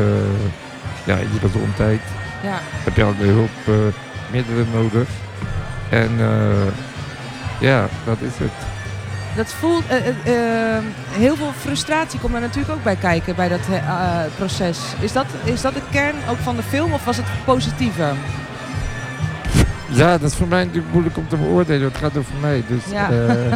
ja, 1.06 1.14
in 1.16 1.28
je 1.32 1.38
gezondheid 1.48 2.00
ja. 2.42 2.58
heb 2.84 2.96
je 2.96 3.02
allerlei 3.04 3.30
hulpmiddelen 3.30 4.66
nodig. 4.74 5.08
En 5.88 6.10
eh, 6.18 6.72
ja, 7.60 7.88
dat 8.04 8.16
is 8.20 8.32
het. 8.38 8.50
Dat 9.36 9.52
voelt, 9.52 9.86
eh, 9.88 9.96
eh, 9.96 10.76
eh, 10.76 10.82
heel 11.10 11.36
veel 11.36 11.52
frustratie 11.60 12.20
komt 12.20 12.34
er 12.34 12.40
natuurlijk 12.40 12.74
ook 12.74 12.82
bij 12.82 12.96
kijken 12.96 13.34
bij 13.36 13.48
dat 13.48 13.60
eh, 13.70 13.76
eh, 13.76 14.30
proces. 14.36 14.78
Is 15.00 15.12
dat, 15.12 15.26
is 15.44 15.60
dat 15.60 15.74
de 15.74 15.80
kern 15.90 16.14
ook 16.30 16.38
van 16.38 16.56
de 16.56 16.62
film 16.62 16.92
of 16.92 17.04
was 17.04 17.16
het 17.16 17.26
positiever? 17.44 18.14
Ja, 19.88 20.18
dat 20.18 20.30
is 20.30 20.36
voor 20.36 20.48
mij 20.48 20.64
natuurlijk 20.64 20.92
moeilijk 20.92 21.16
om 21.16 21.28
te 21.28 21.36
beoordelen. 21.36 21.88
Het 21.88 21.96
gaat 21.96 22.16
over 22.16 22.32
mij. 22.40 22.62
Dus 22.68 22.82
Ja. 22.90 23.10
eh, 23.10 23.52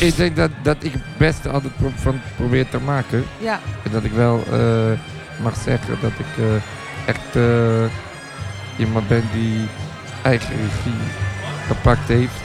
ik 0.08 0.16
denk 0.16 0.36
dat, 0.36 0.50
dat 0.62 0.76
ik 0.80 0.92
het 0.92 1.02
beste 1.16 1.48
altijd 1.48 1.76
pro- 1.76 1.92
van 1.94 2.20
probeer 2.36 2.68
te 2.68 2.78
maken. 2.80 3.24
Ja, 3.38 3.58
En 3.82 3.90
dat 3.92 4.04
ik 4.04 4.12
wel 4.12 4.44
eh, 4.52 4.58
mag 5.42 5.56
zeggen 5.56 5.96
dat 6.00 6.10
ik 6.10 6.44
eh, 6.44 6.54
echt 7.06 7.36
eh, 7.36 7.84
iemand 8.78 9.08
ben 9.08 9.22
die 9.32 9.68
eigen 10.22 10.50
regie 10.50 11.00
gepakt 11.66 12.08
heeft. 12.08 12.42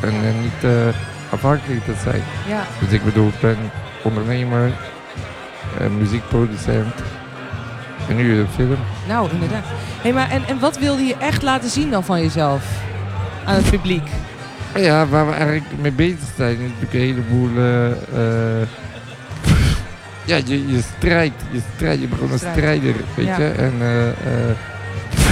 En 0.00 0.08
eh, 0.08 0.40
niet 0.42 0.92
afhankelijk 1.30 1.84
te 1.84 1.94
zijn. 2.02 2.22
ja. 2.48 2.64
Dus 2.80 2.90
ik 2.90 3.04
bedoel, 3.04 3.28
ik 3.28 3.40
ben 3.40 3.56
ondernemer, 4.02 4.72
muziekproducent. 5.98 6.94
En 8.08 8.16
nu 8.16 8.38
een 8.38 8.48
film. 8.54 8.76
Nou, 9.08 9.30
inderdaad. 9.30 9.64
Hey, 10.02 10.12
maar 10.12 10.30
en, 10.30 10.42
en 10.46 10.58
wat 10.58 10.78
wilde 10.78 11.02
je 11.02 11.16
echt 11.16 11.42
laten 11.42 11.70
zien 11.70 11.90
dan 11.90 12.04
van 12.04 12.20
jezelf 12.20 12.64
aan 13.44 13.54
het 13.54 13.70
publiek? 13.70 14.08
Ja, 14.74 15.06
waar 15.06 15.26
we 15.26 15.32
eigenlijk 15.32 15.66
mee 15.80 15.92
bezig 15.92 16.28
zijn 16.36 16.60
is 16.60 16.70
natuurlijk 16.80 16.92
een 16.92 17.00
heleboel... 17.00 17.50
ja, 20.26 20.36
je, 20.44 20.66
je 20.66 20.80
strijdt, 20.96 21.42
je 21.50 21.60
strijdt, 21.74 22.00
je 22.00 22.06
bent 22.06 22.20
gewoon 22.20 22.32
een 22.32 22.38
Strijd. 22.38 22.56
strijder, 22.56 22.94
weet 23.14 23.26
Ja. 23.26 23.38
je. 23.38 23.44
En 23.48 23.72
eh, 23.80 24.08
eh, 24.08 24.14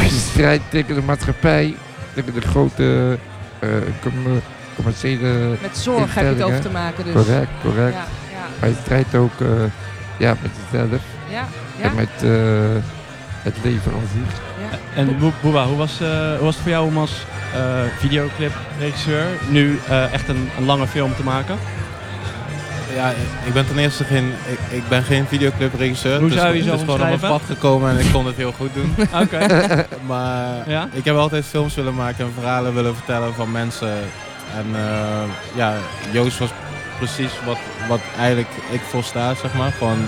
je 0.12 0.18
strijdt 0.30 0.62
tegen 0.68 0.94
de 0.94 1.02
maatschappij, 1.02 1.74
tegen 2.14 2.34
de 2.34 2.40
grote 2.40 3.18
eh, 3.58 3.68
com- 4.02 4.40
commerciële... 4.74 5.56
Met 5.62 5.76
zorg 5.78 6.14
heb 6.14 6.24
je 6.24 6.30
het 6.30 6.42
over 6.42 6.60
te 6.60 6.70
maken 6.70 7.04
dus. 7.04 7.12
Correct, 7.12 7.48
correct. 7.62 7.94
Ja, 7.94 8.04
ja, 8.32 8.46
Maar 8.60 8.68
je 8.68 8.74
strijdt 8.82 9.14
ook 9.14 9.40
eh, 9.40 9.46
ja, 10.16 10.36
met 10.42 10.50
jezelf 10.70 11.00
ja. 11.30 11.44
ja. 11.80 11.84
en 11.88 11.94
met 11.94 12.08
eh, 12.22 12.30
het 13.42 13.56
leven 13.62 13.92
aan 13.92 14.08
zich. 14.12 14.40
ja. 14.70 14.78
En 15.00 15.18
Bo- 15.18 15.32
Boeba, 15.40 15.66
hoe 15.66 15.76
was, 15.76 16.00
eh, 16.00 16.08
hoe 16.08 16.44
was 16.44 16.54
het 16.54 16.62
voor 16.62 16.70
jou 16.72 16.86
om 16.86 16.98
als 16.98 17.24
eh, 17.54 17.80
videoclipregisseur, 17.98 19.26
nu 19.48 19.78
eh, 19.88 20.12
echt 20.12 20.28
een, 20.28 20.48
een 20.58 20.64
lange 20.64 20.86
film 20.86 21.14
te 21.16 21.22
maken? 21.22 21.56
Ja, 22.94 23.10
ik 23.44 23.52
ben 23.52 23.66
ten 23.66 23.78
eerste 23.78 24.04
geen, 24.04 24.32
ik, 24.46 24.58
ik 24.76 24.88
ben 24.88 25.02
geen 25.02 25.26
videoclipregisseur. 25.26 26.14
Hoe 26.18 26.24
Het 26.24 26.34
is- 26.34 26.40
zou 26.40 26.52
je 26.54 26.58
Het 26.58 26.68
zo 26.68 26.74
is 26.74 26.80
gewoon 26.80 27.00
op 27.00 27.06
mijn 27.06 27.20
pad 27.20 27.42
gekomen 27.46 27.90
en 27.90 27.98
ik 27.98 28.12
kon 28.12 28.26
het 28.26 28.36
heel 28.36 28.52
goed 28.52 28.74
doen. 28.74 28.94
Oké. 29.22 29.38
maar 30.12 30.68
Ja? 30.70 30.88
ik 30.92 31.04
heb 31.04 31.16
altijd 31.16 31.44
films 31.44 31.74
willen 31.74 31.94
maken 31.94 32.24
en 32.24 32.32
verhalen 32.34 32.74
willen 32.74 32.94
vertellen 32.94 33.34
van 33.34 33.52
mensen. 33.52 33.92
En 34.56 34.66
eh, 34.74 35.22
ja, 35.54 35.74
Joost 36.10 36.38
was 36.38 36.50
precies 36.98 37.30
wat, 37.46 37.58
wat 37.88 38.00
eigenlijk 38.18 38.48
ik 38.70 38.80
voor 38.80 39.02
sta, 39.04 39.34
zeg 39.34 39.54
maar. 39.54 39.72
Gewoon 39.72 39.98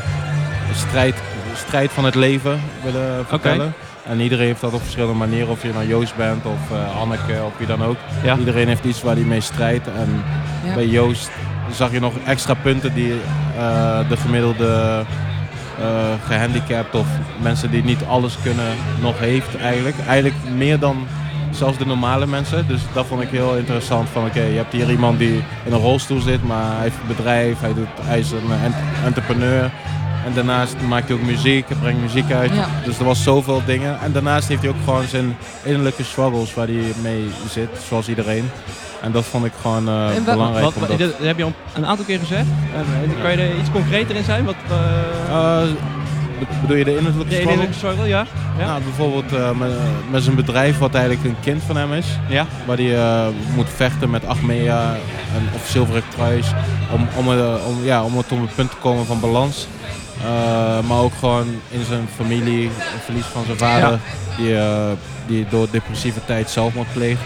een 0.68 0.74
strijd, 0.88 1.14
een 1.50 1.56
strijd 1.56 1.90
van 1.92 2.04
het 2.04 2.14
leven 2.14 2.60
willen 2.84 3.26
vertellen. 3.26 3.74
En 4.08 4.20
iedereen 4.20 4.46
heeft 4.46 4.60
dat 4.60 4.72
op 4.72 4.82
verschillende 4.82 5.14
manieren, 5.14 5.48
of 5.48 5.62
je 5.62 5.72
nou 5.72 5.86
Joost 5.86 6.16
bent 6.16 6.44
of 6.44 6.70
eh 6.72 6.96
Hanneke 6.96 7.42
of 7.44 7.52
wie 7.58 7.66
dan 7.66 7.84
ook. 7.84 7.96
Ja. 8.22 8.36
Iedereen 8.38 8.68
heeft 8.68 8.84
iets 8.84 9.02
waar 9.02 9.14
hij 9.14 9.24
mee 9.24 9.40
strijdt. 9.40 9.86
En 9.86 10.22
Ja. 10.64 10.74
bij 10.74 10.86
Joost 10.86 11.30
zag 11.70 11.92
je 11.92 12.00
nog 12.00 12.12
extra 12.26 12.54
punten 12.54 12.94
die 12.94 13.12
eh, 13.12 14.08
de 14.08 14.16
gemiddelde 14.16 15.04
eh 15.80 15.84
gehandicapt 16.26 16.94
of 16.94 17.06
mensen 17.42 17.70
die 17.70 17.84
niet 17.84 18.04
alles 18.08 18.36
kunnen 18.42 18.74
nog 19.00 19.18
heeft 19.18 19.56
eigenlijk. 19.56 19.94
Eigenlijk 20.06 20.34
meer 20.56 20.78
dan 20.78 21.06
zelfs 21.50 21.78
de 21.78 21.86
normale 21.86 22.26
mensen. 22.26 22.66
Dus 22.68 22.80
dat 22.92 23.06
vond 23.06 23.22
ik 23.22 23.28
heel 23.28 23.56
interessant. 23.56 24.08
Van 24.08 24.24
oké, 24.26 24.40
je 24.42 24.56
hebt 24.56 24.72
hier 24.72 24.90
iemand 24.90 25.18
die 25.18 25.42
in 25.64 25.72
een 25.72 25.78
rolstoel 25.78 26.20
zit, 26.20 26.44
maar 26.44 26.72
hij 26.72 26.82
heeft 26.82 26.96
een 27.00 27.16
bedrijf, 27.16 27.60
hij, 27.60 27.74
doet, 27.74 27.88
hij 28.02 28.18
is 28.18 28.30
een 28.30 28.52
ent- 28.64 28.74
entrepreneur. 29.04 29.70
En 30.26 30.32
daarnaast 30.34 30.74
maakt 30.88 31.08
hij 31.08 31.16
ook 31.16 31.22
muziek, 31.22 31.68
hij 31.68 31.76
brengt 31.76 32.00
muziek 32.00 32.32
uit. 32.32 32.54
Ja. 32.54 32.66
Dus 32.84 32.98
er 32.98 33.04
was 33.04 33.22
zoveel 33.22 33.62
dingen. 33.66 34.00
En 34.00 34.12
daarnaast 34.12 34.48
heeft 34.48 34.60
hij 34.60 34.70
ook 34.70 34.76
gewoon 34.84 35.04
zijn 35.08 35.36
innerlijke 35.62 36.04
struggles 36.04 36.54
waar 36.54 36.66
hij 36.66 36.82
mee 37.02 37.24
zit, 37.50 37.68
zoals 37.88 38.08
iedereen. 38.08 38.50
En 39.02 39.12
dat 39.12 39.24
vond 39.24 39.44
ik 39.44 39.52
gewoon 39.60 39.88
eh, 39.88 40.06
belangrijk. 40.24 40.64
Wat, 40.74 40.88
dat- 40.88 40.98
dat 40.98 41.10
heb 41.20 41.38
je 41.38 41.44
al 41.44 41.52
een 41.74 41.86
aantal 41.86 42.04
keer 42.04 42.18
gezegd. 42.18 42.46
Kan 43.22 43.30
je 43.30 43.36
er 43.36 43.58
iets 43.60 43.70
concreter 43.70 44.16
in 44.16 44.24
zijn? 44.24 44.44
Wat, 44.44 44.54
eh, 44.70 44.76
Eh, 45.28 45.68
be- 46.38 46.46
bedoel 46.60 46.76
je 46.76 46.84
de 46.84 46.96
innerlijke 46.96 47.18
de 47.24 47.34
struggle? 47.34 47.50
innerlijke 47.52 47.74
struggle, 47.78 48.06
ja? 48.08 48.26
Ja? 48.58 48.66
Nou, 48.66 48.82
bijvoorbeeld 48.82 49.32
eh, 49.32 49.50
met, 49.50 49.70
met 50.10 50.22
zijn 50.22 50.36
bedrijf, 50.36 50.78
wat 50.78 50.94
eigenlijk 50.94 51.24
een 51.24 51.36
kind 51.42 51.62
van 51.66 51.76
hem 51.76 51.92
is. 51.92 52.06
ja? 52.28 52.46
Waar 52.66 52.76
hij 52.76 52.96
eh, 52.96 53.26
moet 53.54 53.68
vechten 53.74 54.10
met 54.10 54.26
Achmea 54.26 54.92
en, 55.36 55.48
of 55.54 55.68
Zilveren 55.68 56.02
Kruis. 56.16 56.46
Om, 56.92 57.06
om, 57.16 57.32
eh, 57.38 57.54
om, 57.68 57.84
ja, 57.84 58.02
om 58.04 58.16
het 58.16 58.32
op 58.32 58.40
het 58.40 58.54
punt 58.54 58.70
te 58.70 58.76
komen 58.80 59.06
van 59.06 59.20
balans. 59.20 59.66
Eh, 60.26 60.88
maar 60.88 60.98
ook 60.98 61.12
gewoon 61.18 61.46
in 61.70 61.84
zijn 61.84 62.08
familie, 62.16 62.70
het 62.74 63.04
verlies 63.04 63.24
van 63.24 63.44
zijn 63.44 63.58
vader. 63.58 63.98
Die, 64.36 64.58
eh, 64.58 64.90
die 65.26 65.46
door 65.48 65.66
depressieve 65.70 66.20
tijd 66.24 66.50
zelfmoord 66.50 66.92
pleegt. 66.92 67.20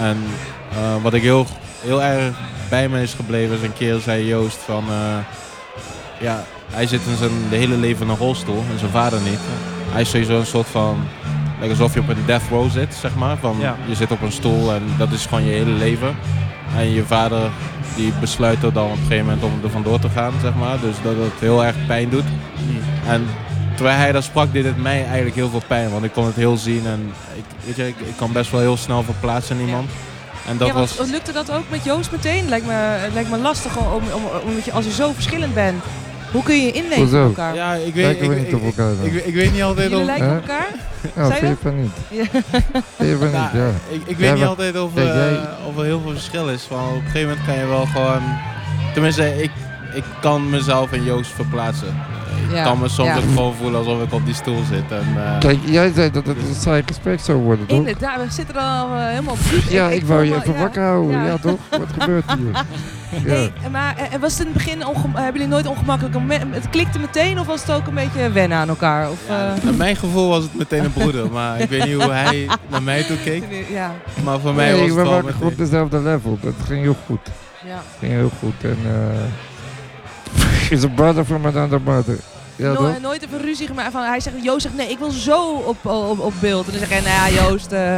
En 0.00 0.16
eh, 0.70 1.02
wat 1.02 1.14
ik 1.14 1.22
heel, 1.22 1.46
heel 1.80 2.02
erg 2.02 2.34
bij 2.68 2.88
me 2.88 3.02
is 3.02 3.14
gebleven 3.14 3.56
is 3.56 3.62
een 3.62 3.72
keer 3.72 3.98
zei 3.98 4.26
Joost 4.26 4.56
van... 4.56 4.84
ja, 6.20 6.44
hij 6.70 6.86
zit 6.86 7.00
in 7.06 7.16
zijn 7.16 7.30
de 7.50 7.56
hele 7.56 7.76
leven 7.76 8.04
in 8.04 8.10
een 8.10 8.16
rolstoel 8.18 8.64
en 8.72 8.78
zijn 8.78 8.90
vader 8.90 9.20
niet. 9.20 9.40
Hij 9.90 10.00
is 10.00 10.10
sowieso 10.10 10.38
een 10.38 10.46
soort 10.46 10.66
van... 10.66 10.96
alsof 11.68 11.94
je 11.94 12.00
op 12.00 12.08
een 12.08 12.26
death 12.26 12.42
row 12.50 12.70
zit, 12.70 12.94
zeg 12.94 13.14
maar. 13.14 13.36
Van, 13.36 13.56
Ja. 13.60 13.76
Je 13.86 13.94
zit 13.94 14.10
op 14.10 14.22
een 14.22 14.32
stoel 14.32 14.72
en 14.72 14.82
dat 14.98 15.12
is 15.12 15.26
gewoon 15.26 15.44
je 15.44 15.50
hele 15.50 15.70
leven. 15.70 16.16
En 16.76 16.90
je 16.90 17.04
vader 17.04 17.50
die 17.94 18.12
besluit 18.20 18.62
er 18.62 18.72
dan 18.72 18.84
op 18.84 18.90
een 18.90 18.98
gegeven 18.98 19.24
moment 19.24 19.42
om 19.42 19.52
er 19.62 19.70
vandoor 19.70 19.98
te 19.98 20.08
gaan, 20.08 20.32
zeg 20.40 20.54
maar. 20.54 20.80
Dus 20.80 20.96
dat 21.02 21.16
het 21.16 21.40
heel 21.40 21.64
erg 21.64 21.86
pijn 21.86 22.08
doet. 22.08 22.24
En 23.06 23.26
terwijl 23.74 23.98
hij 23.98 24.12
dat 24.12 24.24
sprak, 24.24 24.52
deed 24.52 24.64
het 24.64 24.82
mij 24.82 25.04
eigenlijk 25.04 25.36
heel 25.36 25.50
veel 25.50 25.62
pijn. 25.66 25.90
Want 25.90 26.04
ik 26.04 26.12
kon 26.12 26.26
het 26.26 26.34
heel 26.34 26.56
zien 26.56 26.86
en 26.86 27.12
ik, 27.36 27.44
weet 27.64 27.76
je, 27.76 27.88
ik, 27.88 27.98
ik 27.98 28.16
kan 28.16 28.32
best 28.32 28.50
wel 28.50 28.60
heel 28.60 28.76
snel 28.76 29.02
verplaatsen 29.02 29.58
in 29.58 29.66
iemand. 29.66 29.90
En 30.48 30.56
dat 30.56 30.68
ja, 30.68 30.74
was... 30.74 30.98
lukte 31.10 31.32
dat 31.32 31.50
ook 31.50 31.64
met 31.68 31.84
Joost 31.84 32.10
meteen? 32.10 32.48
Lijkt 32.48 32.66
me, 32.66 32.96
lijkt 33.12 33.30
me 33.30 33.38
lastig 33.38 33.76
om, 33.76 33.84
om, 33.84 34.02
om, 34.12 34.22
omdat 34.46 34.64
je, 34.64 34.72
als 34.72 34.84
je 34.84 34.92
zo 34.92 35.12
verschillend 35.12 35.54
bent. 35.54 35.82
Hoe 36.32 36.42
kun 36.42 36.62
je 36.62 36.72
inleven 36.72 36.96
Hoezo? 36.96 37.22
op 37.22 37.28
elkaar? 37.28 37.54
Ja, 37.54 37.74
ik 37.74 37.94
weet, 37.94 38.04
Lijken 38.04 38.24
ik, 38.24 38.30
we 38.30 38.36
ik, 38.36 38.44
niet 38.44 38.54
op 38.54 38.60
ik, 38.60 38.66
elkaar 38.66 38.96
dan? 38.96 39.04
ik, 39.06 39.24
ik 39.24 39.34
weet 39.34 39.52
niet 39.52 39.62
altijd 39.62 39.90
Jullie 39.90 40.04
of... 40.04 40.10
lijken 40.10 40.30
op 40.30 40.48
elkaar? 40.48 40.68
Ja, 41.16 41.30
vind 41.30 41.40
je 41.40 41.56
van 41.62 41.80
niet. 41.80 41.90
Vind 42.96 43.32
ja. 43.32 43.70
ik, 44.06 44.16
weet 44.16 44.34
niet 44.34 44.44
altijd 44.44 44.80
of, 44.80 44.96
eh, 44.96 45.32
of 45.66 45.76
er 45.78 45.84
heel 45.84 46.00
veel 46.00 46.12
verschil 46.12 46.48
is. 46.48 46.68
Want 46.68 46.90
op 46.90 46.96
een 46.96 47.02
gegeven 47.02 47.28
moment 47.28 47.46
kan 47.46 47.58
je 47.58 47.66
wel 47.66 47.86
gewoon... 47.86 48.22
Tenminste, 48.92 49.42
ik, 49.42 49.50
ik 49.94 50.04
kan 50.20 50.50
mezelf 50.50 50.92
in 50.92 51.04
Joost 51.04 51.30
verplaatsen. 51.30 51.96
Ik 52.48 52.54
Ja, 52.56 52.64
kan 52.64 52.78
me 52.78 52.88
soms 52.88 53.08
ja. 53.08 53.16
ook 53.16 53.22
gewoon 53.22 53.54
voelen 53.54 53.78
alsof 53.78 54.02
ik 54.02 54.12
op 54.12 54.24
die 54.24 54.34
stoel 54.34 54.62
zit. 54.70 54.90
En, 54.92 55.06
eh, 55.16 55.38
Kijk, 55.38 55.58
jij 55.64 55.92
zei 55.94 56.10
dat 56.10 56.26
het 56.26 56.36
een 56.36 56.54
saai 56.54 56.82
gesprek 56.86 57.20
zou 57.20 57.38
worden, 57.38 57.66
toch? 57.66 57.78
Inderdaad, 57.78 58.16
we 58.24 58.30
zitten 58.32 58.54
er 58.54 58.60
al 58.60 58.94
eh, 58.94 59.06
helemaal 59.06 59.32
op. 59.32 59.38
Ja, 59.68 59.88
ik, 59.88 60.04
wou 60.04 60.24
je 60.24 60.34
even 60.34 60.58
wakker 60.58 60.82
houden. 60.82 61.18
ja. 61.18 61.24
Ja, 61.26 61.36
toch? 61.38 61.58
Wat 61.70 61.88
gebeurt 61.98 62.24
hier? 62.32 62.64
Ja. 63.24 63.32
Hey, 63.34 63.70
maar 63.70 63.96
eh, 63.96 64.18
was 64.20 64.32
het 64.32 64.40
in 64.40 64.46
het 64.46 64.54
begin, 64.54 64.80
hebben 65.14 65.32
jullie 65.32 65.46
nooit 65.48 65.66
ongemakkelijk, 65.66 66.14
het 66.50 66.70
klikte 66.70 66.98
meteen 66.98 67.40
of 67.40 67.46
was 67.46 67.60
het 67.60 67.70
ook 67.70 67.86
een 67.86 67.94
beetje 67.94 68.30
wennen 68.30 68.58
aan 68.58 68.68
elkaar? 68.68 69.10
Of, 69.10 69.18
eh, 69.28 69.70
mijn 69.76 69.96
gevoel 69.96 70.28
was 70.28 70.42
het 70.42 70.54
meteen 70.54 70.84
een 70.84 70.92
broeder. 70.92 71.30
Maar 71.30 71.60
ik 71.60 71.68
weet 71.68 71.84
niet 71.84 71.94
hoe 72.02 72.12
hij 72.12 72.48
naar 72.70 72.82
mij 72.82 73.02
toe 73.02 73.16
keek. 73.24 73.44
ja, 73.70 73.92
Maar 74.24 74.40
voor 74.40 74.54
mij 74.54 74.70
Nee, 74.72 74.80
was 74.80 74.90
we 74.90 74.94
het 74.94 74.94
wel 75.08 75.10
waren 75.10 75.32
gewoon 75.32 75.50
op 75.52 75.58
dezelfde 75.58 75.98
level. 76.00 76.38
Dat 76.42 76.54
ging 76.66 76.82
heel 76.82 76.96
goed. 77.06 77.20
ja. 77.64 77.82
ging 77.98 78.12
heel 78.12 78.30
goed. 78.40 78.54
En 78.64 78.78
eh 78.84 79.18
is 80.70 80.84
a 80.84 80.88
brother 80.88 81.24
from 81.24 81.46
another 81.46 81.80
mother. 81.80 82.16
Ja, 82.56 82.72
No- 82.72 82.92
nooit 83.02 83.24
even 83.24 83.40
ruzie 83.40 83.66
gemaakt 83.66 83.92
van, 83.92 84.02
hij 84.02 84.20
zegt, 84.20 84.36
Joost 84.42 84.62
zegt 84.62 84.74
nee, 84.76 84.90
ik 84.90 84.98
wil 84.98 85.10
zo 85.10 85.52
op, 85.54 85.86
op, 85.86 86.20
op 86.20 86.32
beeld. 86.40 86.66
En 86.66 86.70
dan 86.78 86.88
zeg 86.88 86.98
je, 87.02 87.08
nou 87.08 87.32
ja, 87.34 87.42
Joost, 87.42 87.72
eh, 87.72 87.96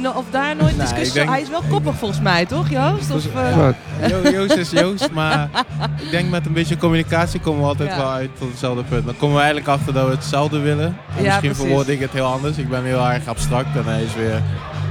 no- 0.00 0.10
of 0.12 0.24
daar 0.30 0.56
nooit 0.56 0.76
Nou, 0.76 0.88
discussie, 0.88 1.06
ik 1.06 1.12
denk- 1.12 1.28
hij 1.28 1.40
is 1.40 1.48
wel 1.48 1.62
koppig 1.70 1.94
volgens 1.94 2.20
mij, 2.20 2.46
toch 2.46 2.70
Joost? 2.70 3.10
Of, 3.10 3.24
ja. 3.34 3.56
Wat? 3.56 3.74
Jo- 4.10 4.30
Joost 4.30 4.56
is 4.56 4.70
Joost, 4.70 5.10
maar 5.12 5.48
ik 6.04 6.10
denk 6.10 6.30
met 6.30 6.46
een 6.46 6.52
beetje 6.52 6.76
communicatie 6.76 7.40
komen 7.40 7.60
we 7.62 7.66
altijd 7.68 7.88
Ja. 7.88 7.96
wel 7.96 8.10
uit 8.10 8.30
tot 8.38 8.48
hetzelfde 8.48 8.82
punt. 8.82 9.04
Dan 9.06 9.16
komen 9.16 9.34
we 9.36 9.42
eigenlijk 9.42 9.70
achter 9.70 9.92
dat 9.92 10.06
we 10.06 10.12
hetzelfde 10.12 10.58
willen. 10.58 10.96
En 11.16 11.22
Ja, 11.22 11.28
misschien 11.28 11.54
verwoord 11.54 11.88
ik 11.88 12.00
het 12.00 12.12
heel 12.12 12.26
anders. 12.26 12.56
Ik 12.56 12.68
ben 12.68 12.84
heel 12.84 13.06
erg 13.08 13.26
abstract 13.26 13.76
en 13.76 13.84
hij 13.84 14.02
is 14.02 14.14
weer, 14.14 14.42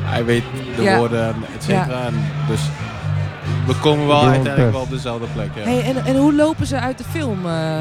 hij 0.04 0.26
weet 0.26 0.44
de 0.76 0.82
Ja. 0.82 0.98
woorden 0.98 1.26
en 1.28 1.36
et 1.56 1.64
cetera. 1.64 2.06
En 2.06 2.14
dus 2.48 2.60
we 3.66 3.74
komen 3.82 4.08
wel 4.08 4.22
uiteindelijk 4.26 4.72
wel 4.72 4.82
op 4.82 4.90
dezelfde 4.90 5.26
plek. 5.34 5.50
Ja. 5.56 5.62
Hey, 5.62 5.82
en, 5.84 6.06
en 6.06 6.16
hoe 6.18 6.34
lopen 6.36 6.68
ze 6.68 6.80
uit 6.80 6.98
de 6.98 7.04
film? 7.12 7.46
eh, 7.46 7.80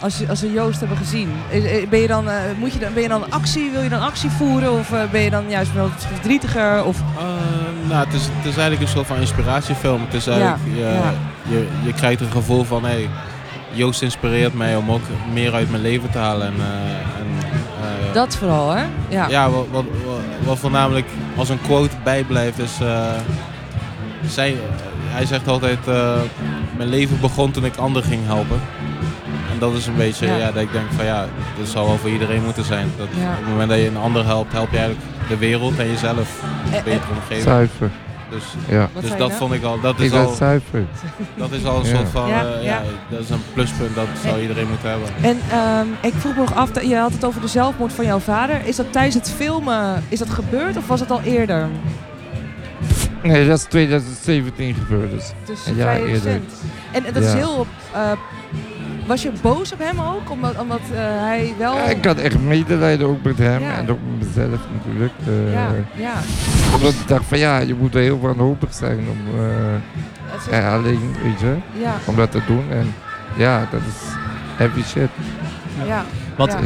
als, 0.00 0.18
je, 0.18 0.28
als 0.28 0.38
ze 0.38 0.52
Joost 0.52 0.78
hebben 0.80 0.96
gezien. 0.98 1.28
Eh, 1.50 1.88
Ben 1.88 2.00
je, 2.00 2.06
dan, 2.06 2.28
eh, 2.28 2.34
moet 2.58 2.72
je 2.72 2.78
dan, 2.78 2.92
ben 2.94 3.02
je 3.02 3.08
dan 3.08 3.24
actie? 3.30 3.70
Wil 3.70 3.82
je 3.82 3.88
dan 3.88 4.00
actie 4.00 4.30
voeren? 4.30 4.72
Of 4.72 4.92
ben 5.10 5.20
je 5.20 5.30
dan 5.30 5.44
juist 5.48 5.72
wel 5.72 5.88
verdrietiger? 5.98 6.84
Of, 6.84 7.00
Eh, 7.00 7.24
nou, 7.88 8.04
het 8.04 8.14
is, 8.14 8.22
het 8.22 8.44
is 8.46 8.56
eigenlijk 8.56 8.80
een 8.80 8.88
soort 8.96 9.06
van 9.06 9.16
inspiratiefilm. 9.16 10.00
Het 10.04 10.14
is 10.14 10.26
eigenlijk, 10.26 10.58
je, 10.74 10.80
ja. 10.80 11.12
Je, 11.48 11.66
je 11.84 11.92
krijgt 11.92 12.20
een 12.20 12.30
gevoel 12.30 12.64
van, 12.64 12.84
hey, 12.84 13.08
Joost 13.72 14.02
inspireert 14.02 14.54
mij 14.54 14.76
om 14.76 14.90
ook 14.90 15.02
meer 15.32 15.54
uit 15.54 15.70
mijn 15.70 15.82
leven 15.82 16.10
te 16.10 16.18
halen. 16.18 16.46
En, 16.46 16.54
eh, 16.58 17.20
en, 17.20 17.26
eh, 18.08 18.14
dat 18.14 18.36
vooral, 18.36 18.70
hè? 18.70 18.84
Ja. 19.08 19.28
Ja, 19.28 19.50
wat, 19.50 19.66
wat, 19.70 19.84
wat, 20.06 20.20
wat 20.44 20.58
voornamelijk 20.58 21.06
als 21.36 21.48
een 21.48 21.60
quote 21.62 21.96
bijblijft 22.04 22.58
is... 22.58 22.78
eh, 24.22 24.28
zij, 24.28 24.56
hij 25.08 25.26
zegt 25.26 25.48
altijd, 25.48 25.78
eh, 25.88 26.20
mijn 26.76 26.88
leven 26.88 27.20
begon 27.20 27.50
toen 27.50 27.64
ik 27.64 27.76
anderen 27.76 28.08
ging 28.08 28.26
helpen. 28.26 28.60
En 29.52 29.58
dat 29.58 29.72
is 29.74 29.86
een 29.86 29.96
beetje, 29.96 30.26
Ja. 30.26 30.36
ja. 30.36 30.52
dat 30.52 30.62
ik 30.62 30.72
denk 30.72 30.86
van 30.96 31.04
ja, 31.04 31.26
dat 31.58 31.68
zou 31.68 31.86
wel 31.86 31.96
voor 31.96 32.10
iedereen 32.10 32.42
moeten 32.44 32.64
zijn. 32.64 32.92
Dat 32.96 33.06
Ja. 33.20 33.30
Op 33.30 33.36
het 33.38 33.48
moment 33.48 33.68
dat 33.70 33.78
je 33.78 33.86
een 33.86 33.96
ander 33.96 34.24
helpt, 34.26 34.52
help 34.52 34.70
je 34.70 34.78
eigenlijk 34.78 35.06
de 35.28 35.36
wereld 35.36 35.78
en 35.78 35.86
jezelf 35.86 36.42
Eh, 36.70 36.76
een 36.76 36.84
betere 36.84 37.12
omgeving. 37.14 37.42
Zuiver. 37.42 37.90
Dus, 38.30 38.42
Ja. 38.68 38.88
Dus 39.00 39.08
dat 39.08 39.18
nou? 39.18 39.32
vond 39.32 39.52
ik 39.52 39.62
al, 39.64 39.80
dat 39.80 40.00
is 40.00 40.12
al, 40.12 40.34
zuiver. 40.34 40.84
dat 41.36 41.50
is 41.52 41.64
al 41.64 41.78
een 41.78 41.84
Ja. 41.90 41.96
soort 41.96 42.08
van, 42.08 42.28
Ja, 42.28 42.44
eh, 42.44 42.62
ja. 42.64 42.70
ja, 42.70 42.82
dat 43.08 43.20
is 43.20 43.30
een 43.30 43.42
pluspunt, 43.54 43.94
dat 43.94 44.06
zou 44.22 44.34
En- 44.34 44.40
iedereen 44.40 44.68
moeten 44.68 44.88
hebben. 44.90 45.08
En 45.22 45.38
ehm, 45.50 45.86
ik 46.00 46.12
vroeg 46.18 46.34
me 46.34 46.40
nog 46.40 46.54
af, 46.54 46.70
dat- 46.70 46.86
je 46.88 46.96
had 46.96 47.12
het 47.12 47.24
over 47.24 47.40
de 47.40 47.48
zelfmoord 47.48 47.92
van 47.92 48.04
jouw 48.04 48.18
vader. 48.18 48.60
Is 48.64 48.76
dat 48.76 48.92
tijdens 48.92 49.14
het 49.14 49.30
filmen 49.36 50.02
is 50.08 50.18
dat 50.18 50.30
gebeurd 50.30 50.76
of 50.76 50.86
was 50.86 51.00
het 51.00 51.10
al 51.10 51.20
eerder? 51.24 51.68
Nee, 53.22 53.46
dat 53.48 53.58
is 53.58 53.64
2017 53.64 54.74
gebeurd. 54.74 55.10
Dus. 55.10 55.32
Dus 55.44 55.66
Een 55.66 55.74
jaar 55.74 56.02
eerder. 56.02 56.32
En, 56.92 57.04
en 57.04 57.12
dat 57.12 57.22
is 57.22 57.32
heel... 57.32 57.66
eh, 57.92 58.12
was 59.06 59.22
je 59.22 59.32
boos 59.42 59.72
op 59.72 59.78
hem 59.78 60.00
ook? 60.00 60.30
Omdat, 60.30 60.58
omdat 60.58 60.80
eh, 60.92 60.98
hij 61.00 61.54
wel... 61.58 61.74
Ja, 61.74 61.82
ik 61.84 62.04
had 62.04 62.18
echt 62.18 62.40
medelijden 62.40 63.06
ook 63.06 63.22
met 63.22 63.38
hem 63.38 63.62
Ja. 63.62 63.76
en 63.76 63.90
ook 63.90 63.98
met 64.18 64.26
mezelf 64.28 64.60
natuurlijk. 64.72 65.12
eh, 65.26 65.52
ja, 65.52 65.68
ja. 65.96 66.12
Omdat 66.74 66.92
ik 66.92 67.08
dacht 67.08 67.24
van 67.24 67.38
ja, 67.38 67.58
je 67.58 67.74
moet 67.74 67.94
er 67.94 68.00
heel 68.00 68.20
wanhopig 68.20 68.74
zijn 68.74 68.98
om 68.98 69.40
eh, 69.40 70.60
ja, 70.60 70.74
alleen, 70.74 71.14
weet 71.22 71.40
je, 71.40 71.54
ja, 71.80 71.94
om 72.04 72.16
dat 72.16 72.30
te 72.30 72.40
doen. 72.46 72.64
En 72.70 72.94
ja, 73.36 73.66
dat 73.70 73.80
is 73.80 74.08
heavy 74.56 74.82
shit. 74.82 75.08
ja. 75.86 76.04
Wat, 76.36 76.56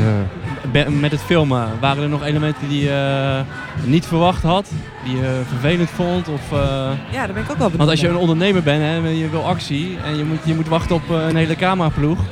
met 1.01 1.11
het 1.11 1.21
filmen, 1.21 1.69
waren 1.81 2.03
er 2.03 2.09
nog 2.09 2.25
elementen 2.25 2.69
die 2.69 2.85
je 2.85 3.43
niet 3.85 4.07
verwacht 4.07 4.43
had? 4.43 4.71
Die 5.05 5.17
je 5.17 5.41
vervelend 5.49 5.91
vond? 5.91 6.29
Of, 6.29 6.53
eh, 6.53 6.59
Ja, 7.11 7.25
daar 7.25 7.33
ben 7.33 7.43
ik 7.43 7.51
ook 7.51 7.59
wel 7.59 7.71
benieuwd 7.71 7.77
want 7.77 7.91
als 7.91 8.01
je 8.01 8.09
een 8.09 8.17
ondernemer 8.17 8.63
bent 8.63 8.83
hè, 8.83 9.09
en 9.09 9.17
je 9.17 9.31
wil 9.31 9.47
actie 9.47 9.99
en 10.05 10.17
je 10.17 10.25
moet, 10.25 10.39
je 10.45 10.55
moet 10.55 10.69
wachten 10.69 10.95
op 10.95 11.11
eh, 11.11 11.29
een 11.29 11.37
hele 11.37 11.57
cameraploeg. 11.57 12.19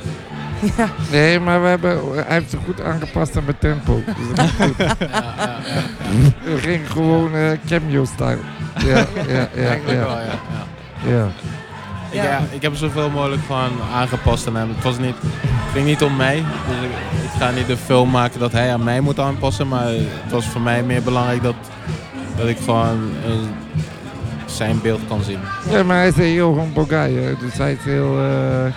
Ja, 0.77 0.89
Nee, 1.11 1.39
maar 1.39 1.61
we 1.61 1.67
hebben, 1.67 1.99
hij 2.13 2.33
heeft 2.33 2.49
zich 2.49 2.59
goed 2.65 2.81
aangepast 2.81 3.37
aan 3.37 3.43
mijn 3.43 3.57
tempo. 3.57 4.01
Dus 4.05 4.35
dat 4.35 4.45
is 4.45 4.51
goed. 4.51 4.77
Ja, 4.87 4.95
ja, 4.99 5.57
ja. 5.65 6.51
Het 6.51 6.59
ging 6.61 6.91
gewoon 6.91 7.35
eh, 7.35 7.51
cameo-style. 7.67 8.37
Ja, 8.85 8.87
ja, 8.87 9.05
ja, 9.27 9.47
Eigenlijk 9.55 9.99
ja. 9.99 10.05
wel, 10.05 10.17
ja. 10.17 10.39
ja. 11.07 11.27
ja. 12.11 12.41
Ik, 12.51 12.61
heb 12.61 12.75
zoveel 12.75 13.09
mogelijk 13.09 13.41
gewoon 13.45 13.71
aangepast 13.93 14.47
aan 14.47 14.55
hem. 14.55 14.69
Het, 14.69 14.83
was 14.83 14.97
niet, 14.97 15.15
ging 15.73 15.85
niet 15.85 16.03
om 16.03 16.15
mij. 16.15 16.35
Dus 16.35 17.23
ik, 17.23 17.39
ga 17.39 17.51
niet 17.51 17.67
de 17.67 17.77
film 17.77 18.09
maken 18.09 18.39
dat 18.39 18.51
hij 18.51 18.73
aan 18.73 18.83
mij 18.83 19.01
moet 19.01 19.19
aanpassen. 19.19 19.67
Maar 19.67 19.87
het 19.87 20.31
was 20.31 20.45
voor 20.45 20.61
mij 20.61 20.83
meer 20.83 21.03
belangrijk 21.03 21.43
dat, 21.43 21.55
dat 22.37 22.47
ik 22.47 22.57
gewoon 22.57 23.11
eh, 23.25 23.31
zijn 24.45 24.81
beeld 24.81 25.01
kan 25.07 25.23
zien. 25.23 25.39
Ja, 25.69 25.83
maar 25.83 25.97
hij 25.97 26.07
is 26.07 26.15
heel 26.15 26.67
guy, 26.87 27.13
hè. 27.13 27.37
dus 27.39 27.57
hij 27.57 27.71
is 27.71 27.83
heel... 27.83 28.19
eh, 28.19 28.73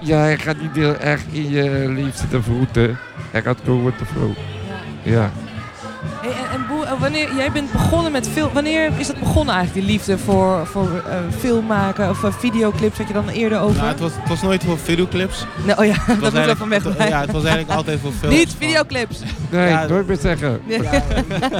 ja, 0.10 0.18
hij 0.18 0.38
gaat 0.38 0.60
niet 0.60 0.74
heel 0.74 0.96
erg 0.96 1.22
in 1.30 1.50
je 1.50 1.88
lief 1.88 2.16
zitten 2.16 2.42
vroeten. 2.42 2.98
Hij 3.30 3.42
gaat 3.42 3.58
go 3.64 3.84
with 3.84 3.98
the 3.98 4.04
flow. 4.04 4.30
Ja. 5.02 5.20
Hey, 5.20 5.43
wanneer, 6.98 7.34
jij 7.36 7.52
bent 7.52 7.72
begonnen 7.72 8.12
met 8.12 8.28
film. 8.28 8.50
Wanneer 8.52 8.90
is 8.98 9.06
dat 9.06 9.18
begonnen 9.18 9.54
eigenlijk, 9.54 9.86
die 9.86 9.96
liefde 9.96 10.18
voor, 10.18 10.66
voor 10.66 11.02
eh, 11.08 11.16
film 11.38 11.66
maken 11.66 12.10
of 12.10 12.24
eh, 12.24 12.32
videoclips? 12.38 12.98
Had 12.98 13.06
je 13.08 13.12
dan 13.12 13.28
eerder 13.28 13.58
over? 13.60 13.76
Nou, 13.76 13.88
het, 13.88 14.00
was, 14.00 14.10
het 14.14 14.28
was 14.28 14.42
nooit 14.42 14.64
voor 14.64 14.78
videoclips. 14.78 15.44
Nee, 15.66 15.78
oh 15.78 15.84
ja, 15.84 15.92
Het 15.98 16.06
dat 16.06 16.18
was 16.18 16.30
moet 16.32 16.40
even 16.40 16.44
eigenlijk- 16.44 16.68
weg 16.70 16.82
het- 16.84 16.92
blijven. 16.96 17.16
Ja, 17.16 17.20
het 17.22 17.32
was 17.32 17.44
eigenlijk 17.44 17.76
altijd 17.76 18.00
voor 18.00 18.12
films. 18.20 18.34
Niet 18.36 18.48
van- 18.48 18.56
videoclips. 18.68 19.18
Nee, 19.50 19.68
Ja, 19.68 19.86
nooit 19.86 20.06
meer 20.06 20.16
zeggen. 20.20 20.60
Ja. 20.66 20.82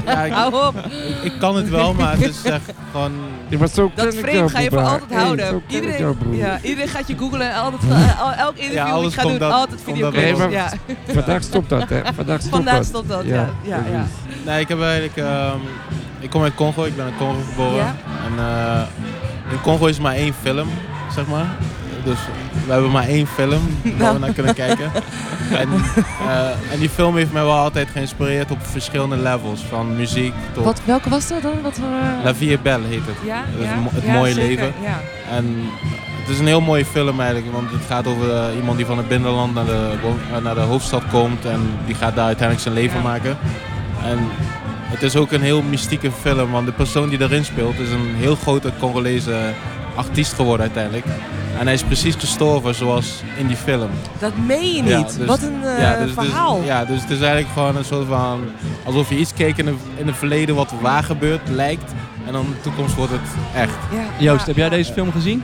Ja, 0.06 0.22
ik, 0.24 0.32
Hou 0.32 0.66
op. 0.66 0.74
ik, 0.76 1.32
ik 1.32 1.38
kan 1.38 1.56
het 1.56 1.68
wel, 1.70 1.94
maar 1.94 2.12
het 2.12 2.20
is 2.28 2.42
echt 2.42 2.72
gewoon... 2.90 3.12
Ja, 3.48 3.58
maar 3.58 3.68
zo 3.68 3.90
Dat 3.94 4.14
ik 4.14 4.20
frame 4.20 4.48
ga 4.48 4.60
je 4.60 4.70
voor 4.70 4.78
altijd 4.78 5.10
Hey, 5.10 5.22
houden. 5.22 5.44
ik 5.44 5.50
jou, 5.50 5.62
iedereen, 5.82 6.18
broer. 6.18 6.34
ja, 6.34 6.58
iedereen 6.62 6.88
gaat 6.88 7.08
je 7.08 7.16
googlen 7.18 7.50
en 7.52 7.60
altijd, 7.60 7.82
al- 8.20 8.32
elk 8.32 8.54
interview 8.56 8.74
Ja, 8.76 8.84
die 8.84 8.92
alles 8.92 9.12
ik 9.14 9.20
ga 9.20 9.22
doen, 9.28 9.38
dat- 9.38 9.52
altijd 9.52 9.80
videoclips. 9.84 10.38
Ja. 10.50 10.68
Vandaag 11.12 11.42
stopt 11.42 11.68
dat, 11.68 11.88
hè. 11.88 12.00
Vandaag 12.14 12.38
stopt 12.40 12.54
Vandaag 12.54 12.76
dat. 12.76 12.86
stopt 12.86 13.08
dat, 13.08 13.24
ja. 13.24 13.48
Ja, 13.62 13.82
ja. 13.92 14.06
Nee, 14.44 14.60
ik 14.60 14.68
heb 14.68 14.80
eigenlijk... 14.82 15.16
ehm, 15.24 15.58
ik 16.20 16.30
kom 16.30 16.42
uit 16.42 16.54
Congo, 16.54 16.84
ik 16.84 16.96
ben 16.96 17.06
in 17.06 17.16
Congo 17.16 17.40
geboren. 17.48 17.76
Ja. 17.76 17.94
En 18.26 18.38
eh, 18.38 19.52
in 19.52 19.60
Congo 19.60 19.86
is 19.86 19.98
maar 19.98 20.14
één 20.14 20.34
film, 20.42 20.68
zeg 21.14 21.26
maar. 21.26 21.46
Dus 22.04 22.18
we 22.66 22.72
hebben 22.72 22.90
maar 22.90 23.08
één 23.08 23.26
film 23.26 23.78
waar 23.98 24.12
we 24.12 24.18
naar 24.18 24.32
kunnen 24.32 24.54
kijken. 24.54 24.90
En, 25.50 25.68
eh, 26.26 26.72
en 26.72 26.78
die 26.78 26.88
film 26.88 27.16
heeft 27.16 27.32
mij 27.32 27.42
wel 27.42 27.56
altijd 27.56 27.88
geïnspireerd 27.88 28.50
op 28.50 28.58
verschillende 28.62 29.16
levels. 29.16 29.60
Van 29.60 29.96
muziek 29.96 30.34
tot... 30.52 30.64
Wat, 30.64 30.80
welke 30.84 31.08
was 31.08 31.28
dat 31.28 31.42
dan? 31.42 31.62
Wat 31.62 31.74
voor, 31.74 31.86
eh, 31.86 32.24
La 32.24 32.34
Vie 32.34 32.58
belle 32.58 32.86
heet 32.86 33.06
het. 33.06 33.16
ja, 33.24 33.44
ja, 33.58 33.76
het 33.92 34.06
mooie 34.06 34.32
zeker, 34.32 34.48
leven. 34.48 34.72
Ja. 34.82 35.00
En 35.30 35.56
het 36.20 36.28
is 36.28 36.38
een 36.38 36.46
heel 36.46 36.60
mooie 36.60 36.84
film 36.84 37.20
eigenlijk, 37.20 37.52
want 37.52 37.70
het 37.70 37.82
gaat 37.88 38.06
over 38.06 38.54
iemand 38.54 38.76
die 38.76 38.86
van 38.86 38.98
het 38.98 39.08
binnenland 39.08 39.54
naar 39.54 39.64
de, 39.64 39.90
naar 40.42 40.54
de 40.54 40.60
hoofdstad 40.60 41.02
komt 41.10 41.44
en 41.44 41.60
die 41.86 41.94
gaat 41.94 42.14
daar 42.14 42.26
uiteindelijk 42.26 42.68
zijn 42.68 42.74
leven 42.74 43.02
maken. 43.02 43.36
En 44.04 44.18
het 44.94 45.02
is 45.02 45.16
ook 45.16 45.32
een 45.32 45.42
heel 45.42 45.62
mystieke 45.62 46.10
film, 46.20 46.50
want 46.50 46.66
de 46.66 46.72
persoon 46.72 47.08
die 47.08 47.20
erin 47.20 47.44
speelt 47.44 47.78
is 47.78 47.90
een 47.90 48.14
heel 48.16 48.36
grote 48.36 48.70
Congolese 48.78 49.52
artiest 49.94 50.32
geworden 50.32 50.60
uiteindelijk. 50.60 51.04
En 51.58 51.64
hij 51.64 51.74
is 51.74 51.82
precies 51.82 52.14
gestorven 52.14 52.74
zoals 52.74 53.22
in 53.36 53.46
die 53.46 53.56
film. 53.56 53.90
Dat 54.18 54.32
meen 54.46 54.74
je 54.74 54.82
niet. 54.82 54.90
Ja, 54.90 55.02
dus- 55.18 55.26
Wat 55.26 55.42
een 55.42 55.64
eh, 55.64 55.78
ja, 55.78 56.04
dus, 56.04 56.12
verhaal. 56.12 56.56
Dus, 56.56 56.66
ja, 56.66 56.84
dus 56.84 57.00
het 57.00 57.10
is 57.10 57.20
eigenlijk 57.20 57.52
gewoon 57.52 57.76
een 57.76 57.84
soort 57.84 58.06
van... 58.08 58.40
Alsof 58.84 59.08
je 59.08 59.16
iets 59.16 59.32
keek 59.34 59.56
in, 59.56 59.64
de, 59.64 59.74
in 59.96 60.06
het 60.06 60.16
verleden 60.16 60.54
wat 60.54 60.72
waar 60.80 61.02
gebeurt, 61.02 61.48
lijkt. 61.48 61.92
En 62.26 62.32
dan 62.32 62.44
in 62.44 62.50
de 62.50 62.60
toekomst 62.60 62.94
wordt 62.94 63.12
het 63.12 63.20
echt. 63.54 63.74
Ja, 63.92 64.04
Joost, 64.18 64.40
ja, 64.40 64.46
heb 64.46 64.56
jij 64.56 64.64
ja. 64.64 64.70
deze 64.70 64.92
film 64.92 65.12
gezien? 65.12 65.42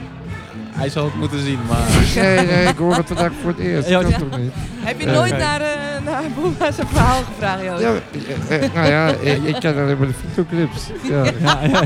Hij 0.71 0.89
zal 0.89 1.05
het 1.05 1.15
moeten 1.15 1.39
zien, 1.39 1.59
maar... 1.67 1.87
Nee, 2.15 2.45
nee, 2.45 2.65
ik 2.65 2.77
hoor 2.77 2.95
het 2.95 3.07
vandaag 3.07 3.31
voor 3.41 3.49
het 3.49 3.59
eerst. 3.59 3.89
Ja, 3.89 4.01
Dat 4.01 4.11
ja. 4.11 4.17
toch 4.17 4.37
niet? 4.37 4.51
Heb 4.79 4.99
je 4.99 5.05
nooit 5.05 5.37
naar, 5.37 5.61
eh 5.61 5.90
Boema 6.35 6.71
zijn 6.71 6.87
verhaal 6.87 7.23
gevraagd, 7.23 7.63
Joost? 7.63 7.81
Ja, 7.81 7.93
eh, 8.49 8.63
eh, 8.63 8.73
nou 8.73 8.87
ja, 8.87 9.07
ik 9.43 9.55
ken 9.59 9.75
alleen 9.75 9.97
maar 9.97 10.07
de 10.07 10.13
videoclips. 10.13 10.87
Ja. 11.09 11.23
Ja, 11.23 11.59
ja. 11.63 11.81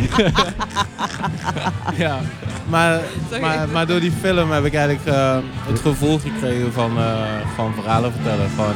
Ja, 1.97 2.19
maar, 2.73 3.01
maar, 3.41 3.69
maar 3.69 3.87
door 3.87 3.99
die 3.99 4.11
film 4.21 4.51
heb 4.51 4.65
ik 4.65 4.73
eigenlijk 4.73 5.05
eh, 5.05 5.37
het 5.67 5.79
gevoel 5.79 6.19
gekregen 6.19 6.73
van, 6.73 6.97
eh, 6.97 7.23
van 7.55 7.73
verhalen 7.73 8.11
vertellen. 8.11 8.49
Van 8.49 8.73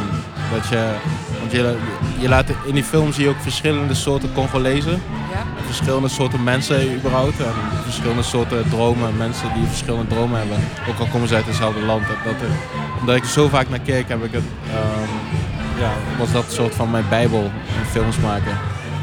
dat 0.53 0.67
je, 0.67 0.93
want 1.39 1.51
je, 1.51 1.77
je 2.19 2.29
laat, 2.29 2.49
in 2.65 2.73
die 2.73 2.83
film 2.83 3.13
zie 3.13 3.23
je 3.23 3.29
ook 3.29 3.41
verschillende 3.41 3.93
soorten 3.93 4.33
Congolezen. 4.33 5.01
Ja. 5.31 5.39
En 5.57 5.65
verschillende 5.65 6.07
soorten 6.07 6.43
mensen 6.43 6.95
überhaupt. 6.95 7.39
En 7.39 7.53
verschillende 7.83 8.23
soorten 8.23 8.69
dromen. 8.69 9.17
Mensen 9.17 9.53
die 9.53 9.65
verschillende 9.67 10.07
dromen 10.07 10.39
hebben. 10.39 10.57
Ook 10.89 10.99
al 10.99 11.07
komen 11.11 11.27
ze 11.27 11.35
uit 11.35 11.45
hetzelfde 11.45 11.81
land. 11.81 12.07
Dat, 12.07 12.17
dat, 12.23 12.49
omdat 12.99 13.15
ik 13.15 13.23
er 13.23 13.29
zo 13.29 13.47
vaak 13.47 13.69
naar 13.69 13.79
keek, 13.79 14.07
heb 14.07 14.23
ik 14.23 14.31
het, 14.31 14.43
ehm, 14.69 15.28
ja, 15.79 15.91
was 16.17 16.31
dat 16.31 16.45
soort 16.47 16.75
van 16.75 16.91
mijn 16.91 17.05
bijbel 17.09 17.43
in 17.79 17.85
films 17.91 18.17
maken. 18.17 18.57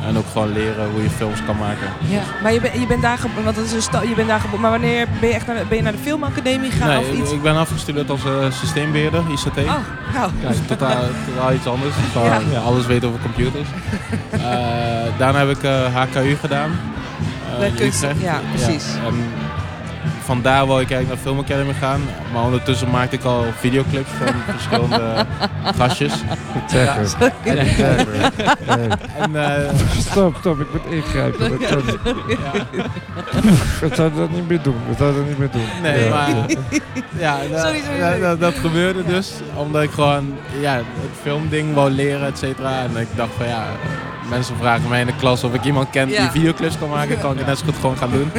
En 0.07 0.17
ook 0.19 0.25
gewoon 0.33 0.53
leren 0.53 0.91
hoe 0.91 1.03
je 1.03 1.11
films 1.11 1.45
kan 1.47 1.57
maken. 1.57 1.89
Ja, 2.09 2.21
maar 2.43 2.53
je, 2.53 2.61
ben, 2.61 2.81
je 2.81 2.87
bent 2.87 3.03
daar 3.03 3.19
want 3.45 3.57
dat 3.57 3.65
is 3.65 3.73
een 3.73 3.83
sta- 3.83 4.03
je 4.03 4.15
bent 4.15 4.29
daar. 4.29 4.41
Maar 4.61 4.71
wanneer 4.71 5.07
ben 5.21 5.29
je 5.29 5.35
echt 5.35 5.47
naar 5.47 5.57
de, 5.57 5.65
ben 5.69 5.77
je 5.77 5.83
naar 5.83 5.93
de 5.93 5.99
filmacademie 5.99 6.71
gegaan 6.71 6.89
Nee, 6.89 6.99
of 6.99 7.13
iets? 7.19 7.33
ik 7.33 7.43
ben 7.43 7.57
afgestudeerd 7.57 8.11
als 8.11 8.25
eh, 8.25 8.33
systeembeheerder, 8.51 9.21
ICT. 9.31 9.59
Oh, 9.59 9.65
nou. 10.15 10.31
Totaal, 10.67 10.97
totaal 11.35 11.53
iets 11.53 11.67
anders. 11.67 11.95
Gewoon, 12.13 12.29
Ja. 12.29 12.41
ja, 12.53 12.59
alles 12.61 12.87
weten 12.87 13.09
over 13.09 13.21
computers. 13.21 13.69
Eh, 14.31 14.43
daarna 15.19 15.39
heb 15.47 15.49
ik 15.57 15.63
HKU 15.95 16.37
gedaan. 16.41 16.71
eh, 17.61 17.75
kunst- 17.77 18.03
Utrecht. 18.03 18.21
ja, 18.21 18.41
precies. 18.55 18.85
en 19.07 19.15
vandaar 20.27 20.67
wou 20.67 20.81
ik 20.81 20.91
eigenlijk 20.91 21.09
naar 21.23 21.33
Film 21.33 21.39
Academy 21.45 21.73
gaan. 21.73 22.01
Maar 22.33 22.43
ondertussen 22.45 22.91
maakte 22.91 23.17
ik 23.17 23.25
al 23.25 23.45
videoclips 23.59 24.09
van 24.19 24.35
verschillende 24.57 25.27
gastjes. 25.77 26.13
Nee. 26.73 26.89
En, 29.19 29.37
eh, 29.37 29.71
Stop, 29.99 30.37
stop, 30.41 30.61
ik 30.61 30.67
moet 30.73 30.93
ingrijpen. 30.95 31.51
Dat 31.51 31.69
kan 31.69 31.83
niet. 31.87 31.99
We 33.81 33.89
zouden 33.95 34.19
dat 34.19 34.31
niet 34.31 34.49
meer 34.49 34.63
doen. 34.63 34.77
We 34.89 34.95
zouden 34.99 35.19
dat 35.21 35.29
niet 35.29 35.39
meer 35.39 35.51
doen. 35.51 35.83
Nee, 35.83 36.05
Ja. 36.05 36.11
maar 36.11 36.29
ja, 37.19 37.39
dat, 37.51 37.61
Sorry, 37.61 37.81
sorry, 37.81 37.99
dat- 38.01 38.09
sorry. 38.09 38.21
Dat, 38.21 38.41
dat 38.41 38.55
gebeurde 38.55 39.05
dus 39.05 39.33
omdat 39.55 39.83
ik 39.83 39.91
gewoon 39.91 40.35
ja, 40.61 40.75
het 40.75 40.85
filmding 41.23 41.75
wou 41.75 41.91
leren, 41.91 42.27
et 42.27 42.39
cetera. 42.39 42.83
En 42.83 42.97
ik 43.01 43.09
dacht 43.15 43.31
van 43.37 43.47
ja, 43.49 43.65
mensen 44.29 44.55
vragen 44.61 44.89
mij 44.89 45.01
in 45.01 45.07
de 45.07 45.17
klas 45.19 45.45
of 45.45 45.55
ik 45.55 45.65
iemand 45.65 45.91
ken 45.91 46.09
Ja. 46.09 46.21
die 46.21 46.31
videoclips 46.31 46.79
kan 46.79 46.89
maken, 46.89 47.21
kan 47.21 47.33
ik 47.33 47.39
het 47.39 47.47
net 47.47 47.59
zo 47.59 47.65
goed 47.65 47.77
gewoon 47.81 47.97
gaan 47.97 48.11
doen. 48.11 48.31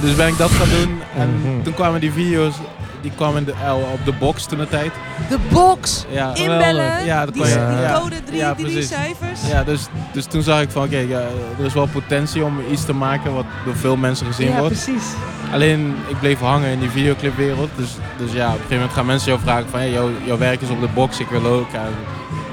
Dus 0.00 0.14
ben 0.14 0.28
ik 0.28 0.38
dat 0.38 0.50
gaan 0.50 0.68
doen 0.68 1.00
en 1.16 1.40
Mhm. 1.40 1.62
toen 1.62 1.74
kwamen 1.74 2.00
die 2.00 2.12
video's, 2.12 2.54
die 3.00 3.10
kwamen 3.16 3.38
in 3.38 3.44
de, 3.44 3.52
op 3.92 4.04
de 4.04 4.12
box 4.12 4.44
toen 4.46 4.58
de 4.58 4.68
tijd. 4.68 4.90
De 5.28 5.38
box! 5.52 6.04
Ja, 6.10 6.34
Inbellen! 6.34 7.04
Ja, 7.04 7.24
dat 7.24 7.34
die, 7.34 7.42
kon 7.42 7.50
je- 7.50 7.66
die 7.70 7.80
ja. 7.80 7.98
code 8.00 8.22
drie, 8.24 8.38
Ja, 8.38 8.54
die 8.54 8.66
drie 8.66 8.82
cijfers. 8.82 9.40
Ja, 9.50 9.64
dus, 9.64 9.86
dus 10.12 10.24
toen 10.24 10.42
zag 10.42 10.60
ik 10.60 10.70
van 10.70 10.82
oké, 10.84 10.96
ja, 10.98 11.18
er 11.58 11.64
is 11.64 11.74
wel 11.74 11.86
potentie 11.86 12.44
om 12.44 12.58
iets 12.70 12.84
te 12.84 12.92
maken 12.92 13.34
wat 13.34 13.44
door 13.64 13.76
veel 13.76 13.96
mensen 13.96 14.26
gezien 14.26 14.48
Ja, 14.50 14.58
wordt. 14.58 14.72
precies. 14.84 15.04
Alleen, 15.52 15.94
ik 16.08 16.18
bleef 16.20 16.38
hangen 16.40 16.70
in 16.70 16.80
die 16.80 16.90
videoclipwereld. 16.90 17.70
Dus, 17.76 17.88
dus 18.18 18.32
ja, 18.32 18.44
op 18.46 18.52
een 18.52 18.56
gegeven 18.56 18.76
moment 18.76 18.92
gaan 18.92 19.06
mensen 19.06 19.28
jou 19.28 19.40
vragen 19.42 19.68
van... 19.70 19.78
Hey, 19.80 19.90
jouw, 19.90 20.10
jouw 20.24 20.38
werk 20.38 20.60
is 20.60 20.68
op 20.68 20.80
de 20.80 20.88
box, 20.94 21.20
ik 21.20 21.28
wil 21.28 21.44
ook. 21.46 21.72
En 21.72 21.92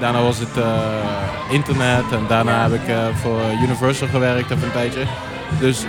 daarna 0.00 0.22
was 0.22 0.38
het 0.38 0.56
eh, 0.56 0.64
internet. 1.50 2.04
En 2.12 2.20
daarna 2.28 2.52
Ja, 2.52 2.70
heb 2.70 2.72
ik 2.82 2.88
eh, 2.88 2.96
voor 3.22 3.40
Universal 3.62 4.08
gewerkt 4.08 4.50
even 4.50 4.64
een 4.64 4.72
tijdje. 4.72 5.02
Dus 5.60 5.84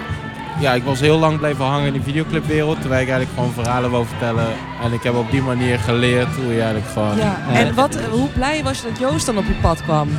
ja, 0.60 0.74
ik 0.74 0.84
was 0.84 1.00
heel 1.00 1.20
lang 1.20 1.38
blijven 1.38 1.66
hangen 1.66 1.86
in 1.88 1.94
die 1.94 2.02
videoclipwereld. 2.02 2.80
Terwijl 2.82 3.02
ik 3.02 3.10
eigenlijk 3.10 3.38
gewoon 3.40 3.54
verhalen 3.64 3.92
wou 3.92 4.06
vertellen. 4.06 4.48
En 4.84 4.94
ik 4.94 5.04
heb 5.04 5.16
op 5.16 5.32
die 5.32 5.42
manier 5.42 5.80
geleerd 5.80 6.36
hoe 6.36 6.54
je 6.54 6.62
eigenlijk 6.62 6.92
gewoon... 6.92 7.18
Ja. 7.18 7.38
Eh, 7.52 7.60
En 7.60 7.74
wat, 7.76 8.00
hoe 8.12 8.28
blij 8.30 8.64
was 8.64 8.82
je 8.82 8.88
dat 8.90 9.00
Joost 9.00 9.26
dan 9.26 9.38
op 9.38 9.46
je 9.46 9.54
pad 9.62 9.82
kwam? 9.82 10.10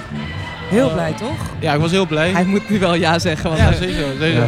Heel 0.69 0.87
Eh, 0.89 0.93
blij, 0.93 1.13
toch? 1.13 1.37
Ja, 1.59 1.73
ik 1.75 1.81
was 1.81 1.91
heel 1.91 2.07
blij. 2.07 2.31
Hij 2.31 2.45
moet 2.45 2.69
nu 2.71 2.79
wel 2.79 2.95
ja 2.95 3.19
zeggen. 3.19 3.49
Want 3.49 3.61
Ja, 3.61 3.67
hij- 3.69 3.77
zeker. 3.77 4.05
zeker. 4.21 4.41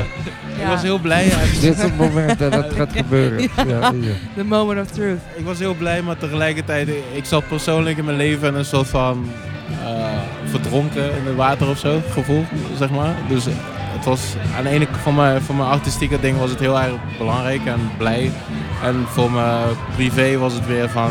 Ja. 0.59 0.65
Ik 0.65 0.67
was 0.67 0.83
heel 0.83 0.99
blij. 0.99 1.33
Dit 1.61 1.77
is 1.77 1.83
het 1.83 1.97
moment 1.99 2.39
dat 2.39 2.53
het 2.55 2.73
gaat 2.75 2.93
gebeuren. 3.03 3.49
The 4.37 4.45
moment 4.45 4.81
of 4.81 4.87
truth. 4.91 5.19
Ik 5.37 5.45
was 5.45 5.59
heel 5.59 5.75
blij, 5.75 6.03
maar 6.03 6.17
tegelijkertijd, 6.19 6.89
ik 7.13 7.25
zat 7.25 7.49
persoonlijk 7.49 7.99
in 7.99 8.05
mijn 8.05 8.17
leven 8.17 8.49
in 8.49 8.55
een 8.55 8.65
soort 8.65 8.89
van 8.89 9.31
eh, 9.85 10.05
verdronken 10.51 11.03
in 11.17 11.27
het 11.27 11.35
water 11.37 11.69
of 11.69 11.79
zo, 11.79 12.01
gevoel, 12.13 12.45
zeg 12.79 12.91
maar. 12.91 13.15
Dus 13.29 13.45
het 13.99 14.07
was 14.07 14.35
aan 14.57 14.63
de 14.63 14.69
ene 14.69 14.85
kant 14.87 14.97
van 14.99 15.15
mijn, 15.15 15.43
van 15.43 15.57
mijn 15.57 15.69
artistieke 15.69 16.21
ding 16.21 16.39
was 16.39 16.51
het 16.51 16.59
heel 16.61 16.81
erg 16.81 16.93
belangrijk 17.19 17.67
en 17.67 17.91
blij. 17.97 18.31
En 18.83 19.05
voor 19.09 19.31
mijn 19.31 19.65
privé 19.97 20.37
was 20.39 20.53
het 20.53 20.67
weer 20.67 20.89
van, 20.91 21.11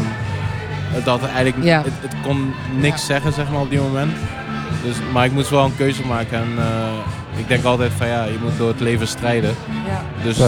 dat 1.04 1.22
eigenlijk, 1.24 1.64
Ja. 1.64 1.84
het, 1.84 1.94
het 2.02 2.16
kon 2.24 2.54
niks 2.80 3.06
zeggen 3.06 3.34
zeg 3.34 3.50
maar 3.52 3.62
op 3.62 3.70
die 3.70 3.82
moment. 3.82 4.12
Dus, 4.84 4.96
maar 5.14 5.26
ik 5.26 5.32
moest 5.32 5.50
wel 5.50 5.66
een 5.66 5.76
keuze 5.76 6.06
maken 6.06 6.38
en 6.38 6.48
eh, 6.58 7.40
ik 7.40 7.48
denk 7.48 7.64
altijd 7.64 7.92
van 7.98 8.08
ja, 8.08 8.24
je 8.24 8.38
moet 8.44 8.58
door 8.58 8.68
het 8.68 8.80
leven 8.80 9.08
strijden. 9.08 9.56
Ja. 9.88 10.02
Dus 10.24 10.40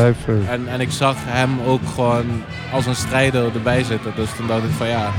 en, 0.49 0.67
en 0.67 0.79
ik 0.81 0.91
zag 0.91 1.15
hem 1.25 1.49
ook 1.65 1.81
gewoon 1.95 2.25
als 2.73 2.85
een 2.85 2.95
strijder 2.95 3.43
erbij 3.53 3.83
zitten. 3.83 4.11
Dus 4.15 4.29
toen 4.37 4.47
dacht 4.47 4.63
ik 4.63 4.71
van 4.77 4.87
ja, 4.87 5.09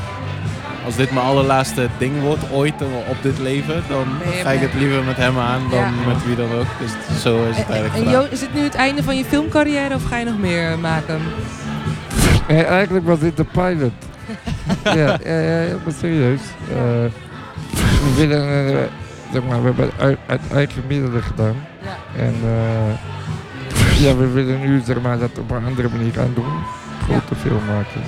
als 0.84 0.96
dit 0.96 1.10
mijn 1.10 1.26
allerlaatste 1.26 1.88
ding 1.98 2.20
wordt 2.20 2.52
ooit 2.52 2.74
op 3.08 3.16
dit 3.22 3.38
leven, 3.38 3.82
dan 3.88 4.06
ga 4.42 4.50
ik 4.50 4.60
het 4.60 4.74
liever 4.74 5.02
met 5.04 5.16
hem 5.16 5.38
aan 5.38 5.60
dan 5.70 5.78
Ja. 5.78 5.90
met 6.06 6.24
wie 6.26 6.36
dan 6.36 6.52
ook. 6.52 6.66
Dus 6.78 7.22
zo 7.22 7.44
is 7.50 7.56
het 7.56 7.66
En, 7.66 7.72
eigenlijk 7.72 8.06
en. 8.06 8.12
Jo, 8.12 8.26
is 8.30 8.40
dit 8.40 8.54
nu 8.54 8.60
het 8.60 8.74
einde 8.74 9.02
van 9.02 9.16
je 9.16 9.24
filmcarrière 9.24 9.94
of 9.94 10.04
ga 10.04 10.16
je 10.16 10.24
nog 10.24 10.38
meer 10.38 10.78
maken? 10.78 11.20
Eigenlijk 12.48 13.06
was 13.06 13.18
dit 13.18 13.36
de 13.36 13.44
pilot. 13.44 13.92
ja, 14.84 15.18
ja, 15.24 15.38
ja, 15.38 15.60
ja, 15.60 15.74
maar 15.84 15.94
serieus. 15.98 16.40
Eh, 16.68 16.76
we 18.02 18.14
willen, 18.16 18.68
eh, 18.68 18.76
zeg 19.32 19.42
maar, 19.48 19.58
we 19.60 19.64
hebben 19.66 19.84
het 19.84 19.94
uit, 20.00 20.18
uit 20.26 20.40
eigen 20.52 20.82
middelen 20.86 21.22
gedaan. 21.22 21.54
Ja. 21.82 22.22
En 22.22 22.34
eh, 22.44 24.02
ja, 24.02 24.16
we 24.16 24.26
willen 24.28 24.60
nu 24.60 24.80
zeg 24.84 25.00
maar, 25.00 25.18
dat 25.18 25.38
op 25.38 25.50
een 25.50 25.64
andere 25.64 25.88
manier 25.88 26.12
gaan 26.12 26.32
doen. 26.34 26.52
Grote 27.02 27.34
film 27.34 27.64
maken. 27.66 28.02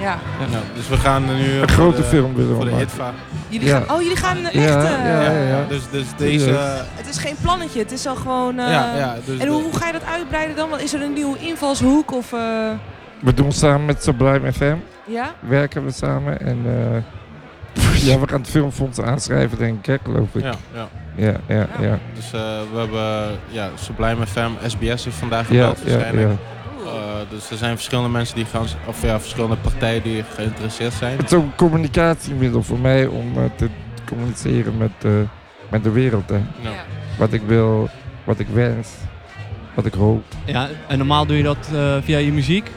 Ja. 0.00 0.18
Nou, 0.50 0.62
dus 0.74 0.88
we 0.88 0.96
gaan 0.96 1.24
nu 1.24 1.32
Een 1.52 1.58
voor 1.58 1.68
grote 1.68 1.96
de, 1.96 2.02
film 2.02 2.34
willen 2.34 2.54
voor 2.56 2.64
de. 2.64 2.74
HITVA. 2.74 3.12
Jullie 3.48 3.66
Ja. 3.68 3.80
gaan, 3.80 3.96
oh, 3.96 4.02
jullie 4.02 4.16
gaan 4.16 4.36
echt... 4.44 4.54
Ja, 4.54 4.84
eh, 4.84 5.04
ja, 5.06 5.30
ja, 5.32 5.48
ja. 5.48 5.64
Dus, 5.68 5.80
dus 5.90 6.04
deze... 6.16 6.50
Het 6.94 7.08
is 7.08 7.18
geen 7.18 7.34
plannetje, 7.42 7.78
het 7.78 7.92
is 7.92 8.06
al 8.06 8.14
gewoon... 8.16 8.58
eh, 8.58 8.70
ja, 8.70 8.96
ja, 8.96 9.16
dus 9.24 9.38
En 9.38 9.48
hoe, 9.48 9.62
hoe 9.62 9.76
ga 9.76 9.86
je 9.86 9.92
dat 9.92 10.04
uitbreiden 10.04 10.56
dan? 10.56 10.68
Want 10.68 10.82
Is 10.82 10.94
er 10.94 11.02
een 11.02 11.12
nieuwe 11.12 11.38
invalshoek 11.38 12.12
of... 12.12 12.32
eh, 12.32 12.38
We 13.20 13.34
doen 13.34 13.52
samen 13.52 13.84
met 13.86 14.02
Sublime 14.02 14.52
FM, 14.52 14.76
ja? 15.06 15.34
werken 15.40 15.84
we 15.84 15.90
samen. 15.92 16.40
En 16.40 16.58
eh, 16.66 18.04
ja, 18.08 18.18
we 18.18 18.28
gaan 18.28 18.40
het 18.40 18.50
filmfonds 18.50 19.00
aanschrijven, 19.00 19.58
denk 19.58 19.78
ik, 19.78 19.86
hè, 19.86 19.96
geloof 20.04 20.28
ik. 20.34 20.42
ja, 20.42 20.54
ja. 20.74 20.88
Ja, 21.16 21.34
ja, 21.46 21.66
ja. 21.80 21.98
Dus 22.14 22.24
eh, 22.32 22.40
we 22.72 22.78
hebben 22.78 23.38
ja, 23.48 23.68
Sublime 23.74 24.26
FM, 24.26 24.50
SBS 24.66 25.06
is 25.06 25.14
vandaag 25.14 25.50
Ja, 25.50 25.66
gebeld 25.66 25.78
ja, 25.84 25.90
waarschijnlijk. 25.92 26.28
Eh, 27.18 27.30
dus 27.30 27.50
er 27.50 27.56
zijn 27.56 27.74
verschillende 27.74 28.10
mensen 28.10 28.36
die 28.36 28.44
gaan, 28.44 28.66
of 28.86 29.02
ja, 29.02 29.20
verschillende 29.20 29.56
partijen 29.56 30.02
die 30.02 30.24
geïnteresseerd 30.34 30.92
zijn. 30.92 31.16
Het 31.16 31.26
is 31.30 31.36
ook 31.36 31.44
een 31.44 31.54
communicatiemiddel 31.54 32.62
voor 32.62 32.78
mij 32.78 33.06
om 33.06 33.36
eh, 33.36 33.42
te 33.56 33.68
communiceren 34.06 34.76
met, 34.76 34.90
eh, 35.02 35.10
met 35.70 35.84
de 35.84 35.90
wereld. 35.90 36.28
Hè. 36.28 36.36
Ja. 36.36 36.84
Wat 37.18 37.32
ik 37.32 37.42
wil, 37.46 37.88
wat 38.24 38.38
ik 38.38 38.46
wens, 38.48 38.88
wat 39.74 39.86
ik 39.86 39.94
hoop. 39.94 40.24
Ja, 40.44 40.68
en 40.88 40.98
normaal 40.98 41.26
doe 41.26 41.36
je 41.36 41.42
dat 41.42 41.70
eh, 41.72 41.96
via 42.02 42.18
je 42.18 42.32
muziek. 42.32 42.70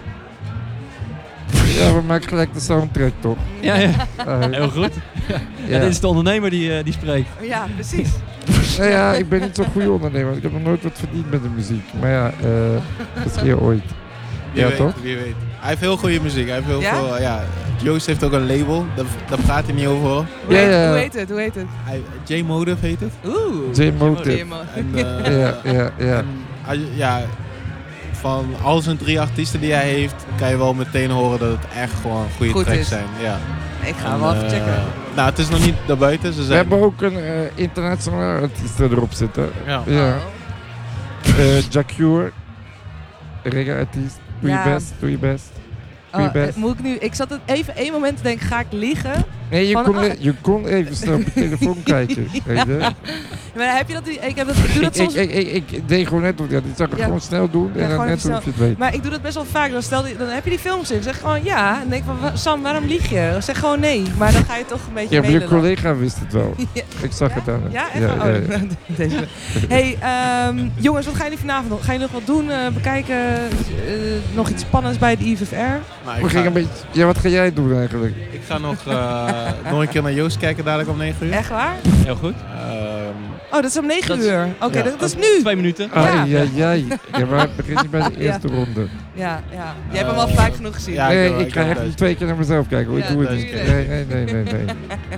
Ja, 1.78 1.94
we 1.94 2.02
maken 2.02 2.30
gelijk 2.30 2.54
de 2.54 2.60
soundtrack 2.60 3.12
toch? 3.20 3.38
Ja, 3.60 3.76
ja. 3.76 3.90
Eh, 4.18 4.40
heel 4.52 4.70
goed. 4.70 4.94
Ja. 5.28 5.42
ja. 5.68 5.80
dit 5.80 5.90
is 5.90 6.00
de 6.00 6.08
ondernemer 6.08 6.50
die, 6.50 6.78
eh, 6.78 6.84
die 6.84 6.94
spreekt. 6.94 7.30
Ja, 7.42 7.68
precies. 7.76 8.10
Nou 8.78 8.90
ja, 8.90 9.14
ik 9.14 9.30
ben 9.30 9.42
niet 9.42 9.56
zo'n 9.56 9.66
goede 9.72 9.92
ondernemer. 9.92 10.26
want 10.26 10.38
Ik 10.38 10.44
heb 10.44 10.52
nog 10.52 10.62
nooit 10.62 10.84
wat 10.84 10.92
verdiend 10.96 11.32
met 11.32 11.44
de 11.44 11.50
muziek. 11.50 11.84
Maar 12.00 12.10
ja, 12.10 12.32
eh 12.44 12.82
misschien 13.24 13.58
ooit. 13.58 13.84
Wie 14.52 14.62
Ja, 14.62 14.68
weet, 14.68 14.78
toch? 14.78 14.94
Wie 15.02 15.16
weet. 15.16 15.36
Hij 15.60 15.70
heeft 15.70 15.82
heel 15.82 15.98
goede 15.98 16.22
muziek. 16.22 16.46
Hij 16.46 16.56
heeft 16.56 16.68
heel 16.68 16.82
Ja? 16.82 16.96
veel, 16.96 17.20
ja. 17.22 17.44
Joost 17.84 18.06
heeft 18.06 18.24
ook 18.24 18.32
een 18.32 18.58
label, 18.58 18.86
daar, 18.96 19.06
daar 19.30 19.40
praat 19.46 19.66
hij 19.66 19.74
niet 19.74 19.88
over. 19.88 20.10
Hoe, 20.10 20.26
Ja, 20.48 20.56
heet, 20.58 20.72
ja. 20.74 20.88
hoe 20.90 20.98
heet 20.98 21.14
het? 21.14 21.30
Hoe 21.30 21.40
heet 21.40 21.56
het? 21.56 21.66
J-Motive 22.24 22.86
heet 22.86 23.00
het. 23.00 23.12
Oeh. 23.26 23.76
J-Motive. 23.76 24.46
Eh, 24.96 25.40
Ja, 25.40 25.56
ja, 25.64 25.90
ja. 25.98 26.24
en 26.68 26.88
ja, 26.96 27.22
van 28.12 28.46
al 28.64 28.82
zijn 28.82 28.98
drie 28.98 29.20
artiesten 29.20 29.60
die 29.60 29.74
hij 29.74 29.88
heeft, 29.90 30.26
kan 30.38 30.50
je 30.50 30.58
wel 30.58 30.74
meteen 30.74 31.10
horen 31.10 31.40
dat 31.40 31.50
het 31.50 31.66
echt 31.78 31.94
gewoon 32.02 32.26
goede 32.38 32.52
Goed 32.52 32.64
tracks 32.64 32.80
is. 32.80 32.88
zijn. 32.88 33.06
Ja. 33.22 33.38
Ik 33.88 33.96
ga 33.96 34.14
En, 34.14 34.20
wel 34.20 34.34
even 34.34 34.46
eh, 34.46 34.50
checken. 34.52 34.84
Nou, 35.16 35.30
het 35.30 35.40
is 35.40 35.50
nog 35.50 35.66
niet 35.66 35.76
daarbuiten. 35.86 36.34
Ze 36.34 36.40
We 36.40 36.46
zijn, 36.46 36.58
hebben 36.58 36.82
ook 36.82 37.02
een 37.02 37.16
eh, 37.18 37.40
internationale 37.56 38.42
artiest 38.42 38.80
erop 38.80 39.14
zitten. 39.14 39.50
ja. 39.66 39.82
Ja. 39.86 40.16
Eh 41.38 41.62
Jacure, 41.70 42.32
reggae-artiest. 43.44 44.20
Doe 44.42 44.50
je 44.52 44.62
best, 44.64 44.94
doe 45.00 45.12
je 45.12 45.18
best. 45.18 45.50
Doe 46.12 46.22
je 46.22 46.28
Oh, 46.28 46.34
best. 46.34 46.50
eh, 46.50 46.56
moet 46.56 46.74
ik 46.74 46.84
nu, 46.84 46.96
ik 46.96 47.14
zat 47.14 47.30
het 47.30 47.40
even 47.46 47.76
één 47.76 47.92
moment 47.92 48.18
te 48.18 48.24
denken, 48.24 48.48
ga 48.48 48.60
ik 48.60 48.66
liegen? 48.70 49.26
Nee, 49.52 49.68
je 49.68 49.74
Van, 49.74 49.84
kon, 49.84 49.98
oh. 49.98 50.04
e- 50.04 50.16
je 50.20 50.34
kon 50.42 50.66
even 50.66 50.96
snel 50.96 51.14
op 51.16 51.22
je 51.26 51.32
telefoon 51.34 51.84
kijken. 51.94 52.28
Weet 52.46 52.66
je? 52.66 52.78
Maar 53.56 53.78
heb 53.78 53.88
je 53.88 53.94
dat, 53.94 54.08
ik, 54.08 54.36
heb 54.36 54.48
dat, 54.48 54.56
ik 54.58 54.74
doe 54.74 54.82
dat 54.84 54.96
soms, 54.96 55.14
ik, 55.14 55.32
ik, 55.32 55.48
ik, 55.48 55.72
ik 55.72 55.88
deed 55.88 56.08
gewoon 56.08 56.22
net, 56.22 56.40
ja, 56.50 56.60
die 56.60 56.72
zag 56.76 56.88
ik 56.90 56.98
Ja. 56.98 57.04
gewoon 57.04 57.22
snel 57.22 57.50
doen 57.50 57.72
Ja, 57.76 57.82
en 57.82 57.90
dan 57.90 58.06
net 58.06 58.16
of 58.18 58.24
je 58.44 58.50
het 58.50 58.58
weet. 58.58 58.78
maar 58.78 58.94
ik 58.94 59.02
doe 59.02 59.12
dat 59.12 59.22
best 59.22 59.34
wel 59.36 59.46
vaak. 59.46 59.72
Dan, 59.72 59.82
stel 59.82 60.04
dan 60.18 60.28
heb 60.28 60.44
je 60.44 60.50
die 60.50 60.60
films 60.60 60.92
in, 60.92 61.04
zeg 61.04 61.20
gewoon 61.20 61.44
ja. 61.44 61.74
En 61.74 61.80
dan 61.80 61.90
denk 61.90 62.04
ik 62.04 62.10
van, 62.22 62.38
Sam, 62.38 62.62
waarom 62.62 62.86
lieg 62.86 63.10
je? 63.10 63.38
Zeg 63.40 63.60
gewoon 63.60 63.80
nee. 63.80 64.04
Maar 64.18 64.32
dan 64.32 64.44
ga 64.46 64.56
je 64.56 64.66
toch 64.66 64.80
een 64.88 64.94
beetje 64.94 65.16
Ja, 65.16 65.22
maar 65.22 65.32
je 65.32 65.44
collega 65.44 65.96
wist 65.96 66.20
het 66.20 66.34
wel. 66.34 66.54
Ja. 66.74 66.82
Ik 67.02 67.12
zag 67.12 67.30
Ja? 67.30 67.36
het 67.36 67.48
aan. 67.50 67.62
Ja, 67.72 67.92
echt? 67.94 68.02
ja, 68.04 68.18
wel? 68.18 68.28
ja, 68.28 68.40
Oh, 68.40 68.48
ja. 68.50 68.60
Deze. 68.98 69.16
Hey, 69.70 69.98
ehm, 70.00 70.68
jongens, 70.76 71.06
wat 71.06 71.16
gaan 71.16 71.24
jullie 71.24 71.40
vanavond 71.40 71.70
doen? 71.70 71.80
Gaan 71.82 71.94
jullie 71.98 72.10
nog 72.14 72.24
wat 72.26 72.36
doen? 72.36 72.52
eh, 72.52 72.68
bekijken? 72.74 73.16
eh, 73.16 73.44
nog 74.36 74.50
iets 74.50 74.62
spannends 74.62 74.98
bij 74.98 75.18
de 75.18 75.24
IVFR? 75.24 75.56
Nou, 75.56 76.18
ik, 76.18 76.22
We 76.24 76.30
gingen 76.30 76.32
ga, 76.42 76.46
een 76.48 76.54
beetje, 76.54 76.70
ja, 76.92 77.06
wat 77.06 77.18
ga 77.18 77.30
jij 77.30 77.54
doen 77.54 77.78
eigenlijk? 77.78 78.16
ik 78.32 78.42
ga 78.48 78.58
nog, 78.58 78.76
eh, 78.88 79.41
nog 79.72 79.80
een 79.82 79.88
keer 79.90 80.02
naar 80.02 80.14
Joost 80.14 80.38
kijken 80.38 80.64
dadelijk 80.64 80.90
om 80.90 80.98
9 80.98 81.28
uur. 81.28 81.34
Echt 81.34 81.50
waar? 81.50 81.76
Heel 81.88 82.16
goed. 82.16 82.34
Ehm, 82.56 82.80
Oh, 83.54 83.58
dat 83.62 83.66
is 83.72 83.78
om 83.78 83.86
9 83.86 84.08
Dat 84.08 84.18
is- 84.18 84.26
uur. 84.26 84.48
Oké, 84.62 84.78
ja. 84.78 84.84
dat 84.84 85.02
is 85.02 85.16
nu. 85.16 85.40
Twee 85.42 85.56
minuten. 85.56 85.90
Ja. 85.94 86.22
Ah, 86.22 86.30
ja, 86.30 86.44
jij. 86.56 86.86
Ja, 87.18 87.26
maar 87.26 87.40
het 87.40 87.56
begint 87.56 87.82
niet 87.82 87.92
bij 87.92 88.02
de 88.02 88.10
Ja. 88.18 88.20
eerste 88.32 88.48
ronde. 88.48 88.88
Ja, 89.22 89.42
ja. 89.52 89.74
Jij 89.90 89.98
hebt 89.98 90.10
hem 90.12 90.20
al 90.20 90.28
vaak 90.28 90.56
genoeg 90.56 90.74
gezien. 90.76 90.94
ja, 90.94 91.08
ik 91.10 91.32
nee, 91.32 91.40
ik 91.40 91.48
ik 91.48 91.54
ga 91.54 91.68
echt 91.70 91.98
twee 91.98 92.16
keer 92.16 92.28
naar 92.28 92.36
mezelf 92.36 92.68
kijken. 92.68 92.90
hoor. 92.92 93.00
Ik 93.00 93.08
doe 93.08 93.22
het 93.26 93.36
niet. 93.36 93.54
Nee, 93.54 93.88
nee, 93.88 94.06
nee, 94.06 94.24
nee, 94.34 94.44
nee. 94.44 94.66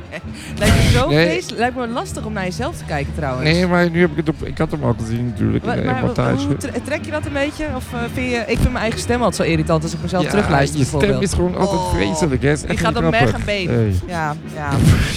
Lijkt 0.59 0.75
me 0.75 0.89
zo 0.93 1.09
Nee. 1.09 1.25
vreselijk. 1.29 1.59
Lijkt 1.59 1.75
me 1.75 1.87
lastig 1.87 2.25
om 2.25 2.33
naar 2.33 2.43
jezelf 2.43 2.77
te 2.77 2.83
kijken 2.85 3.13
trouwens. 3.15 3.49
Nee, 3.49 3.67
maar 3.67 3.89
nu 3.89 3.99
heb 4.01 4.11
ik 4.11 4.17
het 4.17 4.29
op... 4.29 4.43
Ik 4.45 4.57
had 4.57 4.71
hem 4.71 4.83
al 4.83 4.95
gezien 4.99 5.25
natuurlijk 5.27 5.65
Maar, 5.65 5.77
in 5.77 5.83
de 5.83 5.91
maar 5.91 6.01
montage. 6.01 6.45
hoe 6.47 6.57
tre- 6.57 6.81
trek 6.85 7.05
je 7.05 7.11
dat 7.11 7.25
een 7.25 7.33
beetje? 7.33 7.65
Of 7.75 7.93
eh, 7.93 7.99
vind 8.13 8.31
je, 8.31 8.37
ik 8.37 8.45
vind 8.57 8.63
mijn 8.71 8.75
eigen 8.83 8.99
stem 8.99 9.21
altijd 9.23 9.35
zo 9.47 9.51
irritant 9.51 9.83
als 9.83 9.93
ik 9.93 10.01
mezelf 10.01 10.23
ja, 10.23 10.29
terugluister 10.29 10.79
je 10.79 10.85
stem 10.85 11.21
is 11.21 11.33
gewoon 11.33 11.55
altijd 11.57 11.79
Oh. 11.79 11.93
vreselijk. 11.93 12.41
Hè? 12.43 12.53
Die 12.67 12.77
gaat 12.77 12.95
op 12.95 13.09
merg 13.11 13.31
en 13.33 13.41
been. 13.45 13.67
Nee. 13.67 13.99
Ja, 14.07 14.35
ja. 14.55 14.69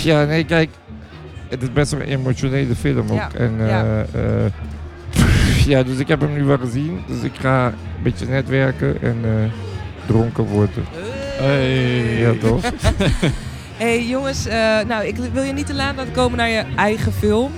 Ja, 0.03 0.25
nee, 0.25 0.45
kijk. 0.45 0.71
Het 1.49 1.63
is 1.63 1.73
best 1.73 1.91
wel 1.93 2.01
een 2.01 2.07
emotionele 2.07 2.75
film 2.75 3.11
ook. 3.11 3.17
Ja, 3.17 3.29
En, 3.37 3.55
eh, 3.61 3.69
ja. 3.69 4.05
eh, 4.13 4.21
ja, 5.73 5.83
dus 5.83 5.99
ik 5.99 6.09
heb 6.09 6.21
hem 6.21 6.33
nu 6.33 6.45
wel 6.45 6.59
gezien. 6.59 7.01
Dus 7.07 7.23
ik 7.23 7.33
ga 7.41 7.67
een 7.67 7.73
beetje 8.11 8.27
netwerken 8.27 9.03
en 9.03 9.17
eh, 9.25 9.31
dronken 10.07 10.45
worden. 10.45 10.85
Hey. 11.39 12.19
Ja, 12.19 12.33
toch? 12.41 12.63
hey, 13.83 14.07
jongens, 14.07 14.47
eh, 14.47 14.57
nou, 14.89 15.05
ik 15.07 15.17
wil 15.33 15.43
je 15.43 15.53
niet 15.53 15.67
te 15.67 15.75
laat 15.75 15.97
laten 15.97 16.13
komen 16.13 16.39
naar 16.39 16.49
je 16.49 16.63
eigen 16.77 17.13
film. 17.13 17.51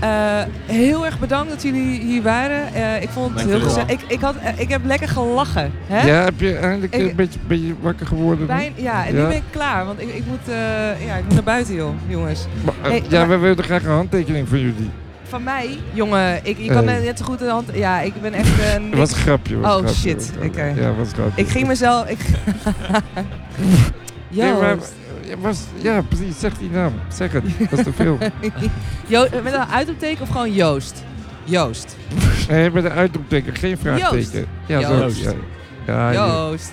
Eh, 0.00 0.42
heel 0.66 1.04
erg 1.04 1.18
bedankt 1.18 1.50
dat 1.50 1.62
jullie 1.62 2.00
hier 2.00 2.22
waren. 2.22 2.74
Eh, 2.74 3.02
ik 3.02 3.08
vond 3.08 3.26
het 3.28 3.36
Dank 3.38 3.50
heel 3.50 3.60
gezellig. 3.68 3.90
Ik, 3.90 4.00
ik, 4.08 4.20
had, 4.20 4.34
ik 4.56 4.68
heb 4.68 4.84
lekker 4.84 5.08
gelachen. 5.08 5.72
Hè? 5.86 6.06
Ja, 6.06 6.24
heb 6.24 6.40
je 6.40 6.56
eindelijk 6.56 6.94
Ik- 6.94 7.10
een 7.10 7.16
beetje, 7.16 7.38
beetje 7.46 7.74
wakker 7.80 8.06
geworden? 8.06 8.46
Bijna- 8.46 8.74
ja, 8.76 9.06
en 9.06 9.14
Ja? 9.16 9.22
nu 9.22 9.28
ben 9.28 9.36
ik 9.36 9.42
klaar. 9.50 9.84
Want 9.86 10.00
ik, 10.00 10.08
ik, 10.14 10.22
moet, 10.26 10.48
eh, 10.48 10.54
ja, 11.06 11.14
ik 11.16 11.24
moet 11.24 11.34
naar 11.34 11.42
buiten, 11.42 11.74
joh, 11.74 11.94
jongens. 12.06 12.46
Maar, 12.64 12.74
Hey, 12.90 13.02
ja, 13.08 13.18
maar- 13.18 13.28
we 13.28 13.36
wilden 13.36 13.64
graag 13.64 13.84
een 13.84 13.90
handtekening 13.90 14.48
van 14.48 14.58
jullie. 14.58 14.90
Van 15.28 15.42
mij, 15.42 15.78
jongen, 15.92 16.40
ik, 16.46 16.58
je 16.58 16.68
kan 16.68 16.88
Hey. 16.88 17.00
net 17.02 17.18
zo 17.18 17.24
goed 17.24 17.38
de 17.38 17.48
hand... 17.48 17.70
Ja, 17.72 18.00
ik 18.00 18.20
ben 18.20 18.32
echt... 18.32 18.58
eh, 18.60 18.72
Het 18.90 18.94
was 18.94 19.10
een 19.10 19.16
grapje. 19.16 19.54
een 19.54 19.64
Oh, 19.64 19.70
grapje, 19.70 19.94
shit. 19.94 20.32
een. 20.40 20.48
Oké. 20.48 20.64
Ja, 20.64 20.94
was 20.94 21.08
een 21.08 21.14
grapje. 21.14 21.42
Ik 21.42 21.48
ging 21.48 21.66
mezelf... 21.66 22.08
Ik... 22.08 22.18
Nee, 24.28 24.52
maar, 24.52 24.74
Joost. 24.74 24.92
ja, 25.28 25.36
was, 25.38 25.58
ja, 25.76 26.02
precies. 26.02 26.38
Zeg 26.38 26.58
die 26.58 26.70
naam. 26.70 26.92
Zeg 27.12 27.32
het. 27.32 27.44
Dat 27.70 27.78
is 27.78 27.84
te 27.84 27.92
veel. 27.92 28.18
Jo 29.06 29.26
met 29.42 29.52
een 29.52 29.66
uitroepteken 29.66 30.22
of 30.22 30.28
gewoon 30.28 30.52
Joost? 30.52 31.02
Joost. 31.44 31.96
Nee, 32.48 32.70
met 32.70 32.84
een 32.84 32.90
uitroepteken. 32.90 33.54
Geen 33.54 33.78
vraagteken. 33.78 34.46
Ja, 34.66 34.80
zo. 34.80 34.96
Joost. 34.98 35.22
Ja, 35.22 35.32
ja, 35.86 36.10
je- 36.10 36.16
Joost. 36.16 36.72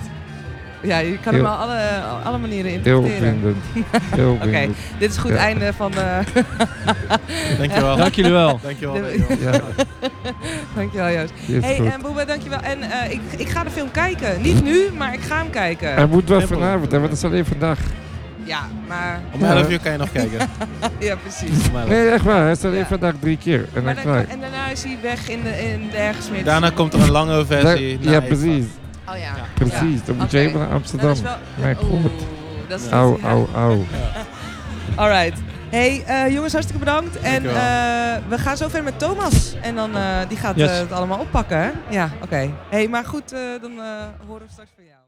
Ja, 0.82 0.98
je 0.98 1.18
kan 1.18 1.34
hem 1.34 1.46
op 1.46 1.52
alle, 1.52 1.80
alle 2.24 2.38
manieren 2.38 2.82
heel 2.84 3.04
interpreteren. 3.04 3.56
Heel 4.16 4.32
Oké, 4.44 4.68
dit 5.00 5.12
is 5.12 5.18
goed 5.18 5.32
Ja. 5.32 5.38
einde 5.38 5.74
van 5.74 5.92
de... 5.92 6.20
Dankjewel. 7.60 7.96
Dank 7.96 8.14
jullie 8.14 8.32
wel. 8.32 8.60
Dankjewel. 8.64 8.94
Dankjewel. 9.02 9.52
Ja, 9.54 9.60
Dankjewel 10.76 11.12
Joost. 11.12 11.34
Hey, 11.66 11.76
goed. 11.78 11.86
en 11.94 12.02
Boeba, 12.02 12.26
dankjewel. 12.26 12.60
En 12.60 12.82
eh, 12.82 13.12
ik, 13.12 13.22
ik 13.38 13.50
ga 13.50 13.64
de 13.64 13.70
film 13.70 13.92
kijken. 13.92 14.42
Niet 14.42 14.64
nu, 14.64 14.90
maar 14.98 15.14
ik 15.14 15.22
ga 15.22 15.38
hem 15.38 15.50
kijken. 15.50 15.94
Hij 15.94 16.06
moet 16.06 16.30
wel 16.30 16.42
vanavond, 16.42 16.92
hè, 16.92 16.98
want 17.00 17.10
het 17.10 17.18
is 17.18 17.24
alleen 17.26 17.46
vandaag. 17.46 17.80
Ja, 18.44 18.60
maar... 18.88 19.22
Om 19.32 19.44
11 19.44 19.70
uur 19.70 19.80
kan 19.80 19.92
je 19.92 19.98
nog 19.98 20.12
kijken. 20.12 20.40
Ja, 21.00 21.16
precies. 21.16 21.68
Om 21.70 21.76
11. 21.76 21.90
Nee, 21.90 22.08
echt 22.10 22.24
waar. 22.24 22.42
Hij 22.42 22.52
is 22.52 22.64
alleen 22.66 22.78
Ja. 22.78 22.86
vandaag 22.86 23.14
drie 23.20 23.38
keer. 23.38 23.68
En 23.74 23.84
dan 23.84 23.96
en 23.96 24.40
daarna 24.40 24.68
is 24.72 24.84
hij 24.84 24.98
weg 25.02 25.30
in, 25.30 25.40
de, 25.44 25.50
in 25.50 25.88
de 25.92 25.98
ergens 25.98 26.28
midden. 26.28 26.46
Daarna 26.46 26.70
komt 26.70 26.94
er 26.94 27.02
een 27.02 27.12
langere 27.12 27.46
versie. 27.46 27.98
Ja, 28.02 28.20
precies. 28.20 28.66
Oh 29.10 29.18
ja. 29.18 29.34
Precies. 29.54 30.04
Dan 30.06 30.16
moet 30.16 30.32
je 30.32 30.42
naar 30.54 30.54
Dat 30.54 30.70
Amsterdam. 30.70 31.12
is 31.12 31.22
wel... 31.22 31.36
Mijn 31.56 31.78
Oeh, 31.84 32.02
god. 32.02 32.12
dat 32.68 32.80
is 32.80 32.90
Au, 32.90 33.22
au, 33.24 33.48
au. 33.56 33.84
Alright. 34.96 35.40
Hey 35.70 36.04
eh, 36.06 36.34
jongens, 36.34 36.54
hartstikke 36.54 36.86
bedankt. 36.86 37.20
En 37.20 37.46
eh, 37.46 37.52
we 38.30 38.38
gaan 38.38 38.58
zo 38.58 38.64
verder 38.68 38.84
met 38.84 39.00
Thomas. 39.00 39.56
En 39.62 39.76
dan 39.76 39.96
eh, 39.96 40.04
die 40.28 40.38
gaat 40.38 40.56
Yes. 40.56 40.78
het 40.78 40.92
allemaal 40.92 41.20
oppakken. 41.20 41.58
hè? 41.58 41.70
Ja, 41.90 42.10
oké. 42.24 42.50
Hey, 42.70 42.88
maar 42.88 43.06
goed, 43.06 43.32
eh, 43.34 43.40
dan 43.62 43.72
eh, 43.72 43.86
horen 44.28 44.46
we 44.46 44.52
straks 44.52 44.70
van 44.76 44.84
jou. 44.86 45.00